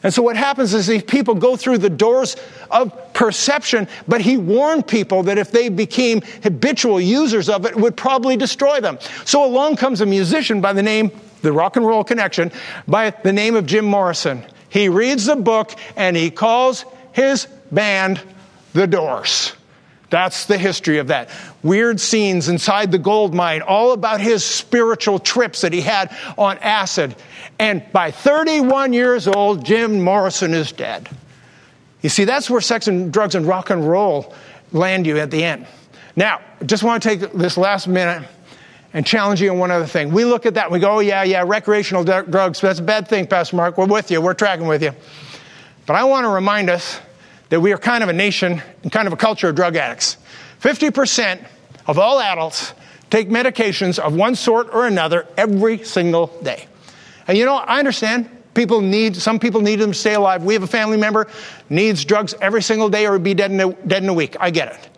And 0.03 0.11
so 0.11 0.23
what 0.23 0.35
happens 0.35 0.73
is 0.73 0.87
these 0.87 1.03
people 1.03 1.35
go 1.35 1.55
through 1.55 1.77
the 1.77 1.89
doors 1.89 2.35
of 2.71 3.13
perception, 3.13 3.87
but 4.07 4.19
he 4.19 4.35
warned 4.35 4.87
people 4.87 5.21
that 5.23 5.37
if 5.37 5.51
they 5.51 5.69
became 5.69 6.21
habitual 6.41 6.99
users 6.99 7.49
of 7.49 7.65
it, 7.65 7.73
it 7.73 7.77
would 7.77 7.95
probably 7.95 8.35
destroy 8.35 8.79
them. 8.81 8.97
So 9.25 9.45
along 9.45 9.75
comes 9.75 10.01
a 10.01 10.05
musician 10.07 10.59
by 10.59 10.73
the 10.73 10.81
name, 10.81 11.11
the 11.41 11.51
Rock 11.51 11.77
and 11.77 11.85
Roll 11.85 12.03
Connection, 12.03 12.51
by 12.87 13.09
the 13.09 13.33
name 13.33 13.55
of 13.55 13.65
Jim 13.65 13.85
Morrison. 13.85 14.43
He 14.69 14.89
reads 14.89 15.25
the 15.25 15.35
book 15.35 15.73
and 15.95 16.15
he 16.15 16.31
calls 16.31 16.85
his 17.11 17.47
band 17.71 18.21
The 18.73 18.87
Doors. 18.87 19.53
That's 20.09 20.45
the 20.45 20.57
history 20.57 20.97
of 20.97 21.07
that. 21.07 21.29
Weird 21.63 21.99
scenes 21.99 22.49
inside 22.49 22.91
the 22.91 22.99
gold 22.99 23.33
mine, 23.33 23.61
all 23.61 23.93
about 23.93 24.19
his 24.19 24.43
spiritual 24.43 25.19
trips 25.19 25.61
that 25.61 25.71
he 25.71 25.79
had 25.79 26.15
on 26.37 26.57
acid. 26.57 27.15
And 27.57 27.83
by 27.93 28.11
31 28.11 28.91
years 28.91 29.27
old, 29.27 29.65
Jim 29.65 30.01
Morrison 30.01 30.53
is 30.53 30.73
dead. 30.73 31.09
You 32.01 32.09
see, 32.09 32.25
that's 32.25 32.49
where 32.49 32.59
sex 32.59 32.87
and 32.87 33.13
drugs 33.13 33.35
and 33.35 33.47
rock 33.47 33.69
and 33.69 33.87
roll 33.87 34.33
land 34.73 35.07
you 35.07 35.17
at 35.17 35.31
the 35.31 35.43
end. 35.43 35.65
Now, 36.15 36.41
just 36.65 36.83
want 36.83 37.01
to 37.03 37.09
take 37.09 37.31
this 37.31 37.57
last 37.57 37.87
minute 37.87 38.27
and 38.93 39.05
challenge 39.05 39.41
you 39.41 39.49
on 39.51 39.57
one 39.57 39.71
other 39.71 39.85
thing. 39.85 40.11
We 40.11 40.25
look 40.25 40.45
at 40.45 40.55
that 40.55 40.65
and 40.65 40.73
we 40.73 40.79
go, 40.79 40.97
oh, 40.97 40.99
yeah, 40.99 41.23
yeah, 41.23 41.43
recreational 41.45 42.03
drugs, 42.03 42.61
that's 42.61 42.79
a 42.79 42.83
bad 42.83 43.07
thing, 43.07 43.27
Pastor 43.27 43.55
Mark. 43.55 43.77
We're 43.77 43.85
with 43.85 44.11
you, 44.11 44.21
we're 44.21 44.33
tracking 44.33 44.67
with 44.67 44.83
you. 44.83 44.91
But 45.85 45.95
I 45.95 46.03
want 46.03 46.25
to 46.25 46.29
remind 46.29 46.69
us 46.69 46.99
that 47.49 47.59
we 47.59 47.73
are 47.73 47.77
kind 47.77 48.03
of 48.03 48.09
a 48.09 48.13
nation 48.13 48.61
and 48.83 48.91
kind 48.91 49.07
of 49.07 49.13
a 49.13 49.17
culture 49.17 49.49
of 49.49 49.55
drug 49.55 49.75
addicts. 49.75 50.17
50% 50.61 51.43
of 51.87 51.97
all 51.97 52.19
adults 52.19 52.73
take 53.09 53.29
medications 53.29 53.99
of 53.99 54.15
one 54.15 54.35
sort 54.35 54.73
or 54.73 54.87
another 54.87 55.27
every 55.37 55.83
single 55.83 56.27
day. 56.43 56.67
And 57.27 57.37
you 57.37 57.45
know, 57.45 57.55
I 57.55 57.79
understand 57.79 58.29
people 58.53 58.81
need, 58.81 59.15
some 59.15 59.39
people 59.39 59.61
need 59.61 59.77
them 59.77 59.91
to 59.91 59.97
stay 59.97 60.13
alive. 60.13 60.43
We 60.43 60.53
have 60.53 60.63
a 60.63 60.67
family 60.67 60.97
member 60.97 61.27
needs 61.69 62.05
drugs 62.05 62.33
every 62.41 62.61
single 62.61 62.89
day 62.89 63.05
or 63.05 63.19
be 63.19 63.33
dead 63.33 63.51
in 63.51 63.59
a, 63.59 63.73
dead 63.73 64.03
in 64.03 64.09
a 64.09 64.13
week. 64.13 64.35
I 64.39 64.49
get 64.49 64.73
it. 64.73 64.90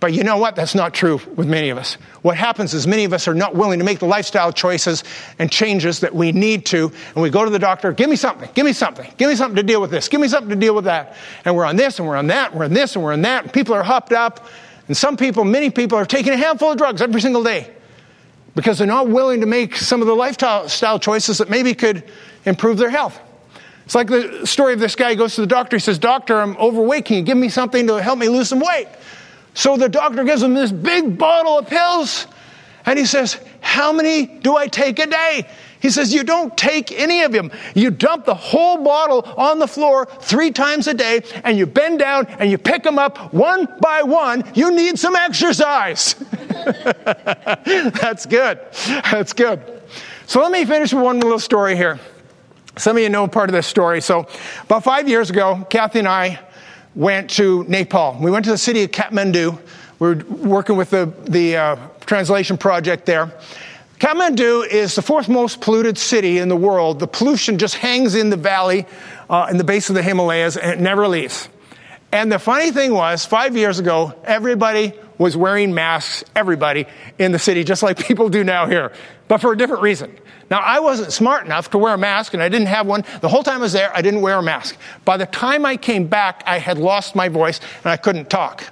But 0.00 0.12
you 0.12 0.22
know 0.22 0.36
what? 0.36 0.54
That's 0.54 0.76
not 0.76 0.94
true 0.94 1.20
with 1.34 1.48
many 1.48 1.70
of 1.70 1.78
us. 1.78 1.94
What 2.22 2.36
happens 2.36 2.72
is 2.72 2.86
many 2.86 3.04
of 3.04 3.12
us 3.12 3.26
are 3.26 3.34
not 3.34 3.56
willing 3.56 3.80
to 3.80 3.84
make 3.84 3.98
the 3.98 4.06
lifestyle 4.06 4.52
choices 4.52 5.02
and 5.40 5.50
changes 5.50 6.00
that 6.00 6.14
we 6.14 6.30
need 6.30 6.66
to. 6.66 6.92
And 7.14 7.22
we 7.22 7.30
go 7.30 7.44
to 7.44 7.50
the 7.50 7.58
doctor, 7.58 7.92
give 7.92 8.08
me 8.08 8.14
something, 8.14 8.48
give 8.54 8.64
me 8.64 8.72
something, 8.72 9.10
give 9.16 9.28
me 9.28 9.34
something 9.34 9.56
to 9.56 9.62
deal 9.62 9.80
with 9.80 9.90
this, 9.90 10.08
give 10.08 10.20
me 10.20 10.28
something 10.28 10.50
to 10.50 10.56
deal 10.56 10.74
with 10.74 10.84
that. 10.84 11.16
And 11.44 11.56
we're 11.56 11.64
on 11.64 11.76
this 11.76 11.98
and 11.98 12.06
we're 12.06 12.16
on 12.16 12.28
that, 12.28 12.54
we're 12.54 12.64
on 12.64 12.72
this 12.72 12.94
and 12.94 13.04
we're 13.04 13.12
on 13.12 13.22
that. 13.22 13.44
And 13.44 13.52
people 13.52 13.74
are 13.74 13.82
hopped 13.82 14.12
up. 14.12 14.46
And 14.86 14.96
some 14.96 15.16
people, 15.16 15.44
many 15.44 15.68
people, 15.68 15.98
are 15.98 16.06
taking 16.06 16.32
a 16.32 16.36
handful 16.36 16.70
of 16.70 16.78
drugs 16.78 17.02
every 17.02 17.20
single 17.20 17.42
day 17.42 17.70
because 18.54 18.78
they're 18.78 18.86
not 18.86 19.08
willing 19.08 19.40
to 19.40 19.46
make 19.46 19.76
some 19.76 20.00
of 20.00 20.06
the 20.06 20.14
lifestyle 20.14 20.98
choices 20.98 21.38
that 21.38 21.50
maybe 21.50 21.74
could 21.74 22.04
improve 22.44 22.78
their 22.78 22.90
health. 22.90 23.20
It's 23.84 23.94
like 23.94 24.08
the 24.08 24.46
story 24.46 24.74
of 24.74 24.80
this 24.80 24.94
guy 24.94 25.14
goes 25.14 25.34
to 25.36 25.40
the 25.40 25.46
doctor. 25.46 25.76
He 25.76 25.80
says, 25.80 25.98
Doctor, 25.98 26.40
I'm 26.40 26.56
overweight. 26.58 27.06
Can 27.06 27.16
you 27.16 27.22
give 27.22 27.38
me 27.38 27.48
something 27.48 27.86
to 27.86 28.02
help 28.02 28.18
me 28.18 28.28
lose 28.28 28.48
some 28.48 28.60
weight? 28.60 28.86
So 29.58 29.76
the 29.76 29.88
doctor 29.88 30.22
gives 30.22 30.40
him 30.40 30.54
this 30.54 30.70
big 30.70 31.18
bottle 31.18 31.58
of 31.58 31.66
pills. 31.66 32.28
And 32.86 32.96
he 32.96 33.04
says, 33.04 33.40
How 33.60 33.92
many 33.92 34.24
do 34.24 34.56
I 34.56 34.68
take 34.68 35.00
a 35.00 35.06
day? 35.08 35.48
He 35.80 35.90
says, 35.90 36.14
You 36.14 36.22
don't 36.22 36.56
take 36.56 36.92
any 36.92 37.22
of 37.22 37.32
them. 37.32 37.50
You 37.74 37.90
dump 37.90 38.24
the 38.24 38.36
whole 38.36 38.84
bottle 38.84 39.24
on 39.36 39.58
the 39.58 39.66
floor 39.66 40.06
three 40.20 40.52
times 40.52 40.86
a 40.86 40.94
day, 40.94 41.22
and 41.42 41.58
you 41.58 41.66
bend 41.66 41.98
down 41.98 42.26
and 42.38 42.52
you 42.52 42.56
pick 42.56 42.84
them 42.84 43.00
up 43.00 43.34
one 43.34 43.66
by 43.80 44.04
one. 44.04 44.44
You 44.54 44.70
need 44.70 44.96
some 44.96 45.16
exercise. 45.16 46.14
That's 47.64 48.26
good. 48.26 48.60
That's 49.10 49.32
good. 49.32 49.82
So 50.28 50.40
let 50.40 50.52
me 50.52 50.64
finish 50.66 50.94
with 50.94 51.02
one 51.02 51.18
little 51.18 51.40
story 51.40 51.74
here. 51.74 51.98
Some 52.76 52.96
of 52.96 53.02
you 53.02 53.08
know 53.08 53.26
part 53.26 53.48
of 53.48 53.54
this 53.54 53.66
story. 53.66 54.00
So, 54.02 54.28
about 54.62 54.84
five 54.84 55.08
years 55.08 55.30
ago, 55.30 55.66
Kathy 55.68 55.98
and 55.98 56.06
I 56.06 56.38
went 56.98 57.30
to 57.30 57.64
Nepal. 57.68 58.18
We 58.20 58.28
went 58.28 58.44
to 58.46 58.50
the 58.50 58.58
city 58.58 58.82
of 58.82 58.90
Kathmandu. 58.90 59.56
We 60.00 60.08
were 60.08 60.16
working 60.16 60.76
with 60.76 60.90
the, 60.90 61.12
the 61.28 61.56
uh, 61.56 61.76
translation 62.00 62.58
project 62.58 63.06
there. 63.06 63.32
Kathmandu 64.00 64.66
is 64.66 64.96
the 64.96 65.02
fourth 65.02 65.28
most 65.28 65.60
polluted 65.60 65.96
city 65.96 66.38
in 66.38 66.48
the 66.48 66.56
world. 66.56 66.98
The 66.98 67.06
pollution 67.06 67.58
just 67.58 67.76
hangs 67.76 68.16
in 68.16 68.30
the 68.30 68.36
valley, 68.36 68.84
uh, 69.30 69.46
in 69.48 69.58
the 69.58 69.64
base 69.64 69.90
of 69.90 69.94
the 69.94 70.02
Himalayas, 70.02 70.56
and 70.56 70.72
it 70.72 70.80
never 70.80 71.06
leaves. 71.06 71.48
And 72.10 72.32
the 72.32 72.40
funny 72.40 72.72
thing 72.72 72.92
was, 72.92 73.24
five 73.24 73.56
years 73.56 73.78
ago, 73.78 74.20
everybody 74.24 74.92
was 75.18 75.36
wearing 75.36 75.74
masks, 75.74 76.24
everybody 76.34 76.86
in 77.16 77.30
the 77.30 77.38
city, 77.38 77.62
just 77.62 77.84
like 77.84 77.96
people 78.08 78.28
do 78.28 78.42
now 78.42 78.66
here, 78.66 78.92
but 79.28 79.40
for 79.40 79.52
a 79.52 79.56
different 79.56 79.82
reason. 79.82 80.18
Now, 80.50 80.60
I 80.60 80.80
wasn't 80.80 81.12
smart 81.12 81.44
enough 81.44 81.70
to 81.70 81.78
wear 81.78 81.94
a 81.94 81.98
mask, 81.98 82.34
and 82.34 82.42
I 82.42 82.48
didn't 82.48 82.68
have 82.68 82.86
one. 82.86 83.04
The 83.20 83.28
whole 83.28 83.42
time 83.42 83.56
I 83.56 83.62
was 83.62 83.72
there, 83.72 83.94
I 83.94 84.00
didn't 84.00 84.22
wear 84.22 84.38
a 84.38 84.42
mask. 84.42 84.76
By 85.04 85.16
the 85.16 85.26
time 85.26 85.66
I 85.66 85.76
came 85.76 86.06
back, 86.06 86.42
I 86.46 86.58
had 86.58 86.78
lost 86.78 87.14
my 87.14 87.28
voice 87.28 87.60
and 87.84 87.86
I 87.86 87.96
couldn't 87.96 88.30
talk. 88.30 88.64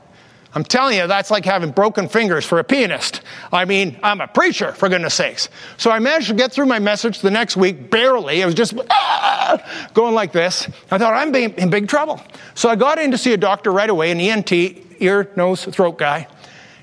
I'm 0.56 0.64
telling 0.64 0.96
you, 0.96 1.06
that's 1.06 1.30
like 1.30 1.44
having 1.44 1.70
broken 1.70 2.08
fingers 2.08 2.46
for 2.46 2.58
a 2.58 2.64
pianist. 2.64 3.20
I 3.52 3.66
mean, 3.66 3.98
I'm 4.02 4.22
a 4.22 4.26
preacher, 4.26 4.72
for 4.72 4.88
goodness 4.88 5.12
sakes. 5.12 5.50
So 5.76 5.90
I 5.90 5.98
managed 5.98 6.28
to 6.28 6.34
get 6.34 6.50
through 6.50 6.64
my 6.64 6.78
message 6.78 7.20
the 7.20 7.30
next 7.30 7.58
week, 7.58 7.90
barely. 7.90 8.40
It 8.40 8.46
was 8.46 8.54
just 8.54 8.72
ah, 8.88 9.90
going 9.92 10.14
like 10.14 10.32
this. 10.32 10.66
I 10.90 10.96
thought, 10.96 11.12
I'm 11.12 11.34
in 11.34 11.68
big 11.68 11.88
trouble. 11.88 12.22
So 12.54 12.70
I 12.70 12.76
got 12.76 12.98
in 12.98 13.10
to 13.10 13.18
see 13.18 13.34
a 13.34 13.36
doctor 13.36 13.70
right 13.70 13.90
away, 13.90 14.10
an 14.10 14.18
ENT, 14.18 14.50
ear, 14.98 15.30
nose, 15.36 15.66
throat 15.66 15.98
guy. 15.98 16.26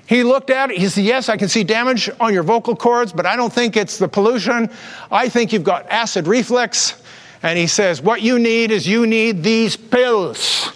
He 0.06 0.22
looked 0.22 0.50
at 0.50 0.70
it. 0.70 0.78
He 0.78 0.88
said, 0.88 1.04
Yes, 1.04 1.28
I 1.28 1.36
can 1.36 1.48
see 1.48 1.64
damage 1.64 2.10
on 2.20 2.34
your 2.34 2.42
vocal 2.42 2.76
cords, 2.76 3.12
but 3.12 3.26
I 3.26 3.36
don't 3.36 3.52
think 3.52 3.76
it's 3.76 3.98
the 3.98 4.08
pollution. 4.08 4.70
I 5.10 5.28
think 5.28 5.52
you've 5.52 5.64
got 5.64 5.88
acid 5.90 6.26
reflux. 6.26 7.02
And 7.42 7.58
he 7.58 7.66
says, 7.66 8.02
What 8.02 8.22
you 8.22 8.38
need 8.38 8.70
is 8.70 8.86
you 8.86 9.06
need 9.06 9.42
these 9.42 9.76
pills. 9.76 10.72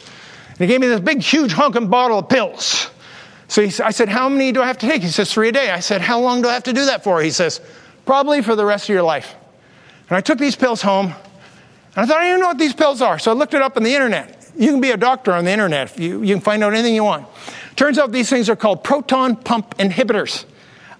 And 0.50 0.58
he 0.58 0.66
gave 0.66 0.80
me 0.80 0.86
this 0.86 1.00
big, 1.00 1.22
huge 1.22 1.52
honking 1.52 1.88
bottle 1.88 2.18
of 2.18 2.28
pills. 2.28 2.90
So 3.48 3.62
he, 3.62 3.82
I 3.82 3.90
said, 3.90 4.08
How 4.08 4.28
many 4.28 4.52
do 4.52 4.62
I 4.62 4.66
have 4.66 4.78
to 4.78 4.86
take? 4.86 5.02
He 5.02 5.08
says, 5.08 5.32
Three 5.32 5.48
a 5.48 5.52
day. 5.52 5.70
I 5.70 5.80
said, 5.80 6.00
How 6.00 6.20
long 6.20 6.42
do 6.42 6.48
I 6.48 6.54
have 6.54 6.64
to 6.64 6.72
do 6.72 6.86
that 6.86 7.04
for? 7.04 7.20
He 7.20 7.30
says, 7.30 7.60
Probably 8.06 8.42
for 8.42 8.56
the 8.56 8.64
rest 8.64 8.84
of 8.84 8.94
your 8.94 9.02
life. 9.02 9.34
And 10.08 10.16
I 10.16 10.20
took 10.20 10.38
these 10.38 10.56
pills 10.56 10.80
home. 10.80 11.06
And 11.06 11.14
I 11.96 12.06
thought, 12.06 12.18
I 12.18 12.20
don't 12.20 12.28
even 12.28 12.40
know 12.40 12.48
what 12.48 12.58
these 12.58 12.74
pills 12.74 13.02
are. 13.02 13.18
So 13.18 13.30
I 13.30 13.34
looked 13.34 13.54
it 13.54 13.60
up 13.60 13.76
on 13.76 13.82
the 13.82 13.94
internet. 13.94 14.50
You 14.56 14.70
can 14.70 14.80
be 14.80 14.90
a 14.90 14.96
doctor 14.96 15.32
on 15.32 15.44
the 15.44 15.50
internet. 15.50 15.98
You, 15.98 16.22
you 16.22 16.34
can 16.34 16.42
find 16.42 16.64
out 16.64 16.72
anything 16.72 16.94
you 16.94 17.04
want. 17.04 17.26
Turns 17.78 17.96
out 17.96 18.10
these 18.10 18.28
things 18.28 18.48
are 18.48 18.56
called 18.56 18.82
proton 18.82 19.36
pump 19.36 19.78
inhibitors. 19.78 20.44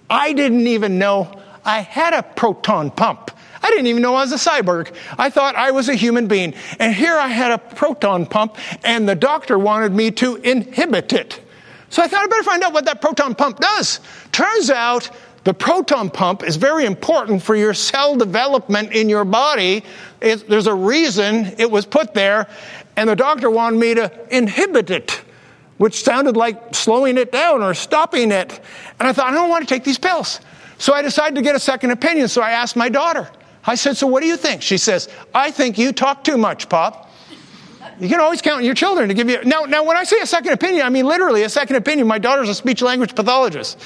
I 0.09 0.31
didn't 0.31 0.65
even 0.65 0.97
know 0.97 1.29
I 1.65 1.81
had 1.81 2.13
a 2.13 2.23
proton 2.23 2.89
pump. 2.89 3.31
I 3.61 3.69
didn't 3.69 3.87
even 3.87 4.01
know 4.01 4.15
I 4.15 4.21
was 4.21 4.31
a 4.31 4.35
cyborg. 4.35 4.95
I 5.17 5.29
thought 5.29 5.55
I 5.55 5.71
was 5.71 5.89
a 5.89 5.93
human 5.93 6.29
being. 6.29 6.53
And 6.79 6.95
here 6.95 7.17
I 7.17 7.27
had 7.27 7.51
a 7.51 7.57
proton 7.57 8.25
pump, 8.25 8.55
and 8.85 9.09
the 9.09 9.15
doctor 9.15 9.59
wanted 9.59 9.91
me 9.91 10.11
to 10.11 10.37
inhibit 10.37 11.11
it. 11.11 11.41
So 11.89 12.01
I 12.01 12.07
thought 12.07 12.23
I 12.23 12.27
better 12.27 12.43
find 12.43 12.63
out 12.63 12.71
what 12.71 12.85
that 12.85 13.01
proton 13.01 13.35
pump 13.35 13.59
does. 13.59 13.99
Turns 14.31 14.69
out 14.69 15.09
the 15.43 15.53
proton 15.53 16.09
pump 16.09 16.43
is 16.43 16.55
very 16.55 16.85
important 16.85 17.43
for 17.43 17.57
your 17.57 17.73
cell 17.73 18.15
development 18.15 18.93
in 18.93 19.09
your 19.09 19.25
body. 19.25 19.83
It, 20.21 20.47
there's 20.47 20.67
a 20.67 20.73
reason 20.73 21.55
it 21.57 21.69
was 21.69 21.85
put 21.85 22.13
there, 22.13 22.47
and 22.95 23.09
the 23.09 23.17
doctor 23.17 23.49
wanted 23.49 23.81
me 23.81 23.95
to 23.95 24.09
inhibit 24.33 24.89
it 24.91 25.23
which 25.79 26.03
sounded 26.03 26.35
like 26.35 26.75
slowing 26.75 27.17
it 27.17 27.31
down 27.31 27.63
or 27.63 27.73
stopping 27.73 28.31
it. 28.31 28.59
And 28.99 29.07
I 29.07 29.13
thought, 29.13 29.27
I 29.27 29.31
don't 29.31 29.49
want 29.49 29.67
to 29.67 29.73
take 29.73 29.85
these 29.85 29.97
pills. 29.97 30.41
So 30.77 30.93
I 30.93 31.01
decided 31.01 31.35
to 31.35 31.41
get 31.41 31.55
a 31.55 31.59
second 31.59 31.91
opinion. 31.91 32.27
So 32.27 32.41
I 32.41 32.51
asked 32.51 32.75
my 32.75 32.89
daughter. 32.89 33.29
I 33.65 33.75
said, 33.75 33.95
So 33.95 34.05
what 34.05 34.21
do 34.21 34.27
you 34.27 34.35
think? 34.35 34.61
She 34.61 34.77
says, 34.77 35.07
I 35.33 35.51
think 35.51 35.77
you 35.77 35.93
talk 35.93 36.25
too 36.25 36.37
much, 36.37 36.67
Pop. 36.67 37.09
You 37.97 38.09
can 38.09 38.19
always 38.19 38.41
count 38.41 38.57
on 38.57 38.65
your 38.65 38.75
children 38.75 39.07
to 39.07 39.13
give 39.13 39.29
you. 39.29 39.43
Now, 39.45 39.63
now, 39.63 39.83
when 39.83 39.95
I 39.95 40.03
say 40.03 40.19
a 40.19 40.25
second 40.25 40.51
opinion, 40.51 40.85
I 40.85 40.89
mean 40.89 41.05
literally 41.05 41.43
a 41.43 41.49
second 41.49 41.77
opinion. 41.77 42.07
My 42.07 42.19
daughter's 42.19 42.49
a 42.49 42.55
speech 42.55 42.81
language 42.81 43.15
pathologist. 43.15 43.79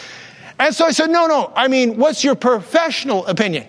And 0.60 0.74
so 0.74 0.86
I 0.86 0.91
said, 0.91 1.12
No, 1.12 1.28
no, 1.28 1.54
I 1.56 1.68
mean, 1.68 1.98
what's 1.98 2.24
your 2.24 2.36
professional 2.36 3.26
opinion? 3.28 3.68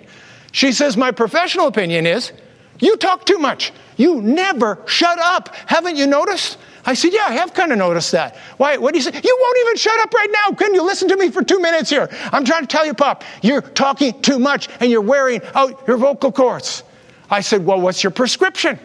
She 0.51 0.73
says, 0.73 0.97
My 0.97 1.11
professional 1.11 1.67
opinion 1.67 2.07
is 2.07 2.33
you 2.79 2.97
talk 2.97 3.27
too 3.27 3.39
much. 3.39 3.73
You 3.99 4.23
never 4.23 4.83
shut 4.87 5.19
up. 5.19 5.55
Haven't 5.67 5.97
you 5.97 6.07
noticed? 6.07 6.57
I 6.87 6.95
said, 6.95 7.13
Yeah, 7.13 7.25
I 7.27 7.33
have 7.33 7.55
kind 7.55 7.73
of 7.73 7.79
noticed 7.79 8.13
that. 8.13 8.37
Why? 8.57 8.77
What 8.77 8.93
do 8.93 8.99
you 8.99 9.03
say? 9.03 9.13
You 9.13 9.39
won't 9.41 9.59
even 9.61 9.77
shut 9.77 9.99
up 10.01 10.13
right 10.13 10.31
now. 10.31 10.55
Can 10.55 10.75
you 10.75 10.83
listen 10.83 11.09
to 11.09 11.17
me 11.17 11.31
for 11.31 11.43
two 11.43 11.61
minutes 11.61 11.91
here? 11.91 12.09
I'm 12.33 12.45
trying 12.45 12.63
to 12.63 12.67
tell 12.67 12.85
you, 12.85 12.95
Pop, 12.95 13.25
you're 13.43 13.63
talking 13.63 14.21
too 14.21 14.39
much 14.39 14.69
and 14.81 14.91
you're 14.91 15.01
wearing 15.01 15.41
out 15.55 15.83
your 15.87 15.97
vocal 15.97 16.33
cords. 16.33 16.83
I 17.31 17.41
said, 17.41 17.65
Well, 17.65 17.81
what's 17.81 18.03
your 18.03 18.11
prescription? 18.11 18.79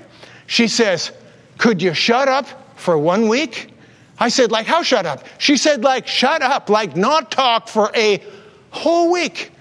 She 0.48 0.68
says, 0.68 1.12
Could 1.58 1.82
you 1.82 1.94
shut 1.94 2.28
up 2.28 2.48
for 2.76 2.98
one 2.98 3.28
week? 3.28 3.74
I 4.18 4.30
said, 4.30 4.52
Like, 4.52 4.66
how 4.66 4.82
shut 4.84 5.06
up? 5.06 5.26
She 5.38 5.58
said, 5.58 5.84
Like, 5.84 6.08
shut 6.08 6.42
up, 6.42 6.70
like, 6.70 6.96
not 6.96 7.32
talk 7.32 7.68
for 7.68 7.92
a 7.96 8.24
whole 8.72 9.12
week. 9.12 9.52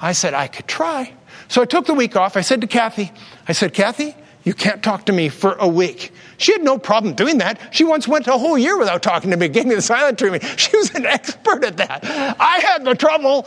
I 0.00 0.12
said, 0.12 0.34
I 0.34 0.48
could 0.48 0.66
try. 0.66 1.12
So 1.48 1.62
I 1.62 1.64
took 1.64 1.86
the 1.86 1.94
week 1.94 2.16
off. 2.16 2.36
I 2.36 2.42
said 2.42 2.60
to 2.60 2.66
Kathy, 2.66 3.10
I 3.48 3.52
said, 3.52 3.72
Kathy, 3.72 4.14
you 4.48 4.54
can't 4.54 4.82
talk 4.82 5.04
to 5.04 5.12
me 5.12 5.28
for 5.28 5.56
a 5.60 5.68
week. 5.68 6.10
She 6.38 6.52
had 6.52 6.64
no 6.64 6.78
problem 6.78 7.12
doing 7.12 7.36
that. 7.36 7.60
She 7.70 7.84
once 7.84 8.08
went 8.08 8.26
a 8.28 8.38
whole 8.38 8.56
year 8.56 8.78
without 8.78 9.02
talking 9.02 9.30
to 9.30 9.36
me, 9.36 9.46
gave 9.46 9.66
me 9.66 9.74
the 9.74 9.82
silent 9.82 10.18
treatment. 10.18 10.42
She 10.56 10.74
was 10.74 10.94
an 10.94 11.04
expert 11.04 11.62
at 11.64 11.76
that. 11.76 12.02
I 12.40 12.58
had 12.60 12.82
the 12.82 12.94
trouble. 12.94 13.46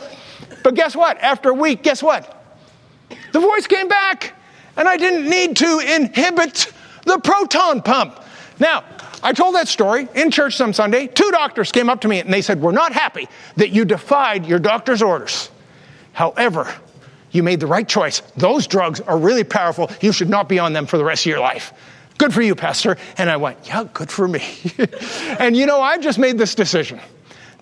But 0.62 0.76
guess 0.76 0.94
what? 0.94 1.18
After 1.18 1.50
a 1.50 1.54
week, 1.54 1.82
guess 1.82 2.04
what? 2.04 2.44
The 3.32 3.40
voice 3.40 3.66
came 3.66 3.88
back. 3.88 4.34
And 4.76 4.86
I 4.86 4.96
didn't 4.96 5.28
need 5.28 5.56
to 5.56 5.80
inhibit 5.80 6.72
The 7.04 7.18
proton 7.18 7.82
pump. 7.82 8.22
Now, 8.60 8.84
I 9.24 9.32
told 9.32 9.56
that 9.56 9.66
story 9.66 10.06
in 10.14 10.30
church 10.30 10.54
some 10.54 10.72
Sunday. 10.72 11.08
Two 11.08 11.32
doctors 11.32 11.72
came 11.72 11.90
up 11.90 12.00
to 12.02 12.08
me 12.08 12.20
and 12.20 12.32
they 12.32 12.42
said, 12.42 12.60
We're 12.60 12.70
not 12.70 12.92
happy 12.92 13.26
that 13.56 13.70
you 13.70 13.84
defied 13.84 14.46
your 14.46 14.60
doctor's 14.60 15.02
orders. 15.02 15.50
However, 16.12 16.72
you 17.32 17.42
made 17.42 17.60
the 17.60 17.66
right 17.66 17.88
choice. 17.88 18.20
Those 18.36 18.66
drugs 18.66 19.00
are 19.00 19.18
really 19.18 19.44
powerful. 19.44 19.90
You 20.00 20.12
should 20.12 20.28
not 20.28 20.48
be 20.48 20.58
on 20.58 20.72
them 20.72 20.86
for 20.86 20.98
the 20.98 21.04
rest 21.04 21.26
of 21.26 21.30
your 21.30 21.40
life. 21.40 21.72
Good 22.18 22.32
for 22.32 22.42
you, 22.42 22.54
Pastor. 22.54 22.96
And 23.18 23.28
I 23.28 23.36
went, 23.36 23.66
Yeah, 23.66 23.84
good 23.92 24.10
for 24.10 24.28
me. 24.28 24.42
and 25.38 25.56
you 25.56 25.66
know, 25.66 25.80
I've 25.80 26.02
just 26.02 26.18
made 26.18 26.38
this 26.38 26.54
decision 26.54 27.00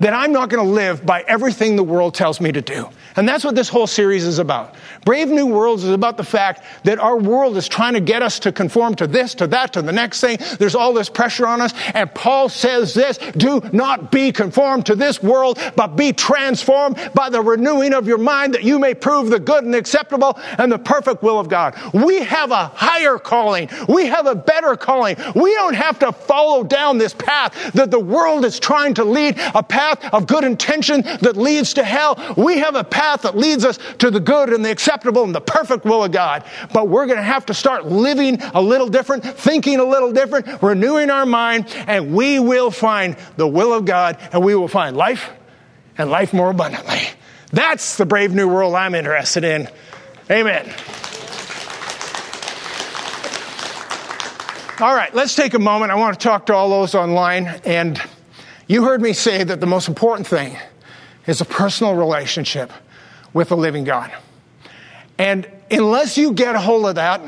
that 0.00 0.12
I'm 0.12 0.32
not 0.32 0.48
going 0.48 0.64
to 0.64 0.70
live 0.70 1.06
by 1.06 1.22
everything 1.28 1.76
the 1.76 1.84
world 1.84 2.14
tells 2.14 2.40
me 2.40 2.50
to 2.52 2.60
do. 2.60 2.88
And 3.16 3.28
that's 3.28 3.44
what 3.44 3.54
this 3.54 3.68
whole 3.68 3.86
series 3.86 4.24
is 4.24 4.38
about. 4.38 4.74
Brave 5.04 5.28
New 5.28 5.46
Worlds 5.46 5.84
is 5.84 5.90
about 5.90 6.16
the 6.16 6.24
fact 6.24 6.62
that 6.84 6.98
our 6.98 7.16
world 7.16 7.56
is 7.56 7.68
trying 7.68 7.94
to 7.94 8.00
get 8.00 8.22
us 8.22 8.38
to 8.40 8.52
conform 8.52 8.94
to 8.96 9.06
this, 9.06 9.34
to 9.36 9.46
that, 9.48 9.72
to 9.72 9.82
the 9.82 9.92
next 9.92 10.20
thing. 10.20 10.38
There's 10.58 10.74
all 10.74 10.92
this 10.92 11.08
pressure 11.08 11.46
on 11.46 11.60
us. 11.60 11.72
And 11.94 12.12
Paul 12.14 12.48
says 12.48 12.94
this 12.94 13.18
do 13.36 13.60
not 13.72 14.12
be 14.12 14.32
conformed 14.32 14.86
to 14.86 14.94
this 14.94 15.22
world, 15.22 15.58
but 15.76 15.96
be 15.96 16.12
transformed 16.12 16.96
by 17.14 17.30
the 17.30 17.40
renewing 17.40 17.94
of 17.94 18.06
your 18.06 18.18
mind 18.18 18.54
that 18.54 18.64
you 18.64 18.78
may 18.78 18.94
prove 18.94 19.30
the 19.30 19.40
good 19.40 19.64
and 19.64 19.74
acceptable 19.74 20.38
and 20.58 20.70
the 20.70 20.78
perfect 20.78 21.22
will 21.22 21.38
of 21.38 21.48
God. 21.48 21.76
We 21.92 22.22
have 22.22 22.50
a 22.50 22.68
higher 22.68 23.18
calling. 23.18 23.68
We 23.88 24.06
have 24.06 24.26
a 24.26 24.34
better 24.34 24.76
calling. 24.76 25.16
We 25.34 25.54
don't 25.54 25.74
have 25.74 25.98
to 26.00 26.12
follow 26.12 26.62
down 26.62 26.98
this 26.98 27.14
path 27.14 27.72
that 27.72 27.90
the 27.90 28.00
world 28.00 28.44
is 28.44 28.60
trying 28.60 28.94
to 28.94 29.04
lead, 29.04 29.38
a 29.54 29.62
path 29.62 30.04
of 30.12 30.26
good 30.26 30.44
intention 30.44 31.02
that 31.02 31.36
leads 31.36 31.74
to 31.74 31.84
hell. 31.84 32.34
We 32.36 32.58
have 32.58 32.74
a 32.74 32.84
path 32.84 32.99
that 33.00 33.36
leads 33.36 33.64
us 33.64 33.78
to 33.98 34.10
the 34.10 34.20
good 34.20 34.50
and 34.50 34.64
the 34.64 34.70
acceptable 34.70 35.24
and 35.24 35.34
the 35.34 35.40
perfect 35.40 35.84
will 35.84 36.04
of 36.04 36.12
God. 36.12 36.44
But 36.72 36.88
we're 36.88 37.06
going 37.06 37.18
to 37.18 37.22
have 37.22 37.46
to 37.46 37.54
start 37.54 37.86
living 37.86 38.40
a 38.54 38.60
little 38.60 38.88
different, 38.88 39.24
thinking 39.24 39.78
a 39.78 39.84
little 39.84 40.12
different, 40.12 40.62
renewing 40.62 41.10
our 41.10 41.26
mind, 41.26 41.66
and 41.86 42.14
we 42.14 42.38
will 42.38 42.70
find 42.70 43.16
the 43.36 43.48
will 43.48 43.72
of 43.72 43.84
God 43.84 44.18
and 44.32 44.44
we 44.44 44.54
will 44.54 44.68
find 44.68 44.96
life 44.96 45.30
and 45.98 46.10
life 46.10 46.32
more 46.32 46.50
abundantly. 46.50 47.00
That's 47.52 47.96
the 47.96 48.06
brave 48.06 48.34
new 48.34 48.48
world 48.48 48.74
I'm 48.74 48.94
interested 48.94 49.44
in. 49.44 49.68
Amen. 50.30 50.72
All 54.80 54.94
right, 54.94 55.14
let's 55.14 55.34
take 55.34 55.52
a 55.52 55.58
moment. 55.58 55.92
I 55.92 55.96
want 55.96 56.18
to 56.18 56.22
talk 56.22 56.46
to 56.46 56.54
all 56.54 56.70
those 56.70 56.94
online. 56.94 57.46
And 57.64 58.00
you 58.66 58.84
heard 58.84 59.02
me 59.02 59.12
say 59.12 59.44
that 59.44 59.60
the 59.60 59.66
most 59.66 59.88
important 59.88 60.26
thing 60.26 60.56
is 61.26 61.40
a 61.40 61.44
personal 61.44 61.94
relationship 61.94 62.72
with 63.32 63.50
the 63.50 63.56
living 63.56 63.84
God. 63.84 64.12
And 65.18 65.48
unless 65.70 66.16
you 66.16 66.32
get 66.32 66.54
a 66.54 66.60
hold 66.60 66.86
of 66.86 66.94
that, 66.96 67.20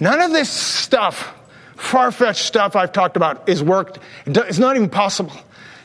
none 0.00 0.20
of 0.20 0.32
this 0.32 0.50
stuff, 0.50 1.34
far 1.76 2.10
fetched 2.10 2.44
stuff 2.44 2.74
I've 2.74 2.92
talked 2.92 3.16
about, 3.16 3.48
is 3.48 3.62
worked. 3.62 3.98
It's 4.24 4.58
not 4.58 4.76
even 4.76 4.88
possible 4.88 5.32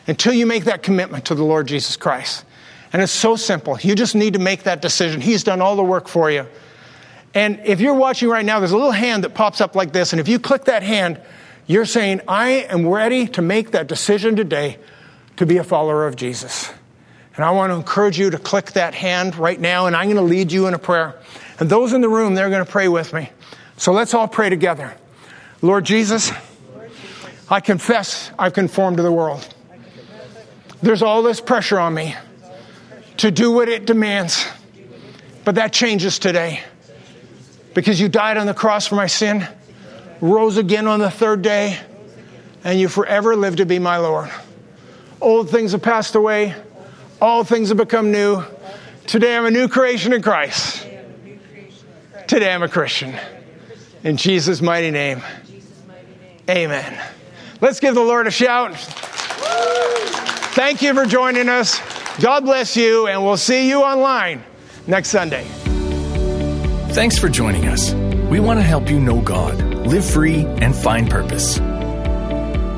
until 0.07 0.33
you 0.33 0.45
make 0.45 0.65
that 0.65 0.83
commitment 0.83 1.25
to 1.25 1.35
the 1.35 1.43
Lord 1.43 1.67
Jesus 1.67 1.97
Christ. 1.97 2.45
And 2.93 3.01
it's 3.01 3.11
so 3.11 3.35
simple. 3.35 3.77
You 3.79 3.95
just 3.95 4.15
need 4.15 4.33
to 4.33 4.39
make 4.39 4.63
that 4.63 4.81
decision. 4.81 5.21
He's 5.21 5.43
done 5.43 5.61
all 5.61 5.75
the 5.75 5.83
work 5.83 6.07
for 6.07 6.29
you. 6.31 6.45
And 7.33 7.61
if 7.63 7.79
you're 7.79 7.93
watching 7.93 8.27
right 8.27 8.45
now, 8.45 8.59
there's 8.59 8.73
a 8.73 8.77
little 8.77 8.91
hand 8.91 9.23
that 9.23 9.33
pops 9.33 9.61
up 9.61 9.75
like 9.75 9.93
this. 9.93 10.11
And 10.11 10.19
if 10.19 10.27
you 10.27 10.39
click 10.39 10.65
that 10.65 10.83
hand, 10.83 11.21
you're 11.67 11.85
saying, 11.85 12.21
I 12.27 12.65
am 12.69 12.87
ready 12.87 13.27
to 13.27 13.41
make 13.41 13.71
that 13.71 13.87
decision 13.87 14.35
today 14.35 14.77
to 15.37 15.45
be 15.45 15.57
a 15.57 15.63
follower 15.63 16.05
of 16.05 16.17
Jesus. 16.17 16.71
And 17.35 17.45
I 17.45 17.51
want 17.51 17.71
to 17.71 17.75
encourage 17.75 18.19
you 18.19 18.29
to 18.31 18.37
click 18.37 18.73
that 18.73 18.93
hand 18.93 19.35
right 19.37 19.59
now, 19.59 19.87
and 19.87 19.95
I'm 19.95 20.05
going 20.05 20.17
to 20.17 20.21
lead 20.21 20.51
you 20.51 20.67
in 20.67 20.73
a 20.73 20.79
prayer. 20.79 21.15
And 21.59 21.69
those 21.69 21.93
in 21.93 22.01
the 22.01 22.09
room, 22.09 22.35
they're 22.35 22.49
going 22.49 22.65
to 22.65 22.71
pray 22.71 22.87
with 22.87 23.13
me. 23.13 23.29
So 23.77 23.93
let's 23.93 24.13
all 24.13 24.27
pray 24.27 24.49
together. 24.49 24.93
Lord 25.61 25.85
Jesus, 25.85 26.31
I 27.49 27.61
confess 27.61 28.31
I've 28.37 28.53
conformed 28.53 28.97
to 28.97 29.03
the 29.03 29.11
world. 29.11 29.47
There's 30.81 31.01
all 31.01 31.23
this 31.23 31.39
pressure 31.39 31.79
on 31.79 31.93
me 31.93 32.15
to 33.17 33.31
do 33.31 33.51
what 33.51 33.69
it 33.69 33.85
demands. 33.85 34.45
But 35.45 35.55
that 35.55 35.71
changes 35.71 36.19
today 36.19 36.61
because 37.73 37.99
you 37.99 38.09
died 38.09 38.37
on 38.37 38.45
the 38.45 38.53
cross 38.53 38.87
for 38.87 38.95
my 38.95 39.07
sin, 39.07 39.47
rose 40.19 40.57
again 40.57 40.87
on 40.87 40.99
the 40.99 41.11
third 41.11 41.41
day, 41.41 41.79
and 42.63 42.79
you 42.79 42.89
forever 42.89 43.35
live 43.35 43.55
to 43.57 43.65
be 43.65 43.79
my 43.79 43.97
Lord. 43.97 44.29
Old 45.19 45.49
things 45.49 45.71
have 45.71 45.81
passed 45.81 46.15
away 46.15 46.55
all 47.21 47.43
things 47.43 47.69
have 47.69 47.77
become 47.77 48.11
new. 48.11 48.43
Today 49.05 49.37
I'm 49.37 49.45
a 49.45 49.51
new 49.51 49.67
creation 49.67 50.11
in 50.11 50.21
Christ. 50.21 50.87
Today 52.27 52.53
I'm 52.53 52.63
a 52.63 52.69
Christian. 52.69 53.15
In 54.03 54.17
Jesus' 54.17 54.61
mighty 54.61 54.89
name. 54.89 55.21
Amen. 56.49 56.99
Let's 57.61 57.79
give 57.79 57.93
the 57.93 58.01
Lord 58.01 58.25
a 58.25 58.31
shout. 58.31 58.75
Thank 60.55 60.81
you 60.81 60.93
for 60.93 61.05
joining 61.05 61.47
us. 61.47 61.79
God 62.19 62.43
bless 62.43 62.75
you, 62.75 63.07
and 63.07 63.23
we'll 63.23 63.37
see 63.37 63.69
you 63.69 63.83
online 63.83 64.43
next 64.87 65.09
Sunday. 65.09 65.45
Thanks 66.93 67.17
for 67.17 67.29
joining 67.29 67.67
us. 67.67 67.93
We 68.29 68.39
want 68.39 68.59
to 68.59 68.63
help 68.63 68.89
you 68.89 68.99
know 68.99 69.21
God, 69.21 69.61
live 69.85 70.05
free, 70.05 70.45
and 70.45 70.75
find 70.75 71.09
purpose. 71.09 71.59